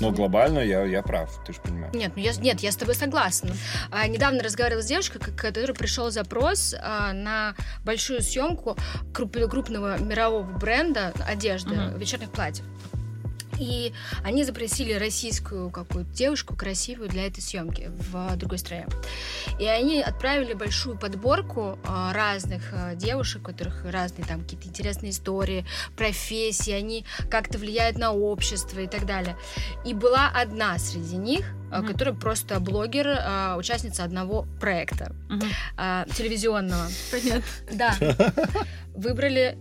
Но 0.00 0.10
глобально 0.12 0.60
я, 0.60 0.84
я 0.84 1.02
прав, 1.02 1.42
ты 1.46 1.52
же 1.52 1.60
понимаешь. 1.60 1.92
Нет, 1.94 2.12
ну 2.16 2.22
я, 2.22 2.32
нет, 2.34 2.60
я 2.60 2.70
с 2.72 2.76
тобой 2.76 2.94
согласна. 2.94 3.52
А, 3.90 4.06
недавно 4.06 4.42
разговаривала 4.42 4.82
с 4.82 4.86
девушкой, 4.86 5.18
к 5.18 5.34
которой 5.34 5.72
пришел 5.72 6.10
запрос 6.10 6.74
а, 6.80 7.12
на 7.12 7.54
большую 7.84 8.22
съемку 8.22 8.76
круп- 9.12 9.48
крупного 9.48 9.98
мирового 9.98 10.42
бренда 10.44 11.12
одежды, 11.26 11.74
Мгм. 11.74 11.98
вечерних 11.98 12.30
платьев. 12.30 12.64
И 13.58 13.92
они 14.22 14.44
запросили 14.44 14.92
российскую 14.92 15.70
какую-то 15.70 16.10
девушку 16.12 16.56
красивую 16.56 17.08
для 17.08 17.26
этой 17.26 17.40
съемки 17.40 17.90
в 18.10 18.36
другой 18.36 18.58
стране. 18.58 18.86
И 19.58 19.66
они 19.66 20.00
отправили 20.00 20.54
большую 20.54 20.98
подборку 20.98 21.78
а, 21.84 22.12
разных 22.12 22.62
а, 22.72 22.94
девушек, 22.94 23.42
у 23.42 23.44
которых 23.44 23.84
разные 23.84 24.26
там 24.26 24.42
какие-то 24.42 24.68
интересные 24.68 25.10
истории, 25.10 25.66
профессии, 25.96 26.72
они 26.72 27.04
как-то 27.30 27.58
влияют 27.58 27.98
на 27.98 28.12
общество 28.12 28.80
и 28.80 28.86
так 28.86 29.06
далее. 29.06 29.36
И 29.84 29.94
была 29.94 30.30
одна 30.34 30.78
среди 30.78 31.16
них, 31.16 31.52
а, 31.70 31.78
Мгм. 31.80 31.86
которая 31.92 32.14
просто 32.14 32.60
блогер, 32.60 33.06
а, 33.08 33.56
участница 33.56 34.04
одного 34.04 34.46
проекта 34.60 35.14
а, 35.76 36.04
телевизионного. 36.14 36.86
Понятно. 37.10 37.42
Да. 37.72 37.94
Выбрали 38.94 39.56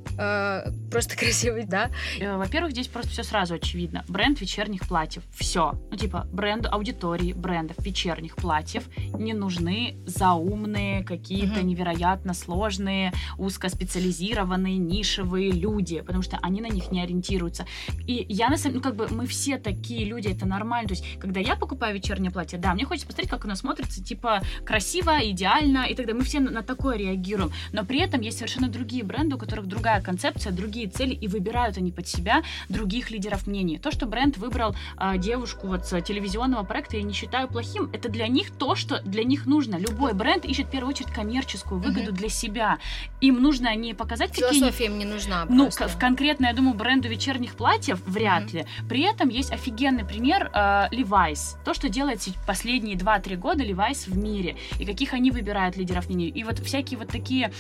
просто 0.90 1.16
красивый, 1.16 1.66
да? 1.66 1.92
Э, 2.20 2.38
Во-первых, 2.38 2.72
здесь 2.72 2.88
просто 2.88 3.12
все 3.12 3.22
сразу 3.22 3.54
очевидно. 3.54 4.04
Бренд 4.08 4.42
вечерних 4.42 4.88
платьев. 4.88 5.22
Все. 5.36 5.74
Ну, 5.92 5.96
типа, 5.98 6.28
бренд 6.32 6.66
аудитории 6.66 7.34
брендов 7.34 7.78
вечерних 7.86 8.36
платьев 8.36 8.90
не 9.14 9.34
нужны 9.34 9.96
заумные, 10.08 11.04
какие-то 11.04 11.60
Мгм. 11.60 11.68
невероятно 11.68 12.34
сложные, 12.34 13.14
узкоспециализированные, 13.38 14.78
нишевые 14.78 15.52
люди, 15.52 16.02
потому 16.02 16.24
что 16.24 16.38
они 16.42 16.62
на 16.62 16.68
них 16.70 16.92
не 16.92 17.02
ориентируются. 17.04 17.66
И 18.08 18.26
я 18.30 18.50
на 18.50 18.58
самом 18.58 18.78
ну, 18.78 18.82
как 18.82 18.96
бы, 18.96 19.08
мы 19.12 19.28
все 19.28 19.58
такие 19.60 20.04
люди, 20.06 20.30
это 20.30 20.48
нормально. 20.48 20.88
То 20.90 20.96
есть, 20.96 21.20
когда 21.20 21.40
я 21.40 21.56
покупаю 21.56 21.94
вечернее 21.98 22.32
платье, 22.32 22.58
да, 22.60 22.74
мне 22.74 22.86
хочется 22.86 23.08
посмотреть, 23.08 23.30
как 23.30 23.46
оно 23.46 23.56
смотрится, 23.56 24.04
типа, 24.04 24.42
красиво, 24.66 25.20
идеально, 25.22 25.86
и 25.86 25.96
тогда 25.96 26.14
мы 26.14 26.24
все 26.24 26.40
на, 26.40 26.64
такое 26.64 26.98
реагируем. 26.98 27.52
Но 27.72 27.84
при 27.86 28.00
этом 28.00 28.22
есть 28.22 28.38
совершенно 28.38 28.68
другие 28.68 29.04
бренды, 29.04 29.36
у 29.36 29.38
которых 29.38 29.68
другая 29.68 30.02
концепция, 30.02 30.52
другие 30.52 30.88
цели, 30.88 31.14
и 31.14 31.28
выбирают 31.28 31.78
они 31.78 31.92
под 31.92 32.08
себя 32.08 32.44
других 32.70 33.12
лидеров 33.12 33.48
мнений. 33.48 33.78
То, 33.78 33.92
что 33.92 34.06
бренд 34.06 34.38
выбрал 34.38 34.76
а, 34.96 35.18
девушку 35.18 35.68
вот 35.68 35.86
с 35.86 36.02
телевизионного 36.02 36.64
проекта, 36.64 36.98
я 36.98 37.04
не 37.04 37.14
считаю 37.14 37.48
плохим. 37.48 37.90
Это 37.94 38.10
для 38.10 38.28
них 38.28 38.52
то, 38.52 38.76
что 38.76 39.02
для 39.04 39.24
них 39.24 39.46
нужно. 39.46 39.78
Любой 39.78 40.14
бренд 40.14 40.46
ищет 40.46 40.68
в 40.68 40.70
первую 40.72 40.94
очередь 40.94 41.12
коммерческую 41.12 41.82
выгоду 41.82 42.12
для 42.12 42.30
себя. 42.30 42.80
Им 43.22 43.42
нужно 43.42 43.76
не 43.76 43.94
показать 43.94 44.32
какие 44.32 44.50
Философия 44.50 44.86
им 44.86 44.98
не 44.98 45.06
нужна 45.06 45.46
ну, 45.50 45.70
в 45.70 45.98
конкретно, 45.98 46.46
я 46.48 46.54
думаю, 46.54 46.76
бренду 46.76 47.08
вечерних 47.08 47.56
платьев 47.56 48.00
вряд 48.06 48.46
Мгм. 48.46 48.58
ли. 48.58 48.66
При 48.88 49.02
этом 49.02 49.30
есть 49.30 49.52
офигенный 49.52 50.06
пример 50.06 50.50
э, 50.54 50.90
Levi's. 50.92 51.58
То, 51.66 51.74
что 51.74 51.87
делает 51.90 52.22
се- 52.22 52.34
последние 52.46 52.96
2-3 52.98 53.36
года 53.36 53.64
Levi's 53.64 54.10
в 54.10 54.18
мире. 54.18 54.56
И 54.80 54.86
каких 54.86 55.14
они 55.14 55.32
выбирают 55.32 55.78
лидеров 55.78 56.10
мнений. 56.10 56.30
И 56.30 56.44
вот 56.44 56.60
всякие 56.60 56.98
вот 56.98 57.08
такие 57.10 57.52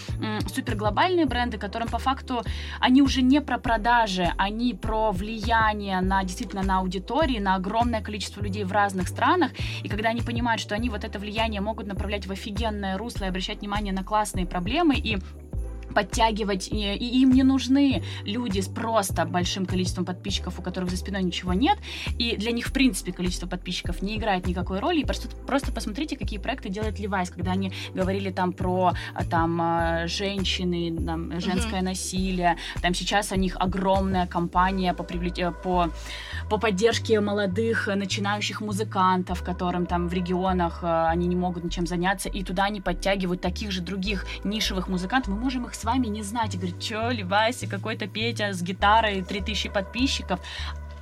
суперглобальные 0.53 1.25
бренды, 1.25 1.57
которым 1.57 1.88
по 1.88 1.99
факту 1.99 2.43
они 2.80 3.01
уже 3.01 3.21
не 3.21 3.41
про 3.41 3.57
продажи, 3.57 4.32
они 4.38 4.73
про 4.73 5.11
влияние 5.11 6.01
на 6.01 6.23
действительно 6.23 6.63
на 6.63 6.80
аудитории, 6.80 7.39
на 7.39 7.55
огромное 7.55 8.01
количество 8.01 8.41
людей 8.41 8.63
в 8.63 8.71
разных 8.71 9.07
странах. 9.07 9.51
И 9.84 9.89
когда 9.89 10.09
они 10.09 10.21
понимают, 10.21 10.61
что 10.61 10.75
они 10.75 10.89
вот 10.89 11.03
это 11.03 11.19
влияние 11.19 11.61
могут 11.61 11.88
направлять 11.88 12.28
в 12.28 12.32
офигенное 12.32 12.97
русло 12.97 13.25
и 13.25 13.28
обращать 13.28 13.59
внимание 13.59 13.93
на 13.93 14.03
классные 14.03 14.45
проблемы 14.45 14.95
и 14.95 15.17
подтягивать, 15.97 16.67
и, 16.67 16.93
и 16.93 17.21
им 17.21 17.31
не 17.31 17.41
нужны 17.41 18.03
люди 18.23 18.59
с 18.59 18.67
просто 18.67 19.25
большим 19.25 19.65
количеством 19.65 20.05
подписчиков, 20.05 20.59
у 20.59 20.61
которых 20.61 20.91
за 20.91 20.97
спиной 20.97 21.23
ничего 21.23 21.53
нет, 21.53 21.79
и 22.19 22.35
для 22.37 22.51
них, 22.51 22.67
в 22.67 22.71
принципе, 22.71 23.11
количество 23.11 23.47
подписчиков 23.47 24.03
не 24.03 24.15
играет 24.15 24.45
никакой 24.45 24.79
роли, 24.79 24.99
и 24.99 25.05
просто, 25.05 25.27
просто 25.47 25.71
посмотрите, 25.71 26.15
какие 26.15 26.37
проекты 26.37 26.69
делает 26.69 26.99
Levi's, 26.99 27.31
когда 27.33 27.53
они 27.53 27.71
говорили 27.95 28.29
там 28.29 28.53
про 28.53 28.93
а, 29.15 29.25
там 29.25 29.59
а, 29.59 30.05
женщины, 30.05 30.95
там, 31.03 31.41
женское 31.41 31.81
насилие, 31.81 32.57
там 32.83 32.93
сейчас 32.93 33.31
у 33.31 33.35
них 33.35 33.57
огромная 33.59 34.27
кампания 34.27 34.93
по, 34.93 35.01
привлеч- 35.01 35.41
э, 35.41 35.51
по, 35.51 35.89
по 36.49 36.57
поддержке 36.57 37.19
молодых 37.19 37.87
э, 37.87 37.95
начинающих 37.95 38.61
музыкантов, 38.61 39.43
которым 39.43 39.85
там 39.85 40.07
в 40.07 40.13
регионах 40.13 40.79
э, 40.81 41.07
они 41.07 41.27
не 41.27 41.35
могут 41.35 41.63
ничем 41.63 41.85
заняться, 41.85 42.29
и 42.29 42.43
туда 42.43 42.65
они 42.65 42.79
подтягивают 42.79 43.41
таких 43.41 43.71
же 43.71 43.81
других 43.81 44.25
нишевых 44.43 44.87
музыкантов. 44.87 45.33
Мы 45.33 45.39
можем 45.39 45.65
их 45.65 45.75
с 45.75 45.83
вами 45.83 46.07
не 46.07 46.23
знать 46.23 46.55
и 46.55 46.57
говорить, 46.57 46.83
что, 46.83 47.09
Левайси, 47.09 47.67
какой-то 47.67 48.07
Петя 48.07 48.53
с 48.53 48.61
гитарой, 48.61 49.21
3000 49.21 49.69
подписчиков. 49.69 50.39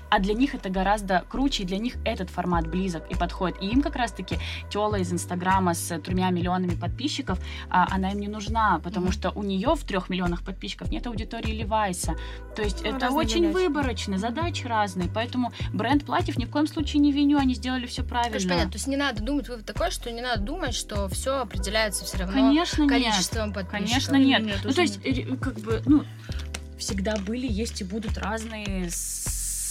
А 0.10 0.20
для 0.20 0.34
них 0.34 0.54
это 0.56 0.70
гораздо 0.70 1.24
круче, 1.30 1.64
и 1.64 1.66
для 1.66 1.78
них 1.78 1.96
этот 2.06 2.30
формат 2.30 2.68
близок 2.68 3.04
и 3.10 3.16
подходит. 3.16 3.62
И 3.62 3.68
им 3.68 3.82
как 3.82 3.96
раз-таки 3.96 4.38
Тёла 4.70 4.96
из 4.98 5.12
Инстаграма 5.12 5.74
с 5.74 5.98
тремя 6.00 6.30
миллионами 6.30 6.76
подписчиков, 6.76 7.40
а, 7.70 7.88
она 7.92 8.12
им 8.12 8.20
не 8.20 8.28
нужна, 8.28 8.80
потому 8.84 9.08
Мгм. 9.08 9.14
что 9.14 9.32
у 9.32 9.44
нее 9.44 9.76
в 9.76 9.84
трех 9.84 10.10
миллионах 10.10 10.44
подписчиков 10.44 10.92
нет 10.92 11.08
аудитории 11.08 11.52
Левайса. 11.52 12.16
То 12.56 12.62
есть 12.62 12.84
Ну, 12.84 12.90
это 12.96 13.10
очень 13.12 13.48
задачи. 13.48 13.54
выборочно, 13.66 14.18
задачи 14.18 14.66
разные. 14.68 15.10
Поэтому 15.14 15.52
бренд 15.74 16.06
платьев 16.06 16.38
ни 16.38 16.46
в 16.46 16.52
коем 16.52 16.68
случае 16.68 17.02
не 17.02 17.12
виню, 17.12 17.38
они 17.38 17.56
сделали 17.56 17.86
все 17.88 18.04
правильно. 18.04 18.32
Конечно, 18.34 18.50
понятно. 18.52 18.72
То 18.72 18.76
есть 18.78 18.88
не 18.88 18.98
надо 18.98 19.24
думать, 19.24 19.50
вывод 19.50 19.66
такой, 19.66 19.92
что 19.92 20.12
не 20.12 20.22
надо 20.22 20.42
думать, 20.42 20.74
что 20.76 21.10
все 21.10 21.42
определяется 21.42 22.06
все 22.06 22.20
равно 22.20 22.34
Конечно, 22.34 22.84
нет. 22.84 22.92
количеством 22.92 23.54
подписчиков. 23.54 23.66
Конечно, 23.90 24.16
нет. 24.16 24.44
Нет, 24.46 24.60
ну, 24.64 24.72
то 24.74 24.82
есть, 24.82 25.00
как 25.42 25.60
бы, 25.60 25.82
ну, 25.86 26.04
всегда 26.78 27.16
были, 27.18 27.48
есть 27.52 27.82
и 27.82 27.84
будут 27.84 28.18
разные 28.18 28.90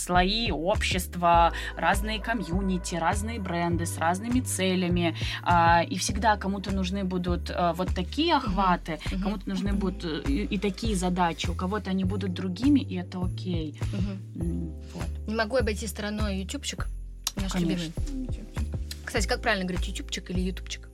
слои 0.09 0.51
общества, 0.51 1.53
разные 1.77 2.21
комьюнити, 2.21 2.95
разные 2.97 3.41
бренды 3.41 3.87
с 3.87 3.99
разными 3.99 4.41
целями. 4.41 5.17
а, 5.43 5.83
и 5.83 5.97
всегда 5.97 6.37
кому-то 6.37 6.71
нужны 6.75 7.05
будут 7.05 7.51
а, 7.51 7.73
вот 7.73 7.95
такие 7.95 8.35
охваты, 8.37 8.99
Мгм. 9.13 9.23
кому-то 9.23 9.49
нужны 9.49 9.73
будут 9.73 10.05
э, 10.05 10.23
и, 10.29 10.45
и 10.45 10.59
такие 10.59 10.95
задачи, 10.97 11.49
у 11.51 11.55
кого-то 11.55 11.91
они 11.91 12.05
будут 12.05 12.33
другими, 12.35 12.81
и 12.81 12.95
это 12.97 13.19
окей. 13.25 13.81
М, 14.37 14.73
Вот. 14.95 15.09
Не 15.29 15.35
могу 15.35 15.57
обойти 15.57 15.87
стороной 15.87 16.39
ютубчик. 16.43 16.87
Наш 17.37 17.53
Конечно. 17.53 17.93
любимый. 18.15 18.39
Кстати, 19.05 19.27
как 19.27 19.41
правильно 19.43 19.65
говорить, 19.67 19.89
ютубчик 19.89 20.31
или 20.31 20.41
ютубчик? 20.41 20.89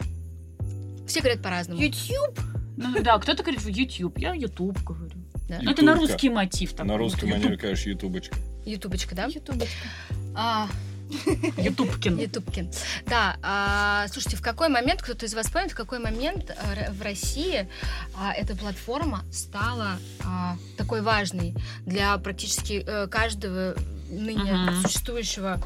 Все 1.07 1.21
говорят 1.21 1.43
по-разному. 1.43 1.81
YouTube? 1.81 2.39
Ну 2.77 3.03
да, 3.03 3.19
кто-то 3.19 3.43
говорит 3.43 3.61
в 3.63 3.69
YouTube, 3.69 4.19
я 4.19 4.33
YouTube 4.35 4.83
говорю. 4.85 5.10
Да. 5.51 5.59
Ну, 5.63 5.71
это 5.73 5.85
на 5.85 5.95
русский 5.97 6.29
мотив. 6.31 6.71
такой. 6.73 6.87
На 6.87 6.97
русском 6.97 7.29
манере, 7.31 7.57
конечно, 7.57 7.91
ютубочка. 7.91 8.37
Ютубочка, 8.65 9.15
да? 9.17 9.25
Ютубочка. 9.27 9.75
А, 10.35 10.69
Ютубкин. 11.59 12.19
Ютубкин. 12.19 12.71
Да, 13.07 13.37
а, 13.43 14.07
слушайте, 14.13 14.37
в 14.37 14.43
какой 14.43 14.69
момент, 14.69 15.03
кто-то 15.03 15.27
из 15.27 15.35
вас 15.35 15.51
помнит, 15.51 15.73
в 15.73 15.75
какой 15.75 15.99
момент 15.99 16.51
р- 16.51 16.93
в 16.93 17.03
России 17.03 17.69
а, 18.17 18.33
эта 18.33 18.55
платформа 18.55 19.25
стала 19.33 19.99
а, 20.25 20.57
такой 20.77 21.03
важной 21.03 21.55
для 21.85 22.17
практически 22.19 22.85
э, 22.87 23.09
каждого 23.09 23.75
ныне 24.09 24.53
Мгм. 24.53 24.83
существующего 24.83 25.61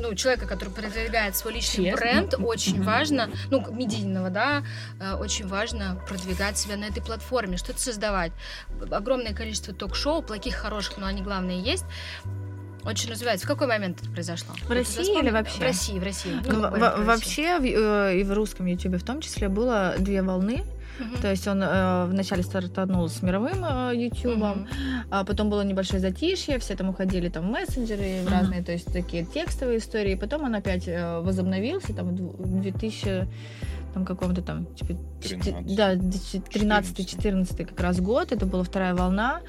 ну, 0.00 0.14
человека, 0.14 0.46
который 0.46 0.70
продвигает 0.70 1.36
свой 1.36 1.54
личный 1.54 1.84
Честно? 1.86 2.00
бренд, 2.00 2.34
очень 2.38 2.76
Мгм. 2.76 2.84
важно, 2.84 3.30
ну, 3.50 3.64
медийного, 3.72 4.30
да, 4.30 4.62
э, 5.00 5.14
очень 5.14 5.46
важно 5.46 6.00
продвигать 6.08 6.56
себя 6.58 6.76
на 6.76 6.84
этой 6.84 7.02
платформе, 7.02 7.56
что-то 7.56 7.80
создавать. 7.80 8.32
Огромное 8.90 9.34
количество 9.34 9.74
ток-шоу, 9.74 10.22
плохих, 10.22 10.54
хороших, 10.54 10.98
но 10.98 11.06
они 11.06 11.22
главные 11.22 11.60
есть. 11.60 11.84
Очень 12.84 13.10
развивается. 13.12 13.46
В 13.46 13.48
какой 13.48 13.68
момент 13.68 14.00
это 14.02 14.10
произошло? 14.10 14.54
В 14.64 14.70
России 14.70 15.16
или 15.20 15.30
вообще? 15.30 15.58
В 15.60 15.62
России, 15.62 15.98
в 16.00 16.02
России. 16.02 16.36
Ну, 16.44 16.52
Ну, 16.52 16.60
в 16.68 16.74
России. 16.74 17.04
вообще 17.04 17.58
в- 17.60 17.64
э, 17.64 18.18
и 18.20 18.24
в 18.24 18.32
русском 18.32 18.66
Ютубе 18.66 18.98
в 18.98 19.04
том 19.04 19.20
числе 19.20 19.48
было 19.48 19.94
две 19.98 20.20
волны. 20.22 20.64
То 21.20 21.30
есть 21.30 21.46
он 21.48 21.62
э, 21.62 22.06
вначале 22.06 22.42
стартанул 22.42 23.08
с 23.08 23.22
мировым 23.22 23.64
э, 23.64 23.92
Мгм. 24.54 24.66
а 25.10 25.24
потом 25.24 25.50
было 25.50 25.62
небольшое 25.62 26.00
затишье, 26.00 26.58
все 26.58 26.74
там 26.76 26.88
уходили 26.90 27.28
там 27.28 27.48
в 27.48 27.50
мессенджеры, 27.50 28.22
в 28.22 28.24
Мгм. 28.24 28.32
разные, 28.32 28.62
то 28.62 28.72
есть 28.72 28.92
такие 28.92 29.24
текстовые 29.24 29.78
истории. 29.78 30.14
Потом 30.14 30.44
он 30.44 30.54
опять 30.54 30.86
э, 30.88 31.20
возобновился 31.20 31.94
там 31.94 32.14
в 32.16 32.60
2000 32.62 33.26
там 33.92 34.04
каком-то 34.04 34.42
там 34.42 34.66
типа, 34.74 34.92
чти- 35.20 35.64
13. 35.64 35.76
да 35.76 35.94
13-14 35.94 37.64
как 37.64 37.80
раз 37.80 38.00
год 38.00 38.32
это 38.32 38.46
была 38.46 38.62
вторая 38.64 38.94
волна 38.94 39.40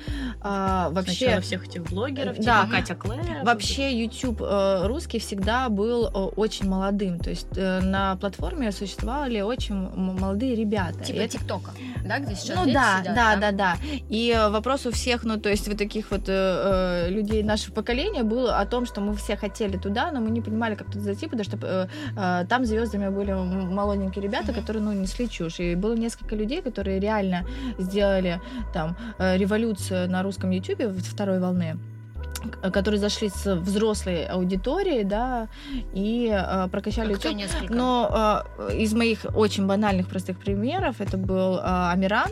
А, 0.42 0.90
вообще 0.90 1.14
Сначала 1.26 1.42
всех 1.42 1.66
этих 1.68 1.84
блогеров, 1.84 2.34
типа 2.36 2.46
Да. 2.46 2.68
Катя 2.70 2.96
Клэр. 2.96 3.44
Вообще 3.44 3.94
YouTube 4.04 4.42
э, 4.42 4.88
русский 4.88 5.20
всегда 5.20 5.70
был 5.70 6.08
э, 6.08 6.10
очень 6.12 6.68
молодым, 6.68 7.20
то 7.20 7.30
есть 7.30 7.48
э, 7.56 7.80
на 7.82 8.16
платформе 8.18 8.72
существовали 8.72 9.42
очень 9.42 9.76
молодые 9.76 10.56
ребята. 10.56 11.00
И 11.02 11.06
Типа 11.06 11.18
это- 11.18 11.38
ТикТока, 11.38 11.72
да, 12.06 12.20
где 12.20 12.36
сейчас 12.36 12.58
ну 12.58 12.72
да, 12.74 13.00
сидят, 13.00 13.16
да, 13.16 13.36
да, 13.38 13.52
да. 13.52 13.78
И 14.10 14.34
э, 14.36 14.50
вопрос 14.50 14.86
у 14.86 14.92
всех, 14.92 15.24
ну 15.24 15.38
то 15.40 15.50
есть 15.50 15.68
вот 15.68 15.78
таких 15.78 16.12
вот 16.12 16.24
э, 16.28 17.08
людей 17.10 17.44
нашего 17.44 17.74
поколения 17.74 18.24
был 18.24 18.50
о 18.50 18.66
том, 18.66 18.86
что 18.86 19.02
мы 19.02 19.16
все 19.16 19.36
хотели 19.38 19.78
туда, 19.78 20.12
но 20.12 20.20
мы 20.20 20.30
не 20.30 20.42
понимали, 20.42 20.76
как 20.76 20.88
туда 20.92 21.00
зайти, 21.06 21.26
потому 21.28 21.44
что 21.44 21.58
э, 21.62 21.88
э, 22.18 22.46
там 22.48 22.66
звездами 22.66 23.10
были 23.10 23.32
молоденькие 23.34 24.24
ребята, 24.24 24.33
Мгм. 24.42 24.54
которые 24.54 24.84
ну 24.84 24.94
несли 24.94 25.30
чушь. 25.30 25.60
И 25.60 25.76
было 25.76 25.94
несколько 25.94 26.36
людей, 26.36 26.62
которые 26.62 27.00
реально 27.00 27.46
сделали 27.78 28.42
там 28.74 28.98
э, 29.18 29.38
революцию 29.38 30.10
на 30.10 30.24
русском 30.24 30.52
вот 30.86 31.06
второй 31.06 31.40
волны 31.40 31.78
которые 32.74 33.00
зашли 33.00 33.30
с 33.30 33.56
взрослой 33.56 34.26
аудиторией, 34.26 35.04
да, 35.04 35.48
и 35.94 36.30
э, 36.30 36.68
прокачали 36.70 37.14
YouTube. 37.14 37.36
несколько? 37.36 37.74
Но 37.74 38.44
э, 38.58 38.78
из 38.78 38.94
моих 38.94 39.26
очень 39.36 39.66
банальных 39.66 40.08
простых 40.08 40.38
примеров 40.38 41.00
это 41.00 41.18
был 41.18 41.58
э, 41.58 41.62
Амиран, 41.64 42.32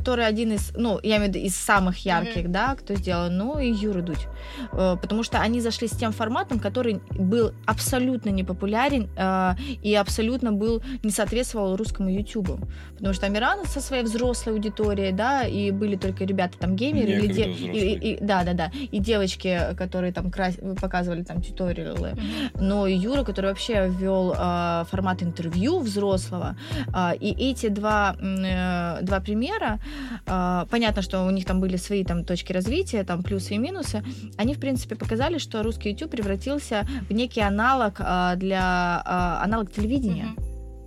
который 0.00 0.26
один 0.26 0.52
из, 0.52 0.72
ну, 0.76 0.98
я 1.02 1.16
имею 1.16 1.32
в 1.32 1.34
виду 1.34 1.46
из 1.46 1.56
самых 1.56 2.04
ярких, 2.06 2.42
Мгм. 2.44 2.52
да, 2.52 2.74
кто 2.74 2.94
сделал, 2.94 3.30
ну 3.30 3.58
и 3.58 3.70
Юра 3.86 4.02
Дудь. 4.02 4.26
Э, 4.72 4.96
потому 5.00 5.22
что 5.24 5.38
они 5.38 5.60
зашли 5.60 5.86
с 5.88 5.92
тем 5.92 6.12
форматом, 6.12 6.58
который 6.58 7.00
был 7.10 7.52
абсолютно 7.66 8.30
непопулярен 8.30 9.08
э, 9.16 9.52
и 9.82 9.94
абсолютно 9.94 10.52
был, 10.52 10.82
не 11.04 11.10
соответствовал 11.10 11.76
русскому 11.76 12.08
Ютубу. 12.10 12.58
Потому 12.96 13.14
что 13.14 13.26
Амиран 13.26 13.66
со 13.66 13.80
своей 13.80 14.02
взрослой 14.04 14.52
аудиторией, 14.54 15.12
да, 15.12 15.42
и 15.44 15.70
были 15.72 15.96
только 15.96 16.24
ребята 16.24 16.58
там 16.58 16.76
геймеры 16.76 17.08
или 17.12 17.26
де- 17.32 17.50
и- 17.50 17.94
и- 17.94 18.12
и- 18.14 18.18
да, 18.20 18.42
да, 18.44 18.52
да, 18.52 18.70
и 18.92 18.98
девочки, 18.98 19.60
которые 19.78 20.12
там 20.12 20.30
крас- 20.30 20.58
показывали 20.80 21.22
там 21.22 21.42
туториалы, 21.42 22.10
Мгм. 22.10 22.66
но 22.68 22.86
и 22.86 22.94
Юра, 22.94 23.24
который 23.24 23.46
вообще 23.46 23.88
ввел 23.88 24.34
э, 24.38 24.84
формат 24.90 25.22
интервью 25.22 25.78
взрослого. 25.80 26.56
А, 26.92 27.12
и 27.12 27.50
эти 27.50 27.68
два, 27.68 28.16
э, 28.20 29.02
два 29.02 29.20
примера, 29.20 29.78
понятно, 30.24 31.02
что 31.02 31.24
у 31.24 31.30
них 31.30 31.44
там 31.44 31.60
были 31.60 31.76
свои 31.76 32.04
там 32.04 32.24
точки 32.24 32.52
развития, 32.52 33.04
там 33.04 33.22
плюсы 33.22 33.54
и 33.54 33.58
минусы, 33.58 34.02
они, 34.36 34.54
в 34.54 34.60
принципе, 34.60 34.96
показали, 34.96 35.38
что 35.38 35.62
русский 35.62 35.90
YouTube 35.90 36.10
превратился 36.10 36.86
в 37.08 37.12
некий 37.12 37.40
аналог 37.40 37.96
а, 37.98 38.34
для 38.36 39.02
а, 39.04 39.42
аналог 39.44 39.72
телевидения 39.72 40.26
Мгм. 40.26 40.36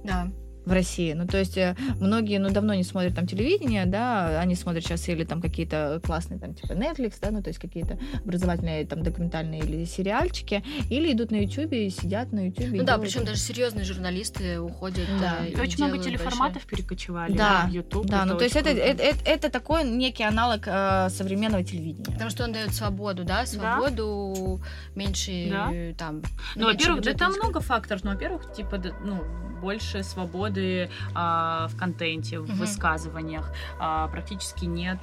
Да. 0.03 0.27
В 0.69 0.73
России. 0.73 1.13
Ну, 1.13 1.27
то 1.27 1.37
есть 1.37 1.57
э, 1.57 1.75
многие, 1.99 2.39
ну, 2.39 2.49
давно 2.49 2.73
не 2.73 2.83
смотрят 2.83 3.15
там 3.15 3.27
телевидение, 3.27 3.85
да, 3.85 4.39
они 4.39 4.55
смотрят 4.55 4.83
сейчас 4.83 5.09
или 5.09 5.23
там 5.25 5.41
какие-то 5.41 5.99
классные 6.03 6.39
там 6.39 6.53
типа 6.53 6.73
Netflix, 6.73 7.15
да, 7.21 7.31
ну, 7.31 7.41
то 7.41 7.49
есть 7.49 7.59
какие-то 7.59 7.97
образовательные 8.23 8.85
там 8.85 9.03
документальные 9.03 9.61
или 9.61 9.85
сериальчики, 9.85 10.63
или 10.89 11.11
идут 11.11 11.31
на 11.31 11.37
YouTube 11.37 11.73
и 11.73 11.89
сидят 11.89 12.31
на 12.31 12.47
YouTube. 12.47 12.69
Ну 12.71 12.83
да, 12.83 12.97
причем 12.97 13.25
даже 13.25 13.39
серьезные 13.39 13.83
журналисты 13.85 14.59
уходят. 14.59 15.07
Да. 15.19 15.37
э, 15.41 15.49
И 15.51 15.59
очень 15.59 15.83
много 15.83 15.97
делают 15.97 16.03
телеформатов 16.03 16.63
перекочевали 16.65 17.33
Да, 17.35 17.65
в 17.67 17.71
YouTube. 17.71 18.05
Да, 18.05 18.25
ну 18.25 18.37
то 18.37 18.43
есть 18.43 18.55
это, 18.55 18.69
это, 18.69 18.97
круто. 18.97 19.03
это, 19.03 19.29
это 19.29 19.49
такой 19.49 19.83
некий 19.83 20.23
аналог 20.23 20.61
э, 20.67 21.09
современного 21.09 21.63
телевидения. 21.63 22.05
Потому 22.13 22.29
что 22.29 22.43
он 22.43 22.51
дает 22.53 22.73
свободу, 22.73 23.23
да, 23.23 23.45
свободу, 23.45 24.61
меньше 24.95 25.47
Да. 25.49 25.69
э, 25.73 25.93
там. 25.97 26.21
Ну, 26.55 26.65
во-первых, 26.67 27.01
да 27.01 27.13
там 27.13 27.33
много 27.33 27.59
факторов. 27.59 28.03
Ну, 28.03 28.11
во-первых, 28.11 28.53
типа, 28.53 28.77
да, 28.77 28.91
ну, 29.03 29.23
больше 29.61 30.03
свободы 30.03 30.58
а, 31.15 31.67
в 31.67 31.77
контенте, 31.77 32.39
в 32.39 32.45
высказываниях. 32.57 33.51
А, 33.79 34.07
практически 34.07 34.65
нет... 34.65 34.99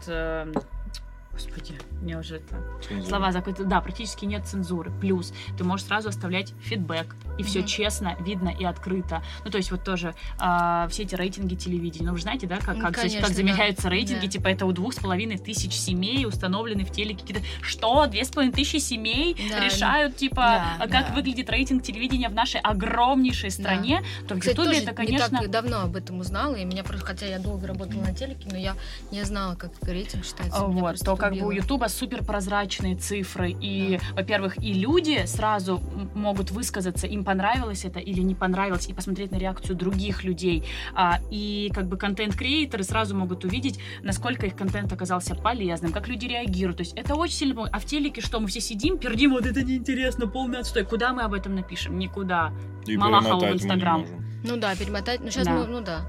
э, 1.36 1.48
Господи, 1.48 1.74
мне 2.02 2.18
уже 2.18 2.36
это... 2.36 2.56
Цензура. 2.86 3.08
Слова 3.08 3.32
закрыты. 3.32 3.64
Да, 3.64 3.80
практически 3.80 4.24
нет 4.24 4.46
цензуры. 4.46 4.90
Плюс 5.00 5.32
ты 5.58 5.64
можешь 5.64 5.86
сразу 5.86 6.08
оставлять 6.08 6.52
фидбэк. 6.62 7.14
И 7.38 7.42
все 7.42 7.58
Мгм. 7.60 7.68
честно, 7.68 8.16
видно 8.20 8.48
и 8.48 8.64
открыто. 8.64 9.22
Ну, 9.44 9.50
то 9.50 9.58
есть 9.58 9.70
вот 9.70 9.84
тоже 9.84 10.14
а, 10.38 10.88
все 10.88 11.02
эти 11.02 11.14
рейтинги 11.14 11.54
телевидения. 11.54 12.06
Ну, 12.06 12.12
вы 12.12 12.18
же 12.18 12.22
знаете, 12.22 12.46
да, 12.46 12.56
как, 12.58 12.76
Ну, 12.76 12.80
как, 12.82 12.92
здесь- 12.98 13.12
конечно, 13.12 13.20
как 13.20 13.30
да. 13.30 13.34
замеряются 13.36 13.88
рейтинги? 13.88 14.26
Да. 14.26 14.32
Типа 14.32 14.48
это 14.48 14.66
у 14.66 14.72
двух 14.72 14.92
с 14.94 14.96
половиной 14.98 15.38
тысяч 15.38 15.72
семей 15.74 16.26
установлены 16.26 16.84
в 16.84 16.90
телеке 16.90 17.20
какие-то... 17.20 17.42
Что? 17.60 18.06
Две 18.06 18.24
с 18.24 18.28
половиной 18.30 18.54
тысячи 18.54 18.76
семей 18.78 19.36
Да, 19.50 19.60
решают, 19.60 20.16
типа, 20.16 20.36
Да, 20.36 20.76
а 20.78 20.88
как 20.88 21.08
да. 21.08 21.14
выглядит 21.14 21.50
рейтинг 21.50 21.82
телевидения 21.82 22.28
в 22.28 22.34
нашей 22.34 22.60
огромнейшей 22.60 23.50
стране? 23.50 24.02
То 24.28 24.34
в 24.34 24.38
Кстати, 24.40 24.54
Ютубе 24.56 24.68
тоже 24.70 24.82
это, 24.82 24.90
не 25.02 25.06
конечно... 25.08 25.38
так 25.40 25.50
давно 25.50 25.80
об 25.82 25.96
этом 25.96 26.20
узнала, 26.20 26.54
и 26.54 26.64
меня 26.64 26.84
просто, 26.84 27.04
хотя 27.06 27.26
я 27.26 27.38
долго 27.38 27.66
работала 27.66 28.00
на 28.00 28.14
телеке, 28.14 28.48
но 28.50 28.56
я 28.56 28.74
не 29.12 29.22
знала, 29.24 29.54
как 29.54 29.70
рейтинг 29.82 30.24
считается. 30.24 30.62
Вот, 30.64 30.98
то 31.04 31.16
как 31.30 31.38
бы 31.38 31.46
у. 31.46 31.50
Ютуба 31.50 31.86
супер 31.88 32.24
прозрачные 32.24 32.94
цифры, 32.96 33.50
и, 33.60 33.98
во-первых, 34.12 34.58
и 34.62 34.72
люди 34.72 35.24
сразу 35.26 35.80
могут 36.14 36.50
высказаться, 36.50 37.06
им 37.06 37.24
понравилось 37.24 37.84
это 37.84 37.98
или 37.98 38.20
не 38.20 38.34
понравилось, 38.34 38.88
и 38.88 38.92
посмотреть 38.92 39.30
на 39.32 39.36
реакцию 39.36 39.76
других 39.76 40.24
людей. 40.24 40.64
А, 40.94 41.18
и 41.30 41.70
как 41.74 41.86
бы 41.86 41.96
контент-креаторы 41.96 42.84
сразу 42.84 43.16
могут 43.16 43.44
увидеть, 43.44 43.78
насколько 44.02 44.46
их 44.46 44.56
контент 44.56 44.92
оказался 44.92 45.34
полезным, 45.34 45.92
как 45.92 46.08
люди 46.08 46.26
реагируют. 46.26 46.78
То 46.78 46.82
есть 46.82 46.96
это 46.96 47.14
очень 47.14 47.34
сильно. 47.34 47.68
А 47.70 47.78
в 47.78 47.84
телеке 47.84 48.20
что, 48.20 48.40
мы 48.40 48.48
все 48.48 48.60
сидим, 48.60 48.98
пердим, 48.98 49.30
вот 49.32 49.46
это 49.46 49.62
неинтересно, 49.62 50.26
полный 50.26 50.58
отстой. 50.58 50.84
Куда 50.84 51.12
мы 51.12 51.22
об 51.22 51.32
этом 51.32 51.54
напишем? 51.54 51.98
Никуда. 51.98 52.52
И 52.86 52.96
Малахову 52.96 53.40
в 53.40 53.42
мы 53.42 53.52
Инстаграм. 53.52 54.06
Ну 54.44 54.56
да, 54.56 54.74
перемотать. 54.76 55.20
Ну 55.20 55.30
сейчас, 55.30 55.46
Да. 55.46 55.54
ну, 55.54 55.66
ну 55.66 55.80
да. 55.80 56.02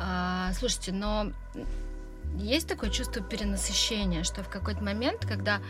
А, 0.00 0.52
слушайте, 0.52 0.92
но 0.92 1.26
есть 2.36 2.68
такое 2.68 2.90
чувство 2.90 3.22
перенасыщения, 3.22 4.22
что 4.22 4.42
в 4.42 4.48
какой-то 4.48 4.82
момент, 4.82 5.24
когда 5.26 5.60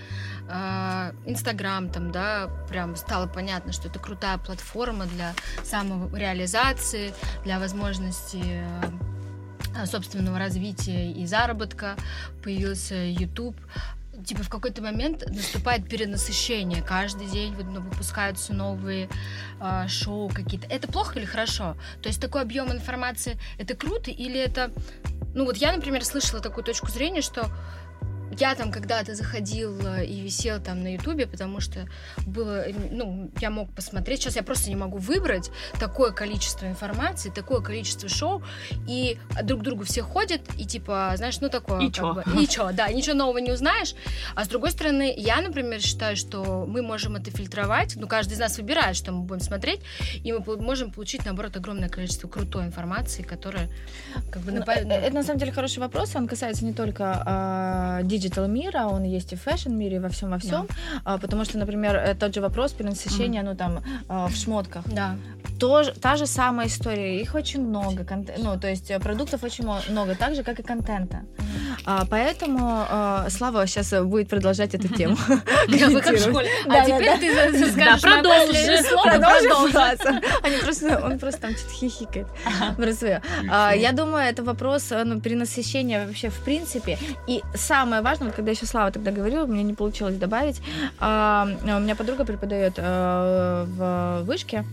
а, 0.49 1.13
Инстаграм 1.25 1.89
там, 1.89 2.11
да, 2.11 2.51
прям 2.69 2.97
стало 2.97 3.27
понятно, 3.27 3.73
что 3.73 3.89
это 3.89 3.99
крутая 3.99 4.39
платформа 4.39 5.07
для 5.07 5.35
самореализации, 5.65 7.15
для 7.45 7.59
возможности 7.59 8.43
э, 8.43 9.87
собственного 9.87 10.39
развития 10.39 11.13
и 11.13 11.27
заработка, 11.27 11.97
появился 12.43 12.95
YouTube. 12.95 13.57
Типа 14.25 14.43
в 14.43 14.49
какой-то 14.49 14.83
момент 14.83 15.25
наступает 15.29 15.89
перенасыщение. 15.89 16.83
Каждый 16.83 17.29
день 17.29 17.55
ну, 17.55 17.81
выпускаются 17.81 18.55
новые 18.55 19.09
а, 19.61 19.87
шоу 19.89 20.29
какие-то. 20.29 20.67
Это 20.69 20.89
плохо 20.89 21.19
или 21.19 21.27
хорошо? 21.27 21.77
То 22.03 22.09
есть 22.09 22.21
такой 22.21 22.43
объем 22.43 22.73
информации 22.73 23.39
это 23.59 23.75
круто 23.75 24.11
или 24.11 24.41
это... 24.41 24.73
Ну 25.37 25.45
вот 25.45 25.59
я, 25.59 25.71
например, 25.71 26.03
слышала 26.03 26.41
такую 26.41 26.65
точку 26.65 26.91
зрения, 26.91 27.21
что 27.21 27.51
я 28.33 28.55
там 28.55 28.71
когда-то 28.73 29.15
заходил 29.15 29.79
э, 29.87 30.05
и 30.05 30.21
висел 30.21 30.61
там 30.61 30.83
на 30.83 30.95
Ютубе, 30.95 31.27
потому 31.27 31.61
что 31.61 31.87
было, 32.27 32.67
э, 32.69 32.75
ну, 32.91 33.31
я 33.41 33.51
мог 33.51 33.71
посмотреть. 33.73 34.21
Сейчас 34.21 34.37
я 34.37 34.43
просто 34.43 34.69
не 34.69 34.77
могу 34.77 34.99
выбрать 34.99 35.51
такое 35.79 36.11
количество 36.13 36.67
информации, 36.67 37.31
такое 37.31 37.61
количество 37.61 38.09
шоу, 38.09 38.43
и 38.87 39.19
друг 39.43 39.61
к 39.61 39.65
другу 39.65 39.85
все 39.85 40.03
ходят, 40.03 40.41
и 40.59 40.65
типа, 40.65 41.13
знаешь, 41.17 41.41
ну 41.41 41.49
такое. 41.49 41.81
И 41.87 41.93
чё? 41.93 42.15
бы, 42.15 42.25
и 42.41 42.47
чё, 42.47 42.73
да, 42.73 42.89
ничего 42.89 43.15
нового 43.15 43.39
не 43.39 43.53
узнаешь. 43.53 43.95
А 44.35 44.45
с 44.45 44.49
другой 44.49 44.71
стороны, 44.71 45.15
я, 45.17 45.41
например, 45.41 45.81
считаю, 45.81 46.17
что 46.17 46.67
мы 46.67 46.83
можем 46.83 47.17
это 47.17 47.31
фильтровать, 47.31 47.97
ну, 47.97 48.07
каждый 48.07 48.35
из 48.35 48.39
нас 48.39 48.59
выбирает, 48.59 48.97
что 48.97 49.13
мы 49.13 49.23
будем 49.23 49.41
смотреть, 49.41 49.81
и 50.25 50.33
мы 50.33 50.43
можем 50.57 50.91
получить, 50.91 51.25
наоборот, 51.25 51.57
огромное 51.57 51.89
количество 51.89 52.29
крутой 52.29 52.67
информации, 52.67 53.23
которая 53.23 53.69
как 54.31 54.43
бы 54.43 54.53
Ну, 54.53 54.61
напа- 54.61 54.75
э, 54.75 55.07
Это 55.07 55.15
на 55.15 55.23
самом 55.23 55.39
деле 55.39 55.53
хороший 55.53 55.79
вопрос. 55.79 56.15
Он 56.17 56.27
касается 56.27 56.65
не 56.65 56.73
только 56.73 57.23
а, 57.25 58.03
digital 58.19 58.47
мира, 58.49 58.87
он 58.87 59.03
есть 59.05 59.33
и 59.33 59.37
в 59.37 59.43
fashion 59.43 59.73
мире, 59.73 59.97
и 59.97 59.99
во 59.99 60.09
всем 60.09 60.31
во 60.31 60.39
всем. 60.39 60.67
А, 61.05 61.19
потому 61.19 61.45
что, 61.45 61.59
например, 61.59 61.97
э, 61.97 62.15
тот 62.15 62.35
же 62.35 62.41
вопрос 62.41 62.73
перенасыщения, 62.73 63.43
ну 63.43 63.55
там 63.57 63.83
а, 64.09 64.27
в 64.29 64.35
шмотках. 64.35 64.85
Да. 64.87 65.17
Тоже, 65.59 65.93
та 65.93 66.17
же 66.17 66.27
самая 66.27 66.67
история. 66.67 67.21
Их 67.21 67.35
очень 67.35 67.63
много. 67.63 68.03
конте- 68.03 68.35
Ну, 68.39 68.59
то 68.61 68.69
есть 68.69 68.91
э, 68.91 68.99
продуктов 69.01 69.43
очень 69.45 69.65
много, 69.65 70.15
так 70.15 70.35
же, 70.35 70.43
как 70.43 70.61
и 70.61 70.63
контента. 70.63 71.21
А, 71.85 72.05
поэтому 72.11 72.59
а, 72.89 73.27
Слава 73.31 73.67
сейчас 73.67 73.93
будет 74.05 74.29
продолжать 74.29 74.75
эту 74.75 74.89
тему. 74.89 75.17
Да, 75.69 75.89
вы 75.89 76.01
как 76.01 76.17
в 76.17 76.21
школе. 76.21 76.49
А 76.67 76.69
Да, 76.69 76.75
да, 76.75 76.85
теперь 76.85 77.07
да. 77.07 77.17
ты 77.19 77.35
Да, 77.67 77.73
скажешь 77.73 78.03
продолжи. 78.03 78.53
Они 80.43 80.57
просто, 80.59 81.01
он 81.05 81.19
просто 81.19 81.41
там 81.41 81.51
что-то 81.57 81.75
хихикает. 81.75 82.27
А, 83.51 83.73
Я 83.75 83.93
думаю, 83.93 84.25
это 84.29 84.43
вопрос 84.43 84.93
э, 84.93 85.05
ну, 85.05 85.21
перенасыщения 85.21 86.07
вообще 86.07 86.29
в 86.29 86.39
принципе. 86.45 86.99
И 87.29 87.43
самое 87.55 88.03
важное, 88.07 88.29
вот 88.29 88.37
когда 88.37 88.53
еще 88.53 88.67
Слава 88.67 88.91
тогда 88.93 89.11
говорила, 89.11 89.47
мне 89.47 89.65
не 89.65 89.75
получилось 89.75 90.17
добавить, 90.17 90.63
а, 91.01 91.49
у 91.63 91.81
меня 91.81 91.97
подруга 91.97 92.25
преподает 92.25 92.75
э, 92.77 93.65
в 93.67 94.23
вышке, 94.23 94.65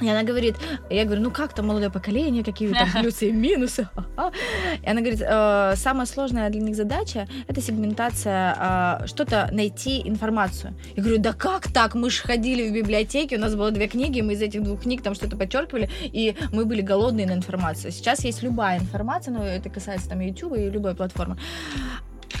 и 0.00 0.08
она 0.08 0.22
говорит, 0.22 0.56
я 0.90 1.04
говорю, 1.04 1.22
ну 1.22 1.30
как 1.30 1.52
там 1.54 1.66
молодое 1.66 1.90
поколение, 1.90 2.44
какие 2.44 2.72
там 2.72 2.88
плюсы 3.00 3.28
и 3.28 3.32
минусы. 3.32 3.88
ха-ха». 3.94 4.32
И 4.82 4.88
она 4.88 5.00
говорит, 5.00 5.22
«Э, 5.22 5.74
самая 5.76 6.06
сложная 6.06 6.50
для 6.50 6.60
них 6.60 6.76
задача 6.76 7.28
это 7.46 7.60
сегментация, 7.60 8.54
а, 8.58 9.06
что-то 9.06 9.48
найти 9.52 10.02
информацию. 10.08 10.74
Я 10.96 11.02
говорю, 11.02 11.20
да 11.20 11.32
как 11.32 11.72
так? 11.72 11.94
Мы 11.94 12.10
же 12.10 12.22
ходили 12.22 12.68
в 12.68 12.72
библиотеке, 12.72 13.36
у 13.36 13.40
нас 13.40 13.54
было 13.54 13.70
две 13.70 13.88
книги, 13.88 14.20
мы 14.20 14.32
из 14.32 14.42
этих 14.42 14.62
двух 14.62 14.82
книг 14.82 15.02
там 15.02 15.14
что-то 15.14 15.36
подчеркивали, 15.36 15.88
и 16.02 16.36
мы 16.52 16.64
были 16.64 16.80
голодные 16.80 17.26
на 17.26 17.32
информацию. 17.32 17.92
Сейчас 17.92 18.24
есть 18.24 18.42
любая 18.42 18.78
информация, 18.78 19.34
но 19.34 19.44
это 19.44 19.70
касается 19.70 20.08
там 20.08 20.20
YouTube 20.20 20.56
и 20.56 20.70
любой 20.70 20.94
платформы. 20.94 21.38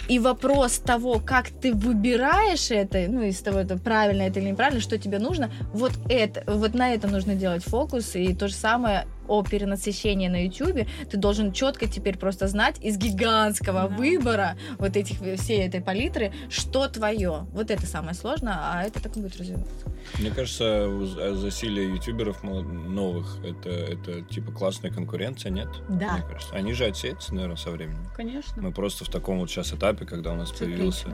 И 0.08 0.18
вопрос 0.18 0.78
того, 0.78 1.20
как 1.24 1.48
ты 1.48 1.74
выбираешь 1.74 2.70
это, 2.70 3.06
ну, 3.08 3.22
из 3.22 3.40
того, 3.40 3.58
это 3.58 3.76
правильно 3.76 4.22
это 4.22 4.40
или 4.40 4.50
неправильно, 4.50 4.80
что 4.80 4.98
тебе 4.98 5.18
нужно, 5.18 5.50
вот 5.72 5.92
это, 6.08 6.42
вот 6.46 6.74
на 6.74 6.94
это 6.94 7.08
нужно 7.08 7.34
делать 7.34 7.62
фокус. 7.62 8.14
И 8.16 8.34
то 8.34 8.48
же 8.48 8.54
самое 8.54 9.06
о 9.28 9.42
перенасыщении 9.42 10.28
на 10.28 10.44
YouTube. 10.46 10.86
Ты 11.10 11.16
должен 11.16 11.52
четко 11.52 11.86
теперь 11.86 12.16
просто 12.18 12.48
знать 12.48 12.78
из 12.82 12.96
гигантского 12.96 13.88
Да. 13.88 13.96
выбора 13.96 14.56
вот 14.78 14.96
этих 14.96 15.18
всей 15.38 15.66
этой 15.66 15.80
палитры, 15.80 16.32
что 16.48 16.88
твое. 16.88 17.46
Вот 17.52 17.70
это 17.70 17.86
самое 17.86 18.14
сложное, 18.14 18.54
а 18.58 18.82
это 18.84 19.00
так 19.02 19.16
и 19.16 19.20
будет 19.20 19.36
развиваться. 19.36 19.86
Мне 20.18 20.30
кажется, 20.30 20.88
за- 21.06 21.34
засилие 21.34 21.90
ютуберов 21.94 22.42
новых 22.42 23.38
это, 23.44 23.68
это 23.70 24.22
типа 24.22 24.52
классная 24.52 24.90
конкуренция, 24.90 25.50
нет? 25.50 25.68
Да. 25.88 26.12
Мне 26.14 26.22
кажется. 26.22 26.54
Они 26.54 26.72
же 26.72 26.86
отсеются, 26.86 27.34
наверное, 27.34 27.56
со 27.56 27.70
временем. 27.70 28.06
Конечно. 28.16 28.62
Мы 28.62 28.72
просто 28.72 29.04
в 29.04 29.10
таком 29.10 29.38
вот 29.40 29.50
сейчас 29.50 29.72
этапе, 29.74 30.06
когда 30.06 30.32
у 30.32 30.36
нас 30.36 30.50
появился, 30.50 31.08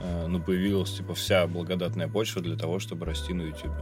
э, 0.00 0.26
ну, 0.28 0.40
появилась 0.40 0.92
типа 0.92 1.14
вся 1.14 1.46
благодатная 1.46 2.08
почва 2.08 2.40
для 2.42 2.56
того, 2.56 2.78
чтобы 2.78 3.06
расти 3.06 3.32
на 3.32 3.42
ютубе. 3.42 3.74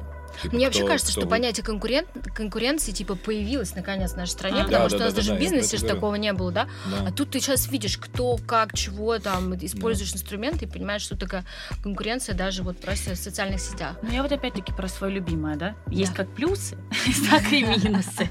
Типа, 0.43 0.55
Мне 0.57 0.67
вообще 0.67 0.87
кажется, 0.87 1.13
кто 1.13 1.21
что 1.23 1.27
вы- 1.29 1.31
понятие 1.31 1.65
конкурент, 1.65 2.09
конкуренции 2.35 2.93
типа 2.93 3.15
появилось 3.17 3.75
наконец 3.75 4.13
в 4.13 4.17
нашей 4.17 4.31
стране, 4.31 4.61
А. 4.63 4.65
потому 4.65 4.85
Да, 4.85 4.89
что 4.89 4.99
да, 4.99 5.05
у 5.05 5.07
нас 5.07 5.15
да, 5.15 5.21
даже 5.21 5.31
да, 5.33 5.37
в 5.37 5.41
бизнесе 5.41 5.77
же 5.77 5.85
такого 5.87 6.15
не 6.15 6.33
было, 6.33 6.53
да? 6.53 6.69
Да. 6.87 7.07
А 7.09 7.13
тут 7.13 7.31
ты 7.31 7.41
сейчас 7.41 7.69
видишь, 7.69 7.99
кто, 7.99 8.39
как, 8.47 8.75
чего 8.75 9.19
там, 9.19 9.55
используешь 9.57 10.13
инструменты 10.15 10.65
и 10.65 10.69
понимаешь, 10.69 11.03
что 11.03 11.17
такая 11.17 11.45
конкуренция 11.83 12.35
даже 12.35 12.63
вот 12.63 12.79
просто 12.79 13.15
в 13.15 13.17
социальных 13.19 13.61
сетях. 13.61 13.97
Ну, 14.03 14.11
я 14.13 14.23
вот 14.23 14.33
опять-таки 14.33 14.73
про 14.73 14.89
свое 14.89 15.15
любимое, 15.15 15.57
да? 15.57 15.75
Есть 15.89 16.13
Да. 16.13 16.25
как 16.25 16.35
плюсы, 16.35 16.77
так 17.31 17.53
и 17.53 17.63
минусы. 17.63 18.29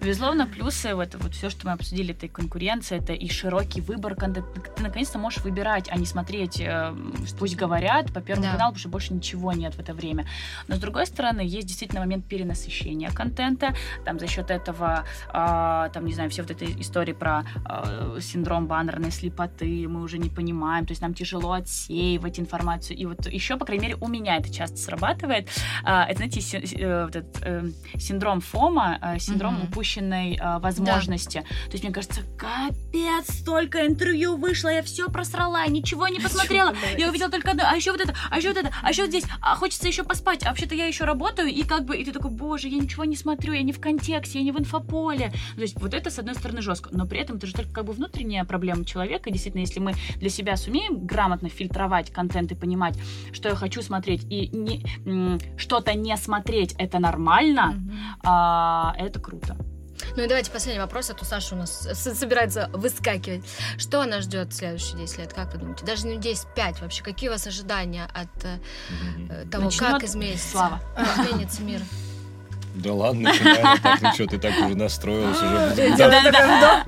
Безусловно, 0.00 0.46
плюсы, 0.46 0.94
вот, 0.94 1.14
вот 1.16 1.34
все, 1.34 1.50
что 1.50 1.66
мы 1.66 1.72
обсудили, 1.72 2.14
это 2.14 2.26
и 2.26 2.28
конкуренция, 2.28 2.98
это 2.98 3.12
и 3.12 3.28
широкий 3.28 3.80
выбор 3.80 4.14
контента. 4.14 4.48
Ты 4.76 4.82
наконец-то 4.82 5.18
можешь 5.18 5.42
выбирать, 5.44 5.88
а 5.90 5.96
не 5.96 6.06
смотреть, 6.06 6.60
э, 6.60 6.94
пусть 7.38 7.56
говорят, 7.56 8.12
по 8.12 8.20
Первому 8.20 8.46
Да. 8.46 8.52
каналу, 8.52 8.70
потому 8.72 8.80
что 8.80 8.88
больше 8.88 9.14
ничего 9.14 9.52
нет 9.52 9.74
в 9.74 9.80
это 9.80 9.94
время. 9.94 10.26
Но, 10.68 10.76
с 10.76 10.78
другой 10.78 11.06
стороны, 11.06 11.39
есть 11.42 11.66
действительно 11.66 12.00
момент 12.00 12.26
перенасыщения 12.26 13.10
контента. 13.10 13.74
Там 14.04 14.18
за 14.18 14.26
счет 14.26 14.50
этого, 14.50 15.04
а, 15.28 15.88
там, 15.90 16.06
не 16.06 16.12
знаю, 16.12 16.30
все 16.30 16.42
вот 16.42 16.50
эти 16.50 16.80
истории 16.80 17.12
про 17.12 17.44
а, 17.64 18.18
синдром 18.20 18.66
баннерной 18.66 19.10
слепоты, 19.10 19.86
мы 19.88 20.02
уже 20.02 20.18
не 20.18 20.28
понимаем, 20.30 20.86
то 20.86 20.92
есть 20.92 21.00
нам 21.02 21.14
тяжело 21.14 21.52
отсеивать 21.52 22.38
информацию. 22.40 22.96
И 22.96 23.06
вот 23.06 23.26
еще, 23.26 23.56
по 23.56 23.64
крайней 23.64 23.82
мере, 23.86 23.96
у 24.00 24.08
меня 24.08 24.36
это 24.36 24.52
часто 24.52 24.76
срабатывает. 24.76 25.48
А, 25.84 26.04
это, 26.06 26.16
знаете, 26.18 26.40
си- 26.40 26.76
э, 26.76 27.04
вот 27.04 27.16
этот, 27.16 27.38
э, 27.42 27.68
синдром 27.98 28.40
ФОМа, 28.40 28.98
э, 29.02 29.18
синдром 29.18 29.54
Мгм. 29.54 29.64
упущенной 29.64 30.38
а, 30.40 30.58
возможности. 30.58 31.38
То 31.66 31.72
есть, 31.72 31.84
мне 31.84 31.92
кажется, 31.92 32.20
капец, 32.36 33.40
столько 33.40 33.86
интервью 33.86 34.36
вышло, 34.36 34.68
я 34.68 34.82
все 34.82 35.08
просрала, 35.08 35.66
ничего 35.68 36.08
не 36.08 36.20
посмотрела. 36.20 36.74
Я 36.98 37.08
увидела 37.08 37.30
только 37.30 37.50
одно, 37.52 37.64
а 37.66 37.74
еще 37.76 37.92
вот 37.92 38.00
это, 38.00 38.14
а 38.30 38.36
еще 38.38 38.48
вот 38.52 38.58
это, 38.58 38.70
а 38.82 38.90
еще 38.90 39.02
вот 39.02 39.10
здесь, 39.10 39.24
а 39.40 39.54
хочется 39.56 39.86
еще 39.88 40.02
поспать, 40.04 40.44
а 40.44 40.48
вообще-то 40.48 40.74
я 40.74 40.86
еще 40.86 41.04
работаю, 41.04 41.29
и 41.38 41.62
как 41.64 41.84
бы, 41.84 41.96
и 41.96 42.04
ты 42.04 42.12
такой, 42.12 42.30
боже, 42.30 42.68
я 42.68 42.78
ничего 42.78 43.04
не 43.04 43.16
смотрю, 43.16 43.52
я 43.52 43.62
не 43.62 43.72
в 43.72 43.80
контексте, 43.80 44.38
я 44.38 44.44
не 44.44 44.52
в 44.52 44.58
инфополе. 44.58 45.32
То 45.54 45.62
есть 45.62 45.80
вот 45.80 45.94
это, 45.94 46.10
с 46.10 46.18
одной 46.18 46.34
стороны, 46.34 46.62
жестко, 46.62 46.90
но 46.92 47.06
при 47.06 47.20
этом 47.20 47.36
это 47.36 47.46
же 47.46 47.54
только 47.54 47.72
как 47.72 47.84
бы 47.84 47.92
внутренняя 47.92 48.44
проблема 48.44 48.84
человека. 48.84 49.30
Действительно, 49.30 49.60
если 49.60 49.80
мы 49.80 49.94
для 50.16 50.30
себя 50.30 50.56
сумеем 50.56 51.06
грамотно 51.06 51.48
фильтровать 51.48 52.10
контент 52.10 52.52
и 52.52 52.54
понимать, 52.54 52.98
что 53.32 53.48
я 53.48 53.54
хочу 53.54 53.82
смотреть, 53.82 54.24
и 54.30 54.48
не, 54.48 54.84
что-то 55.56 55.94
не 55.94 56.16
смотреть, 56.16 56.74
это 56.78 56.98
нормально, 56.98 57.74
а, 58.22 58.94
это 58.98 59.20
круто. 59.20 59.56
Ну 60.16 60.22
и 60.22 60.26
давайте 60.26 60.50
последний 60.50 60.80
вопрос, 60.80 61.10
а 61.10 61.14
то 61.14 61.24
Саша 61.24 61.54
у 61.54 61.58
нас 61.58 61.88
собирается 61.94 62.70
выскакивать. 62.72 63.44
Что 63.78 64.04
нас 64.04 64.24
ждет 64.24 64.52
в 64.52 64.56
следующие 64.56 64.98
10 64.98 65.18
лет, 65.18 65.32
как 65.32 65.52
вы 65.52 65.58
думаете? 65.58 65.84
Даже 65.84 66.06
не 66.06 66.16
10-5 66.16 66.80
вообще. 66.80 67.02
Какие 67.02 67.28
у 67.28 67.32
вас 67.32 67.46
ожидания 67.46 68.08
от 68.12 68.44
э, 68.44 68.58
э, 69.30 69.46
того, 69.50 69.64
Начнёт 69.64 69.92
как 69.92 70.04
изменится, 70.04 70.48
Слава. 70.48 70.80
изменится 70.96 71.62
мир? 71.62 71.80
Да 72.74 72.94
ладно, 72.94 73.32
так, 73.82 74.00
ну 74.00 74.12
что, 74.12 74.26
ты 74.26 74.38
так 74.38 74.54
уже 74.64 74.76
настроилась, 74.76 75.36
уже 75.36 75.88
набрала 75.98 76.84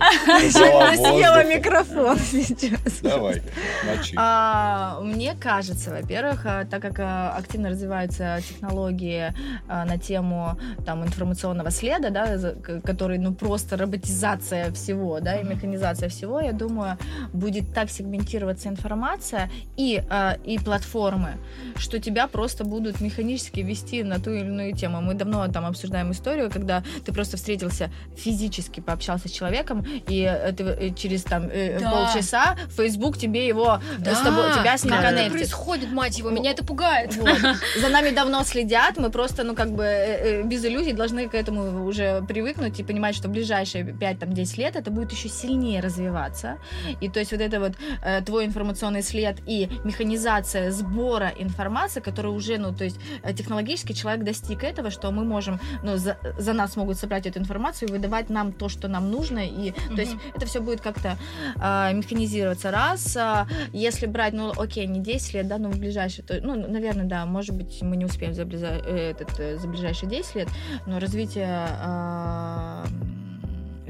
съела 0.50 1.42
воздуха. 1.42 1.44
микрофон 1.44 2.18
сейчас. 2.18 3.00
Давай, 3.02 3.42
мочи. 3.84 4.14
А, 4.16 5.00
мне 5.02 5.34
кажется, 5.38 5.90
во-первых, 5.90 6.46
а, 6.46 6.64
так 6.64 6.82
как 6.82 7.00
а, 7.00 7.34
активно 7.36 7.70
развиваются 7.70 8.38
технологии 8.46 9.34
а, 9.68 9.84
на 9.84 9.98
тему 9.98 10.56
там 10.86 11.02
информационного 11.04 11.70
следа, 11.70 12.10
да, 12.10 12.38
который, 12.84 13.18
ну, 13.18 13.34
просто 13.34 13.76
роботизация 13.76 14.72
всего, 14.72 15.20
да, 15.20 15.36
и 15.36 15.44
механизация 15.44 16.08
всего, 16.08 16.40
я 16.40 16.52
думаю, 16.52 16.96
будет 17.32 17.74
так 17.74 17.90
сегментироваться 17.90 18.68
информация 18.68 19.50
и, 19.76 20.02
и 20.44 20.58
платформы, 20.58 21.38
что 21.76 21.98
тебя 21.98 22.26
просто 22.26 22.64
будут 22.64 23.00
механически 23.00 23.60
вести 23.60 24.02
на 24.02 24.20
ту 24.20 24.30
или 24.30 24.46
иную 24.46 24.74
тему. 24.74 25.00
Мы 25.00 25.14
давно 25.14 25.48
там 25.48 25.71
обсуждаем 25.72 26.12
историю, 26.12 26.50
когда 26.50 26.82
ты 27.04 27.12
просто 27.12 27.36
встретился 27.36 27.90
физически, 28.16 28.80
пообщался 28.80 29.28
с 29.28 29.30
человеком, 29.32 29.84
и 30.08 30.22
э, 30.22 30.52
ты 30.52 30.64
э, 30.64 30.94
через 30.94 31.24
там 31.24 31.48
э, 31.50 31.78
Да. 31.80 31.90
полчаса 31.90 32.56
Facebook 32.76 33.18
тебе 33.18 33.46
его 33.46 33.80
э, 34.04 34.14
с 34.14 34.18
тобой, 34.20 34.52
тебя 34.52 34.76
с 34.78 34.84
ним 34.84 34.94
как 34.94 35.00
это 35.04 35.08
коннектит. 35.14 35.32
происходит, 35.32 35.90
мать 35.92 36.18
его, 36.18 36.30
меня 36.30 36.50
это 36.52 36.64
пугает. 36.64 37.16
Вот. 37.16 37.38
За 37.80 37.88
нами 37.88 38.10
давно 38.10 38.44
следят, 38.44 38.96
мы 38.96 39.10
просто, 39.10 39.42
ну, 39.44 39.54
как 39.54 39.70
бы, 39.72 40.42
без 40.44 40.64
иллюзий 40.64 40.92
должны 40.92 41.28
к 41.28 41.34
этому 41.34 41.84
уже 41.84 42.22
привыкнуть 42.28 42.78
и 42.80 42.82
понимать, 42.84 43.14
что 43.16 43.28
в 43.28 43.32
ближайшие 43.32 43.84
5-10 43.84 44.58
лет 44.58 44.76
это 44.76 44.90
будет 44.90 45.12
еще 45.12 45.28
сильнее 45.28 45.80
развиваться. 45.80 46.58
И 47.00 47.08
то 47.08 47.18
есть 47.20 47.32
вот 47.32 47.40
это 47.40 47.60
вот 47.60 47.72
э, 48.04 48.20
твой 48.22 48.44
информационный 48.46 49.02
след 49.02 49.38
и 49.46 49.68
механизация 49.84 50.70
сбора 50.70 51.32
информации, 51.38 52.00
которая 52.00 52.32
уже, 52.32 52.58
ну, 52.58 52.72
то 52.74 52.84
есть 52.84 52.98
технологически 53.36 53.92
человек 53.92 54.24
достиг 54.24 54.64
этого, 54.64 54.90
что 54.90 55.10
мы 55.10 55.24
можем, 55.24 55.60
ну, 55.82 55.96
за, 55.96 56.16
за 56.38 56.52
нас 56.52 56.76
могут 56.76 56.96
собрать 56.98 57.26
эту 57.26 57.38
информацию 57.38 57.88
и 57.88 57.92
выдавать 57.92 58.30
нам 58.30 58.52
то, 58.52 58.68
что 58.68 58.88
нам 58.88 59.10
нужно, 59.10 59.40
и, 59.46 59.72
то 59.72 60.00
есть 60.00 60.16
это 60.34 60.46
все 60.46 60.60
будет 60.60 60.80
как-то 60.80 61.16
а, 61.56 61.92
механизироваться. 61.92 62.70
Раз, 62.70 63.16
а, 63.16 63.46
если 63.72 64.06
брать, 64.06 64.32
ну, 64.34 64.52
окей, 64.56 64.86
не 64.86 65.00
10 65.00 65.34
лет, 65.34 65.48
да, 65.48 65.58
но 65.58 65.70
в 65.70 65.78
ближайшие, 65.78 66.24
то, 66.24 66.38
ну, 66.42 66.54
наверное, 66.56 67.06
да, 67.06 67.26
может 67.26 67.56
быть, 67.56 67.82
мы 67.82 67.96
не 67.96 68.04
успеем 68.04 68.34
за, 68.34 68.42
близа- 68.44 68.82
э, 68.84 69.10
этот, 69.10 69.38
э, 69.40 69.58
за 69.58 69.68
ближайшие 69.68 70.08
10 70.08 70.34
лет, 70.36 70.48
но 70.86 70.98
развитие 70.98 71.68
м, 71.82 73.11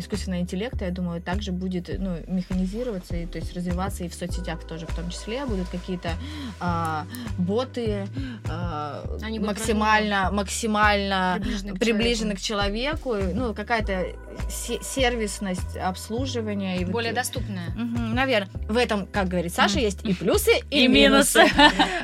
искусственного 0.03 0.40
интеллекта, 0.40 0.84
я 0.84 0.90
думаю, 0.90 1.22
также 1.22 1.53
будет 1.53 1.90
ну, 1.98 2.16
механизироваться, 2.26 3.16
и, 3.16 3.26
то 3.26 3.38
есть 3.38 3.55
развиваться 3.55 4.05
и 4.05 4.09
в 4.09 4.14
соцсетях 4.14 4.64
тоже 4.64 4.86
в 4.86 4.94
том 4.94 5.11
числе. 5.11 5.44
Будут 5.46 5.68
какие-то 5.68 6.11
а, 6.61 7.07
боты 7.38 8.07
а, 8.48 9.05
Они 9.22 9.38
максимально, 9.38 10.30
максимально 10.30 11.38
Приближены 11.40 11.74
к 11.74 11.78
приближены 11.78 12.36
к 12.36 12.40
человеку, 12.40 13.14
ну, 13.14 13.55
какая-то 13.55 14.07
сервисность 14.49 15.76
обслуживания. 15.76 16.78
И 16.78 16.85
вот- 16.85 16.93
Более 16.93 17.12
доступная. 17.12 17.68
наверное. 17.74 18.51
В 18.68 18.76
этом, 18.76 19.07
как 19.07 19.28
говорит 19.28 19.53
Саша, 19.55 19.74
Мгм. 19.76 19.85
есть 19.85 20.05
и 20.05 20.14
плюсы, 20.14 20.51
и, 20.70 20.85
И 20.85 20.89
минусы. 20.89 21.45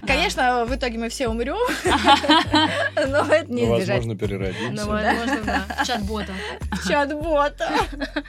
Конечно, 0.07 0.64
в 0.64 0.74
итоге 0.74 0.99
мы 0.99 1.09
все 1.09 1.29
умрем, 1.29 1.57
но 2.97 3.24
это 3.26 3.53
не 3.53 3.66
Ну, 3.66 3.74
избежать. 3.76 3.97
возможно, 3.99 4.16
переродиться. 4.18 4.70
Ну, 4.72 4.87
возможно, 4.89 5.39
да. 5.45 5.85
Чат-бота. 5.85 6.33
Чат-бота. 6.89 7.70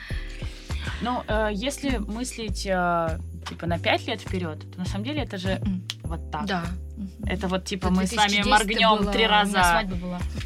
Ну, 1.02 1.24
э, 1.30 1.50
если 1.54 1.98
мыслить 1.98 2.66
э, 2.66 3.20
типа 3.48 3.68
на 3.68 3.80
5 3.80 4.08
лет 4.08 4.20
вперед, 4.20 4.60
то 4.74 4.80
на 4.80 4.86
самом 4.86 5.06
деле 5.06 5.22
это 5.24 5.38
же 5.38 5.62
вот 6.04 6.30
так. 6.30 6.46
Да. 6.46 6.64
Это 7.26 7.48
вот 7.48 7.66
типа 7.66 7.90
мы 7.90 8.08
с 8.08 8.14
вами 8.14 8.42
2010 8.42 8.50
моргнем 8.50 9.12
три 9.12 9.28
раза. 9.28 9.84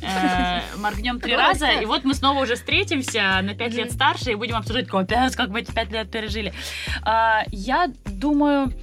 э, 0.02 0.62
моргнем 0.78 1.20
три 1.20 1.36
раза, 1.36 1.68
и 1.72 1.86
вот 1.86 2.04
мы 2.04 2.14
снова 2.14 2.42
уже 2.44 2.56
встретимся 2.56 3.40
на 3.42 3.54
пять 3.56 3.74
лет 3.74 3.92
старше 3.92 4.32
и 4.32 4.36
будем 4.36 4.56
обсуждать, 4.56 4.88
капец, 4.88 5.36
как 5.36 5.50
мы 5.50 5.62
эти 5.62 5.72
пять 5.72 5.92
лет 5.92 6.10
пережили. 6.12 6.54
А, 7.04 7.44
Я 7.52 7.92
думаю, 8.06 8.74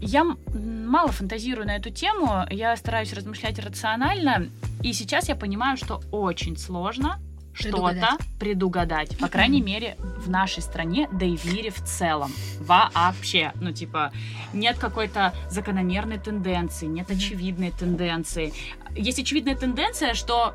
я 0.00 0.24
мало 0.54 1.12
фантазирую 1.12 1.66
на 1.66 1.76
эту 1.76 1.90
тему, 1.90 2.44
я 2.50 2.76
стараюсь 2.76 3.12
размышлять 3.12 3.58
рационально, 3.58 4.48
и 4.82 4.92
сейчас 4.92 5.28
я 5.28 5.36
понимаю, 5.36 5.76
что 5.76 6.02
очень 6.10 6.56
сложно 6.56 7.18
что-то 7.56 7.76
Предугадать. 7.76 8.20
предугадать. 8.38 9.18
По 9.18 9.28
крайней 9.28 9.60
мере, 9.70 9.96
в 10.18 10.28
нашей 10.28 10.62
стране, 10.62 11.08
да 11.12 11.24
и 11.26 11.36
в 11.36 11.44
мире 11.46 11.70
в 11.70 11.82
целом. 11.82 12.30
Вообще. 12.60 13.52
Ну, 13.60 13.72
типа, 13.72 14.12
нет 14.52 14.78
какой-то 14.78 15.34
закономерной 15.50 16.18
тенденции, 16.18 16.86
нет 16.86 17.10
очевидной 17.10 17.70
тенденции. 17.70 18.52
Есть 18.94 19.18
очевидная 19.18 19.56
тенденция, 19.56 20.14
что 20.14 20.54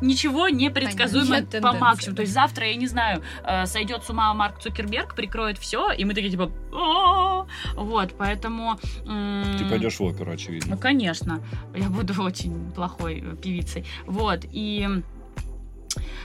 ничего 0.00 0.48
не 0.48 0.68
предсказуемо 0.70 1.40
Нет 1.40 1.60
по 1.62 1.72
максимуму. 1.72 2.16
То 2.16 2.22
есть 2.22 2.34
завтра, 2.34 2.66
я 2.68 2.74
не 2.74 2.86
знаю, 2.88 3.22
э, 3.44 3.66
сойдет 3.66 4.02
с 4.04 4.10
ума 4.10 4.34
Марк 4.34 4.58
Цукерберг, 4.58 5.14
прикроет 5.14 5.58
все, 5.58 5.92
и 5.92 6.04
мы 6.04 6.14
такие 6.14 6.30
типа 6.30 6.50
«О-о-о». 6.72 7.46
Вот, 7.74 8.14
поэтому... 8.18 8.78
м, 9.06 9.44
Ты 9.58 9.64
пойдешь 9.64 9.98
в 10.00 10.02
оперу, 10.02 10.26
ну, 10.30 10.32
очевидно. 10.34 10.76
конечно, 10.76 11.40
я 11.74 11.88
буду 11.88 12.20
очень 12.20 12.72
плохой 12.72 13.20
э, 13.24 13.36
певицей. 13.36 13.86
Вот, 14.06 14.40
и 14.50 14.88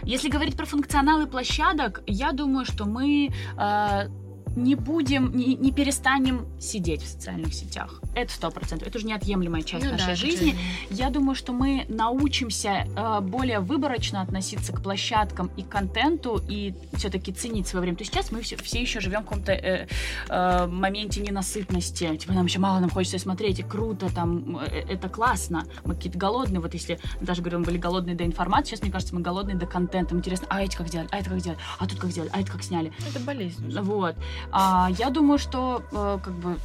если 0.04 0.30
говорить 0.30 0.56
про 0.56 0.66
функционалы 0.66 1.28
площадок, 1.28 2.02
я 2.08 2.32
думаю, 2.32 2.66
что 2.66 2.86
мы 2.86 3.30
э, 3.58 4.10
не 4.58 4.76
будем, 4.76 5.36
не, 5.38 5.56
не 5.56 5.72
перестанем 5.72 6.46
сидеть 6.60 7.04
в 7.04 7.08
социальных 7.08 7.54
сетях. 7.54 8.02
Это 8.16 8.32
сто 8.34 8.50
процентов. 8.52 8.88
Это 8.88 8.98
уже 8.98 9.06
неотъемлемая 9.06 9.62
часть 9.62 9.86
Ну 9.86 9.92
да, 9.92 9.98
нашей 9.98 10.14
это 10.14 10.16
жизни. 10.22 10.52
же- 10.52 10.58
Я 10.90 11.10
думаю, 11.12 11.36
что 11.36 11.54
мы 11.54 11.86
научимся 11.88 12.88
э, 12.96 13.22
более 13.22 13.60
выборочно 13.60 14.22
относиться 14.22 14.74
к 14.74 14.82
площадкам 14.82 15.52
и 15.58 15.62
контенту 15.64 16.42
и 16.50 16.74
все-таки 16.94 17.32
ценить 17.32 17.68
свое 17.68 17.82
время. 17.82 17.98
То 17.98 18.02
есть 18.02 18.12
сейчас 18.14 18.32
мы 18.32 18.42
все, 18.42 18.56
все 18.58 18.82
еще 18.82 19.00
живем 19.00 19.22
в 19.22 19.26
каком-то 19.26 19.52
э, 19.52 19.88
э, 20.30 20.68
моменте 20.68 21.22
ненасытности. 21.22 22.16
Типа 22.18 22.34
нам 22.34 22.46
еще 22.48 22.60
мало, 22.60 22.80
нам 22.80 22.90
хочется 22.90 23.20
смотреть, 23.20 23.60
и 23.60 23.64
круто, 23.64 24.12
там, 24.14 24.58
э, 24.58 24.66
это 24.90 25.08
классно. 25.08 25.66
Мы 25.86 25.94
какие-то 25.96 26.18
голодные. 26.18 26.60
Вот 26.60 26.74
если 26.74 27.00
даже 27.22 27.42
говорим, 27.42 27.60
мы 27.60 27.66
были 27.68 27.78
голодные 27.78 28.16
до 28.16 28.26
информации, 28.26 28.72
сейчас, 28.72 28.82
мне 28.82 28.92
кажется, 28.92 29.14
мы 29.14 29.22
голодные 29.22 29.56
до 29.56 29.68
контента. 29.68 30.16
Интересно, 30.16 30.48
а 30.50 30.64
эти 30.64 30.76
как 30.76 30.88
сделали, 30.88 31.10
а 31.12 31.18
это 31.20 31.30
как 31.30 31.40
сделали, 31.40 31.60
а 31.78 31.86
тут 31.88 32.00
как 32.00 32.10
сделали, 32.10 32.32
а 32.34 32.42
это 32.42 32.52
как 32.52 32.64
сняли. 32.64 32.92
Это 33.08 33.20
болезнь. 33.20 33.72
Вот. 33.82 34.16
А, 34.52 34.90
я 34.98 35.10
думаю, 35.10 35.38
что 35.40 35.84
э, 35.92 36.20
как 36.24 36.34
бы 36.34 36.58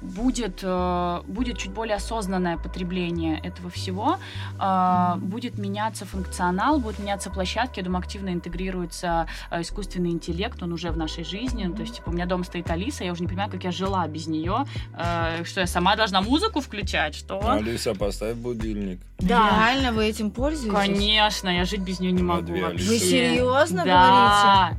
будет, 0.00 0.60
э, 0.62 1.20
будет 1.26 1.58
чуть 1.58 1.72
более 1.72 1.96
осознанное 1.96 2.56
потребление 2.56 3.38
этого 3.40 3.70
всего, 3.70 4.18
А, 4.58 5.16
будет 5.16 5.58
меняться 5.58 6.04
функционал, 6.04 6.78
будут 6.78 6.98
меняться 6.98 7.30
площадки, 7.30 7.80
я 7.80 7.84
думаю, 7.84 8.00
активно 8.00 8.30
интегрируется 8.30 9.26
э, 9.50 9.60
искусственный 9.62 10.10
интеллект, 10.10 10.62
он 10.62 10.72
уже 10.72 10.90
в 10.90 10.96
нашей 10.96 11.24
жизни, 11.24 11.64
ну, 11.64 11.74
то 11.74 11.82
есть, 11.82 11.96
типа, 11.96 12.10
у 12.10 12.12
меня 12.12 12.26
дома 12.26 12.44
стоит 12.44 12.70
Алиса, 12.70 13.04
я 13.04 13.12
уже 13.12 13.22
не 13.22 13.28
понимаю, 13.28 13.50
как 13.50 13.64
я 13.64 13.72
жила 13.72 14.06
без 14.06 14.26
нее, 14.26 14.64
э, 14.96 15.44
что 15.44 15.60
я 15.60 15.66
сама 15.66 15.96
должна 15.96 16.20
музыку 16.22 16.60
включать, 16.60 17.14
что? 17.14 17.40
Алиса, 17.50 17.94
поставь 17.94 18.36
будильник. 18.36 19.00
Да. 19.18 19.50
Реально 19.50 19.92
вы 19.92 20.06
этим 20.06 20.30
пользуетесь? 20.30 20.74
Конечно, 20.74 21.48
я 21.48 21.64
жить 21.64 21.80
без 21.80 22.00
нее 22.00 22.12
не 22.12 22.22
могу 22.22 22.42
две 22.42 22.62
вообще. 22.62 22.88
Алисы. 22.88 22.88
Вы 22.88 22.98
серьезно 22.98 23.84
да. 23.84 24.72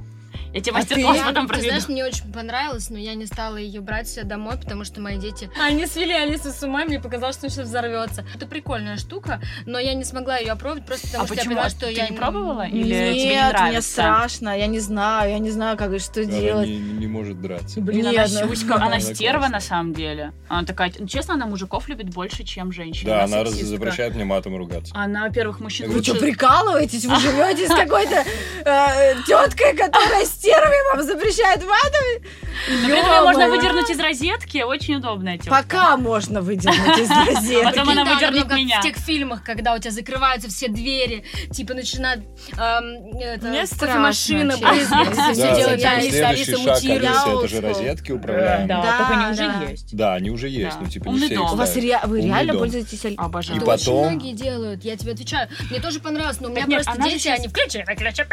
Я 0.53 0.61
тебе 0.61 0.71
А 0.73 0.77
мастер-класс 0.79 1.17
ты? 1.17 1.23
потом 1.25 1.43
Ты 1.47 1.53
проведу. 1.53 1.67
знаешь, 1.69 1.87
мне 1.87 2.05
очень 2.05 2.31
понравилось, 2.31 2.89
но 2.89 2.97
я 2.99 3.15
не 3.15 3.25
стала 3.25 3.57
ее 3.57 3.81
брать 3.81 4.07
себе 4.07 4.23
домой, 4.23 4.55
потому 4.57 4.83
что 4.83 5.01
мои 5.01 5.17
дети... 5.17 5.49
Они 5.59 5.85
свели 5.87 6.13
Алису 6.13 6.51
с 6.51 6.61
ума, 6.63 6.85
мне 6.85 6.99
показалось, 6.99 7.35
что 7.37 7.49
сейчас 7.49 7.67
взорвется. 7.67 8.25
Это 8.35 8.45
прикольная 8.45 8.97
штука, 8.97 9.41
но 9.65 9.79
я 9.79 9.93
не 9.95 10.03
смогла 10.03 10.37
ее 10.37 10.51
опробовать, 10.51 10.85
просто 10.85 11.07
потому 11.07 11.23
а 11.23 11.27
что 11.27 11.35
почему? 11.35 11.51
я 11.51 11.57
поняла, 11.57 11.69
что 11.69 11.85
ты 11.87 11.91
я 11.93 12.07
не 12.07 12.15
пробовала? 12.17 12.67
Или 12.67 12.83
Нет, 12.83 13.13
тебе 13.13 13.19
не 13.23 13.25
мне 13.31 13.47
нравится? 13.49 13.91
страшно, 13.91 14.57
я 14.57 14.67
не 14.67 14.79
знаю, 14.79 15.31
я 15.31 15.39
не 15.39 15.49
знаю, 15.49 15.75
как 15.77 15.91
и 15.93 15.99
что 15.99 16.21
Она 16.21 16.29
делать. 16.31 16.67
не, 16.69 16.77
не 16.77 17.07
может 17.07 17.41
драться. 17.41 17.81
Блин, 17.81 18.05
Нет, 18.05 18.15
она 18.15 18.27
сюська, 18.27 18.75
она 18.75 18.85
Она 18.85 18.99
стерва 18.99 19.39
классная. 19.39 19.49
на 19.57 19.59
самом 19.61 19.93
деле. 19.93 20.33
Она 20.49 20.63
такая, 20.65 20.93
ну, 20.99 21.07
честно, 21.07 21.33
она 21.33 21.47
мужиков 21.47 21.87
любит 21.89 22.09
больше, 22.13 22.43
чем 22.43 22.71
женщин. 22.71 23.07
Да, 23.07 23.23
она 23.23 23.39
раз- 23.39 23.49
сексистка. 23.53 23.77
запрещает 23.77 24.13
мне 24.15 24.23
матом 24.25 24.55
ругаться. 24.55 24.93
Она, 24.95 25.23
во-первых, 25.27 25.59
мужчин 25.59 25.87
Вы 25.87 25.93
говорю, 25.93 26.03
что, 26.03 26.13
лучше... 26.13 26.25
прикалываетесь? 26.25 27.05
Вы 27.05 27.19
живете 27.19 27.67
с 27.67 27.73
какой-то 27.73 28.23
э, 28.65 29.15
теткой, 29.25 29.75
которая 29.75 30.25
стервой 30.43 30.77
вам 30.91 31.01
при 32.67 32.97
этом 32.99 33.11
её 33.11 33.23
можно 33.23 33.49
выдернуть 33.49 33.89
из 33.89 33.99
розетки, 33.99 34.61
очень 34.61 34.95
удобная 34.95 35.37
тетка. 35.37 35.49
Пока 35.49 35.97
можно 35.97 36.41
выдернуть 36.41 36.97
из 36.99 37.09
розетки. 37.27 37.63
Потом 37.63 37.89
она 37.89 38.03
выдернет 38.05 38.47
ну, 38.49 38.55
меня. 38.55 38.79
в 38.79 38.83
тех 38.83 38.95
фильмах, 38.97 39.43
когда 39.43 39.73
у 39.73 39.79
тебя 39.79 39.91
закрываются 39.91 40.49
все 40.49 40.67
двери, 40.67 41.23
типа 41.51 41.73
начинает 41.73 42.21
кофемашина 42.55 44.57
брызгать, 44.57 45.15
Да, 45.15 45.33
все 45.33 45.55
делает. 45.55 45.83
Алиса, 45.83 46.11
Следующий 46.11 46.23
Алиса 46.23 46.57
мутирует. 46.59 47.03
Это 47.03 47.47
же 47.47 47.61
розетки 47.61 48.07
Да, 48.09 48.13
управляемые. 48.15 48.67
да, 48.67 48.81
Да, 48.81 48.97
только 48.97 49.13
они 49.13 49.31
уже 49.33 49.71
есть. 49.71 49.95
Да, 49.95 50.13
они 50.13 50.29
уже 50.29 50.49
есть, 50.49 50.77
но 50.79 50.87
типа 50.87 51.07
Умный 51.09 51.29
не 51.29 51.35
все 51.35 51.43
У 51.43 51.55
вас 51.55 51.75
вы 51.75 52.21
реально 52.21 52.53
пользуетесь 52.55 53.05
аль- 53.05 53.15
Обожаю. 53.17 53.59
И 53.59 53.61
Это 53.61 53.65
потом- 53.71 53.95
очень 53.95 54.09
многие 54.09 54.33
делают, 54.33 54.83
я 54.83 54.97
тебе 54.97 55.13
отвечаю. 55.13 55.49
Мне 55.69 55.79
тоже 55.79 55.99
понравилось, 55.99 56.39
но 56.39 56.49
у 56.49 56.51
меня 56.51 56.65
просто 56.65 56.93
же 56.93 57.09
дети, 57.09 57.27
они 57.27 57.47
включи, 57.47 57.83
выключи. 57.87 58.25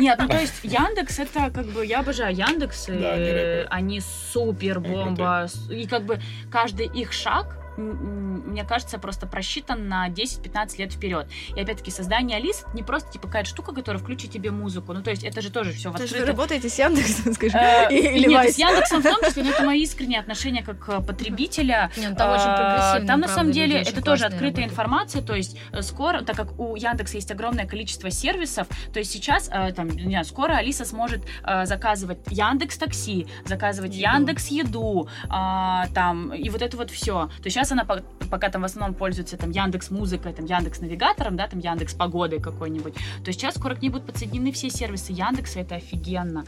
Нет, 0.00 0.18
ну 0.20 0.28
то 0.28 0.40
есть 0.40 0.54
Яндекс 0.62 1.18
это 1.18 1.35
как 1.52 1.66
бы 1.66 1.84
я 1.84 2.00
обожаю 2.00 2.34
Яндекс, 2.34 2.88
и 2.88 2.92
Да, 2.98 3.12
они 3.12 3.24
рэперы. 3.24 3.66
они 3.70 4.00
супер 4.00 4.80
бомба, 4.80 5.46
и 5.70 5.86
как 5.86 6.02
бы 6.04 6.20
каждый 6.50 6.86
их 6.86 7.12
шаг 7.12 7.56
мне 7.76 8.64
кажется, 8.64 8.98
просто 8.98 9.26
просчитан 9.26 9.88
на 9.88 10.08
10-15 10.08 10.78
лет 10.78 10.92
вперед. 10.92 11.28
И 11.54 11.60
опять-таки 11.60 11.90
создание 11.90 12.38
Алис 12.38 12.64
не 12.74 12.82
просто 12.82 13.12
типа 13.12 13.26
какая-то 13.26 13.48
штука, 13.48 13.72
которая 13.72 14.02
включит 14.02 14.30
тебе 14.30 14.50
музыку. 14.50 14.92
Ну, 14.92 15.02
то 15.02 15.10
есть 15.10 15.24
это 15.24 15.40
же 15.40 15.50
тоже 15.50 15.72
все 15.72 15.90
в 15.90 15.96
То 15.96 16.02
есть 16.02 16.16
вы 16.16 16.24
работаете 16.24 16.68
с 16.68 16.78
Яндексом, 16.78 17.32
скажи? 17.34 17.56
Э, 17.56 17.92
Или 17.92 18.28
Нет, 18.28 18.54
с 18.54 18.58
Яндексом 18.58 19.00
в 19.00 19.04
том 19.04 19.16
числе, 19.24 19.42
но 19.42 19.50
это 19.50 19.64
мои 19.64 19.82
искренние 19.82 20.20
отношения 20.20 20.62
как 20.62 20.88
э, 20.88 21.00
потребителя. 21.00 21.90
Не, 21.96 22.08
ну 22.08 22.16
там 22.16 22.30
очень 22.30 22.44
прогрессивно, 22.44 23.06
Там 23.06 23.20
на 23.20 23.28
самом 23.28 23.52
деле 23.52 23.80
это 23.80 24.02
тоже 24.02 24.26
открытая 24.26 24.64
информация, 24.64 25.22
то 25.22 25.34
есть 25.34 25.58
э, 25.72 25.82
скоро, 25.82 26.22
так 26.22 26.36
как 26.36 26.58
у 26.58 26.76
Яндекса 26.76 27.16
есть 27.16 27.30
огромное 27.30 27.66
количество 27.66 28.10
сервисов, 28.10 28.68
то 28.92 28.98
есть 28.98 29.10
сейчас 29.10 29.48
э, 29.52 29.72
там, 29.72 29.88
не 29.88 30.10
знаю, 30.10 30.24
скоро 30.24 30.54
Алиса 30.54 30.84
сможет 30.84 31.22
э, 31.44 31.66
заказывать 31.66 32.18
Яндекс 32.28 32.78
Такси, 32.78 33.26
заказывать. 33.44 33.94
Яндекс 33.94 34.48
Еду, 34.48 35.08
а, 35.28 35.86
там 35.94 36.32
и 36.32 36.48
вот 36.50 36.62
это 36.62 36.76
вот 36.76 36.90
все. 36.90 37.26
То 37.26 37.44
есть 37.44 37.54
сейчас 37.56 37.65
она 37.72 37.84
по- 37.84 38.02
пока 38.30 38.48
там 38.48 38.62
в 38.62 38.64
основном 38.64 38.94
пользуется 38.94 39.36
там 39.36 39.50
Яндекс 39.50 39.90
Музыкой, 39.90 40.32
там 40.32 40.44
Яндекс 40.46 40.80
Навигатором, 40.80 41.36
да, 41.36 41.46
там 41.48 41.60
Яндекс 41.60 41.94
Погодой 41.94 42.40
какой-нибудь. 42.40 42.94
То 42.94 43.00
есть 43.28 43.40
сейчас 43.40 43.54
скоро 43.56 43.74
к 43.74 43.82
ней 43.82 43.88
будут 43.90 44.06
подсоединены 44.06 44.52
все 44.52 44.70
сервисы 44.70 45.12
Яндекса, 45.12 45.60
это 45.60 45.76
офигенно. 45.76 46.44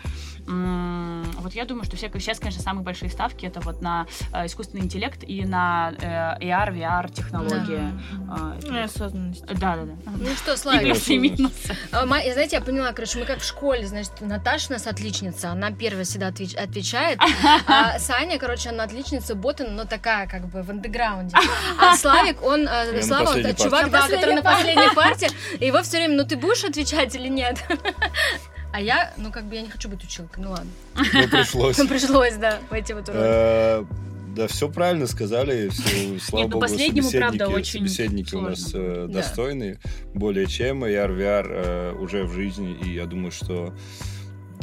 Вот 0.46 1.52
я 1.54 1.64
думаю, 1.64 1.84
что 1.84 1.96
все, 1.96 2.08
сейчас, 2.14 2.38
конечно, 2.38 2.62
самые 2.62 2.84
большие 2.84 3.10
ставки 3.10 3.46
это 3.46 3.60
вот 3.60 3.82
на 3.82 4.06
э, 4.32 4.46
искусственный 4.46 4.82
интеллект 4.84 5.22
и 5.22 5.44
на 5.44 5.92
э, 6.00 6.44
AR, 6.44 6.74
VR 6.74 7.12
технологии. 7.12 7.92
А, 8.30 8.56
Ну, 8.62 8.72
вот. 8.72 8.84
осознанность. 8.84 9.46
Да, 9.46 9.76
да, 9.76 9.84
да. 9.84 9.94
Ну 10.06 10.26
что, 10.36 10.52
И 10.72 11.16
и. 11.16 11.48
А, 11.92 12.04
я, 12.18 12.32
Знаете, 12.32 12.56
я 12.56 12.62
поняла, 12.62 12.92
короче, 12.92 13.18
мы 13.18 13.24
как 13.26 13.40
в 13.40 13.44
школе, 13.44 13.86
значит, 13.86 14.12
Наташа 14.20 14.66
у 14.70 14.72
нас 14.72 14.86
отличница, 14.86 15.50
она 15.50 15.70
первая 15.70 16.04
всегда 16.04 16.28
отвеч- 16.28 16.56
отвечает, 16.56 17.18
а 17.66 17.98
Саня, 17.98 18.38
короче, 18.38 18.70
она 18.70 18.84
отличница 18.84 19.34
Ботан, 19.34 19.76
но 19.76 19.84
такая, 19.84 20.26
как 20.26 20.48
бы, 20.48 20.62
в 20.62 20.70
андеграунде. 21.14 21.36
А 21.80 21.96
Славик, 21.96 22.42
он, 22.42 22.68
э, 22.68 23.02
Слава, 23.02 23.30
он 23.30 23.54
чувак, 23.54 23.90
да, 23.90 24.08
который 24.08 24.34
на 24.34 24.42
последней 24.42 24.88
и 25.60 25.66
его 25.66 25.82
все 25.82 25.98
время, 25.98 26.16
ну 26.16 26.24
ты 26.24 26.36
будешь 26.36 26.64
отвечать 26.64 27.14
или 27.14 27.28
нет? 27.28 27.64
А 28.70 28.80
я, 28.82 29.14
ну 29.16 29.32
как 29.32 29.44
бы, 29.44 29.54
я 29.54 29.62
не 29.62 29.70
хочу 29.70 29.88
быть 29.88 30.04
училкой, 30.04 30.44
ну 30.44 30.50
ладно. 30.50 30.70
Ну, 30.94 31.28
пришлось. 31.28 31.76
Пришлось, 31.88 32.34
да, 32.34 32.58
войти 32.70 32.92
в 32.92 32.98
эту 32.98 33.12
роль. 33.12 33.20
Э, 33.24 33.84
Да, 34.36 34.46
все 34.46 34.68
правильно 34.68 35.06
сказали. 35.06 35.70
Все, 35.70 36.18
слава 36.20 36.42
Нет, 36.44 36.48
ну, 36.48 36.48
богу, 36.48 36.60
последнему, 36.60 37.10
правда, 37.10 37.46
собеседники, 37.46 37.56
очень 37.58 37.88
собеседники 37.88 38.34
у 38.34 38.40
нас 38.42 38.60
сложно. 38.60 38.78
э, 38.78 39.06
Да. 39.06 39.12
достойные. 39.14 39.78
Более 40.14 40.46
чем. 40.46 40.84
AR, 40.84 41.08
VR 41.16 41.46
э, 41.48 41.92
уже 41.94 42.24
в 42.24 42.32
жизни. 42.34 42.76
И 42.84 42.92
я 42.94 43.06
думаю, 43.06 43.32
что 43.32 43.72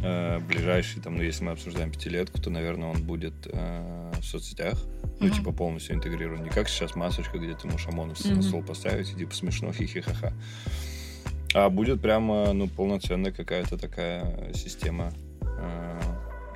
э, 0.01 0.39
ближайший, 0.39 1.01
там, 1.01 1.15
ну, 1.17 1.23
если 1.23 1.43
мы 1.43 1.51
обсуждаем 1.51 1.91
пятилетку, 1.91 2.39
то, 2.41 2.49
наверное, 2.49 2.89
он 2.89 3.01
будет 3.03 3.33
э, 3.45 4.11
в 4.19 4.23
соцсетях. 4.23 4.75
Ну, 5.19 5.27
Мгм. 5.27 5.35
типа, 5.35 5.51
полностью 5.53 5.95
интегрирован. 5.95 6.43
Не 6.43 6.49
как 6.49 6.67
сейчас 6.67 6.95
масочка, 6.95 7.37
где 7.37 7.53
ты 7.55 7.67
можешь 7.67 7.87
ОМОНовца 7.87 8.27
на 8.29 8.33
Мгм. 8.35 8.43
стол 8.43 8.63
поставить, 8.63 9.11
и 9.11 9.15
типа 9.15 9.33
смешно, 9.33 9.71
хихи-ха-ха. 9.71 10.33
А 11.53 11.69
будет 11.69 12.01
прямо, 12.01 12.51
ну, 12.53 12.67
полноценная 12.67 13.31
какая-то 13.31 13.77
такая 13.77 14.51
система. 14.53 15.13
э, 15.41 15.99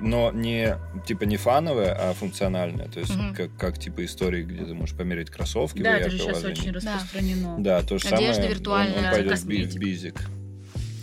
Но 0.02 0.30
не, 0.32 0.76
типа, 1.06 1.24
не 1.24 1.36
фановая, 1.36 1.94
а 1.94 2.14
функциональная. 2.14 2.88
То 2.88 3.00
есть, 3.00 3.14
Мгм. 3.14 3.34
как, 3.34 3.54
как, 3.58 3.78
типа, 3.78 4.02
истории, 4.04 4.42
где 4.44 4.64
ты 4.64 4.72
можешь 4.74 4.96
померить 4.96 5.28
кроссовки. 5.30 5.82
Да, 5.82 5.98
это 5.98 6.08
же 6.10 6.18
сейчас 6.18 6.42
очень 6.44 6.72
Да. 6.72 6.80
распространено. 6.80 7.56
Да, 7.58 7.82
то 7.82 7.98
же 7.98 8.08
Одежда 8.08 8.32
самое. 8.34 8.48
виртуальная, 8.54 8.98
Он, 8.98 9.04
он 9.04 9.10
пойдет 9.10 9.38
в, 9.38 9.46
би- 9.46 9.56
в 9.56 9.64
косметика. 9.66 9.78
бизик. 9.78 10.14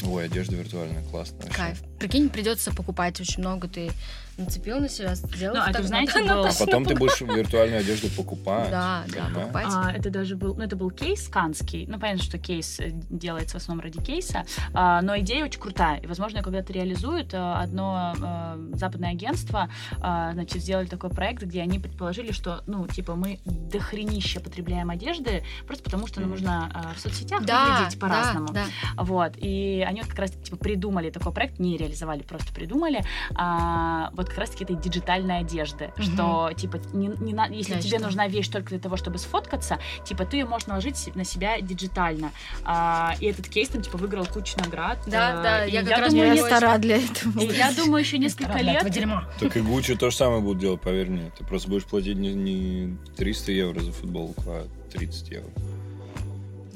Ой, 0.04 0.26
одежда 0.26 0.56
виртуальная, 0.56 1.04
классно. 1.04 1.38
вообще. 1.38 1.54
Кайф. 1.54 1.82
Прикинь, 2.00 2.30
придется 2.30 2.72
покупать 2.72 3.20
очень 3.20 3.40
много. 3.42 3.68
Ты 3.68 3.92
нацепил 4.38 4.80
на 4.80 4.90
себя, 4.90 5.16
сделал. 5.16 5.56
Ну, 5.56 5.62
а 5.66 5.74
ты 5.74 5.84
знаете, 5.84 6.20
на- 6.24 6.36
был- 6.36 6.46
А 6.46 6.52
потом 6.60 6.86
ты 6.86 6.96
будешь 6.96 7.20
виртуальную 7.22 7.80
одежду 7.82 8.10
покупать. 8.10 8.70
Да, 8.70 9.04
да, 9.08 9.14
понимаешь? 9.26 9.34
покупать. 9.36 9.66
А, 9.70 9.92
это 9.92 10.10
даже 10.10 10.36
был, 10.36 10.56
ну, 10.56 10.64
это 10.64 10.76
был 10.76 10.92
кейс 10.92 11.28
канский. 11.28 11.86
Ну, 11.88 12.00
понятно, 12.00 12.24
что 12.24 12.38
кейс 12.38 12.80
э, 12.80 12.92
делается 12.92 13.58
в 13.60 13.62
основном 13.62 13.84
ради 13.84 14.00
кейса, 14.02 14.46
а, 14.74 15.02
но 15.02 15.18
идея 15.20 15.46
очень 15.46 15.60
крутая. 15.60 15.98
И, 16.00 16.08
возможно, 16.08 16.42
когда-то 16.44 16.72
реализуют. 16.74 17.34
А, 17.34 17.62
Одно 17.62 18.14
а, 18.22 18.58
западное 18.74 19.12
агентство, 19.12 19.70
а, 20.00 20.32
значит, 20.34 20.62
сделали 20.62 20.86
такой 20.86 21.10
проект, 21.10 21.44
где 21.44 21.62
они 21.62 21.80
предположили, 21.80 22.32
что, 22.32 22.62
ну, 22.68 22.88
типа, 22.88 23.16
мы 23.16 23.40
дохренища 23.46 24.40
потребляем 24.40 24.90
одежды, 24.90 25.44
просто 25.66 25.84
потому 25.84 26.08
что 26.08 26.22
нам 26.22 26.30
нужно 26.30 26.70
а, 26.74 26.94
в 26.94 27.00
соцсетях 27.00 27.44
Да, 27.46 27.78
выглядеть 27.78 28.00
по-разному. 28.00 28.48
Да, 28.54 28.66
да. 28.96 29.04
Вот, 29.04 29.34
и 29.38 29.84
они 29.88 30.02
вот 30.02 30.10
как 30.10 30.20
раз 30.20 30.32
типа 30.32 30.58
придумали 30.58 31.10
такой 31.10 31.34
проект, 31.34 31.60
не 31.60 31.78
реализовали, 31.78 32.22
просто 32.24 32.54
придумали, 32.54 33.04
а, 33.36 34.12
вот 34.14 34.27
как 34.30 34.38
раз-таки 34.40 34.64
этой 34.64 34.76
диджитальной 34.76 35.40
одежды, 35.40 35.92
Мгм. 35.98 36.04
что, 36.04 36.52
типа, 36.56 36.80
не, 36.94 37.08
не 37.08 37.34
на- 37.34 37.48
если 37.48 37.76
Да, 37.76 37.82
тебе 37.82 38.00
нужна 38.00 38.28
вещь 38.28 38.48
только 38.50 38.70
для 38.70 38.80
того, 38.80 38.98
чтобы 38.98 39.18
сфоткаться, 39.18 39.80
типа, 40.06 40.26
ты 40.26 40.38
ее 40.38 40.46
можешь 40.46 40.68
наложить 40.68 41.16
на 41.16 41.24
себя 41.24 41.60
диджитально. 41.62 42.32
А, 42.64 43.16
и 43.20 43.26
этот 43.28 43.48
кейс 43.48 43.70
там, 43.70 43.82
типа, 43.82 43.98
выиграл 43.98 44.26
кучу 44.26 44.58
наград. 44.60 45.00
Да, 45.08 45.40
а, 45.40 45.44
да, 45.44 45.64
я 45.64 45.84
как 45.84 45.98
раз 46.00 46.12
думаю, 46.14 46.28
Я 46.30 46.34
не 46.34 46.42
стара 46.42 46.78
для 46.78 46.98
этого. 46.98 47.40
я 47.42 47.72
думаю, 47.74 48.04
еще 48.04 48.18
несколько 48.18 48.58
лет... 48.60 48.84
Так 49.40 49.58
и 49.58 49.62
Гуччи 49.62 49.96
то 49.96 50.10
же 50.10 50.16
самое 50.16 50.42
будут 50.42 50.60
делать, 50.60 50.82
поверь 50.82 51.10
мне. 51.10 51.32
Ты 51.38 51.44
просто 51.44 51.70
будешь 51.70 51.86
платить 51.86 52.18
не, 52.18 52.34
не 52.34 52.98
300 53.16 53.52
евро 53.52 53.80
за 53.80 53.92
футболку, 53.92 54.42
а 54.48 54.68
30 54.92 55.30
евро. 55.30 55.50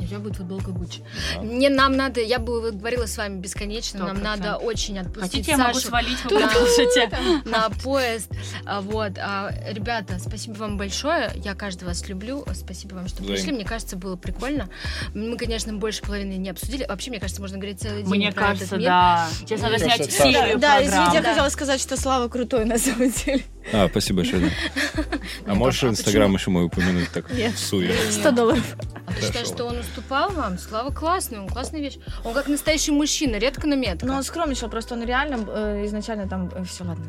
У 0.01 0.05
тебя 0.07 0.19
будет 0.19 0.35
футболка 0.37 0.71
Гуччи. 0.71 1.01
Да. 1.35 1.41
Не, 1.43 1.69
нам 1.69 1.95
надо, 1.95 2.19
я 2.21 2.39
бы 2.39 2.71
говорила 2.71 3.05
с 3.05 3.17
вами 3.17 3.39
бесконечно, 3.39 4.05
нам 4.05 4.17
100%. 4.17 4.23
надо 4.23 4.55
очень 4.57 4.97
отпустить 4.99 5.21
Хотите, 5.31 5.51
я 5.51 5.57
могу 5.57 5.73
Сашу 5.75 5.87
свалить, 5.87 6.23
вы 6.23 6.29
продолжите. 6.39 7.11
на 7.45 7.69
поезд. 7.69 8.31
А, 8.65 8.81
Вот, 8.81 9.13
А, 9.17 9.51
ребята, 9.69 10.17
спасибо 10.19 10.53
вам 10.55 10.77
большое. 10.77 11.31
Я 11.35 11.53
каждого 11.55 11.89
вас 11.89 12.07
люблю. 12.09 12.45
Спасибо 12.53 12.95
вам, 12.95 13.07
что 13.07 13.23
пришли. 13.23 13.51
Мне 13.51 13.65
кажется, 13.65 13.95
было 13.95 14.15
прикольно. 14.15 14.69
Мы, 15.13 15.37
конечно, 15.37 15.73
больше 15.73 16.01
половины 16.01 16.33
не 16.33 16.49
обсудили. 16.49 16.85
Вообще, 16.87 17.09
мне 17.11 17.19
кажется, 17.19 17.41
можно 17.41 17.57
говорить 17.57 17.79
целый 17.81 18.03
день 18.03 18.09
Мне 18.09 18.31
про 18.31 18.41
кажется, 18.47 18.65
этот 18.65 18.79
мир. 18.79 18.87
да. 18.89 19.29
Сейчас 19.39 19.61
надо 19.61 19.75
Мне 19.77 19.83
снять 19.95 20.11
серию 20.11 20.59
Да, 20.59 20.83
извините, 20.83 21.17
я 21.17 21.21
хотела 21.23 21.49
сказать, 21.49 21.79
что 21.81 21.95
Слава 21.97 22.27
крутой 22.27 22.65
на 22.65 22.77
самом 22.77 23.11
деле. 23.11 23.43
А, 23.73 23.87
спасибо 23.89 24.17
большое. 24.17 24.49
да. 24.95 25.03
А 25.45 25.55
можешь 25.55 25.83
Инстаграм 25.83 26.33
еще 26.33 26.49
мой 26.49 26.65
упомянуть 26.65 27.09
так 27.11 27.31
Нет. 27.31 27.53
в 27.53 27.59
суе? 27.59 27.87
Нет. 28.05 28.13
100 28.13 28.31
долларов. 28.31 28.75
А 29.05 29.13
ты 29.13 29.21
считаешь, 29.25 29.47
что 29.47 29.65
он 29.65 29.79
уступал 29.79 30.31
вам? 30.31 30.57
Слава 30.57 30.91
классный, 30.91 31.39
он 31.39 31.47
классная 31.47 31.81
вещь. 31.81 31.97
Он 32.23 32.33
как 32.33 32.47
настоящий 32.47 32.91
мужчина, 32.91 33.37
редко, 33.37 33.67
но 33.67 33.75
метко. 33.75 34.05
Но 34.05 34.15
он 34.15 34.23
скромничал, 34.23 34.69
просто 34.69 34.95
он 34.95 35.03
реально 35.03 35.45
э, 35.47 35.85
изначально 35.85 36.27
там... 36.27 36.49
все, 36.65 36.83
ладно. 36.83 37.05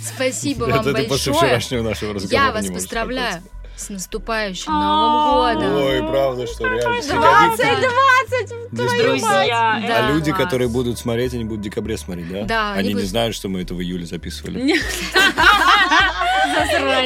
Спасибо 0.02 0.64
вам 0.64 0.80
Это 0.80 0.92
ты 0.94 1.04
после 1.04 1.32
большое. 1.32 1.34
вчерашнего 1.34 1.82
нашего 1.82 2.14
разговора 2.14 2.46
Я 2.46 2.52
вас 2.52 2.66
поздравляю 2.66 3.42
с 3.76 3.90
наступающим 3.90 4.72
А, 4.72 5.52
Новым 5.52 5.54
годом. 5.60 5.76
Ой, 5.84 5.98
правда, 6.08 6.46
что 6.46 6.66
реально. 6.66 7.00
все 7.02 7.12
20, 7.12 7.58
годится. 7.58 7.90
20! 8.28 8.70
Действительно. 8.72 9.08
Друзья, 9.10 9.82
Да. 9.86 10.06
А 10.06 10.10
люди, 10.10 10.32
которые 10.32 10.68
будут 10.68 10.98
смотреть, 10.98 11.34
они 11.34 11.44
будут 11.44 11.60
в 11.60 11.64
декабре 11.64 11.96
смотреть, 11.98 12.28
да? 12.30 12.44
Да, 12.44 12.72
они 12.72 12.94
не 12.94 13.02
знают, 13.02 13.34
что 13.34 13.48
мы 13.48 13.62
это 13.62 13.74
в 13.74 13.80
июле 13.82 14.06
записывали. 14.06 14.76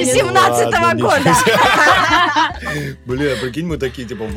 17 0.04 0.72
Ладно, 0.72 1.02
года. 1.02 1.34
Бля, 3.06 3.36
прикинь, 3.36 3.66
мы 3.66 3.76
такие, 3.78 4.06
типа, 4.06 4.24
в 4.24 4.34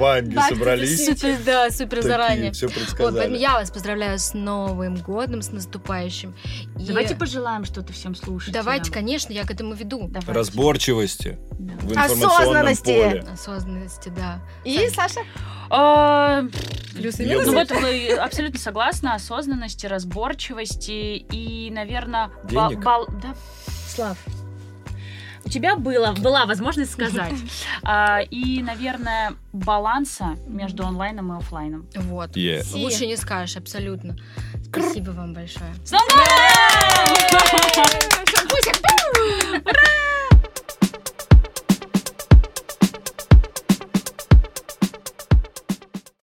собрались. 0.49 1.05
Супер, 1.05 1.38
да, 1.45 1.70
супер 1.70 2.01
заранее. 2.01 2.51
Все 2.51 2.68
предсказали. 2.68 3.38
я 3.38 3.53
вас 3.53 3.72
поздравляю 3.72 4.20
с 4.20 4.34
Новым 4.34 4.95
годом, 4.95 5.41
с 5.41 5.51
наступающим. 5.51 6.36
Давайте 6.76 7.16
пожелаем 7.16 7.66
что-то 7.66 7.93
всем 7.93 8.16
слушателям. 8.16 8.64
Давайте, 8.64 8.91
конечно, 8.91 9.32
я 9.32 9.43
к 9.43 9.51
этому 9.51 9.74
веду. 9.74 10.11
Разборчивости 10.28 11.38
Осознанности. 11.95 13.24
Осознанности, 13.32 14.09
да. 14.09 14.39
И, 14.64 14.89
Саша? 14.89 15.22
А, 15.70 16.43
Плюсы 16.95 17.24
и 17.24 17.34
Ну 17.34 17.53
вот 17.53 17.72
вы 17.72 18.11
абсолютно 18.11 18.59
согласна, 18.59 19.16
осознанности, 19.16 19.86
разборчивости 19.86 21.18
и, 21.18 21.72
наверное, 21.72 22.30
Денег. 22.45 22.80
да, 22.82 23.36
Слав. 23.88 24.18
У 25.45 25.49
тебя 25.49 25.75
было, 25.75 26.13
была 26.13 26.45
возможность 26.45 26.91
сказать. 26.91 27.33
А, 27.83 28.21
и, 28.21 28.61
наверное, 28.61 29.33
баланса 29.51 30.37
между 30.47 30.85
онлайном 30.85 31.33
и 31.33 31.37
оффлайном. 31.37 31.85
Вот. 31.95 32.35
Yeah. 32.35 32.63
Си. 32.63 32.83
Лучше 32.83 33.05
не 33.05 33.17
скажешь, 33.17 33.57
абсолютно. 33.57 34.15
Спасибо 34.69 35.11
вам 35.11 35.33
большое. 35.33 35.73
С 35.83 35.91
Новым 35.91 36.09
годом! 39.63 39.83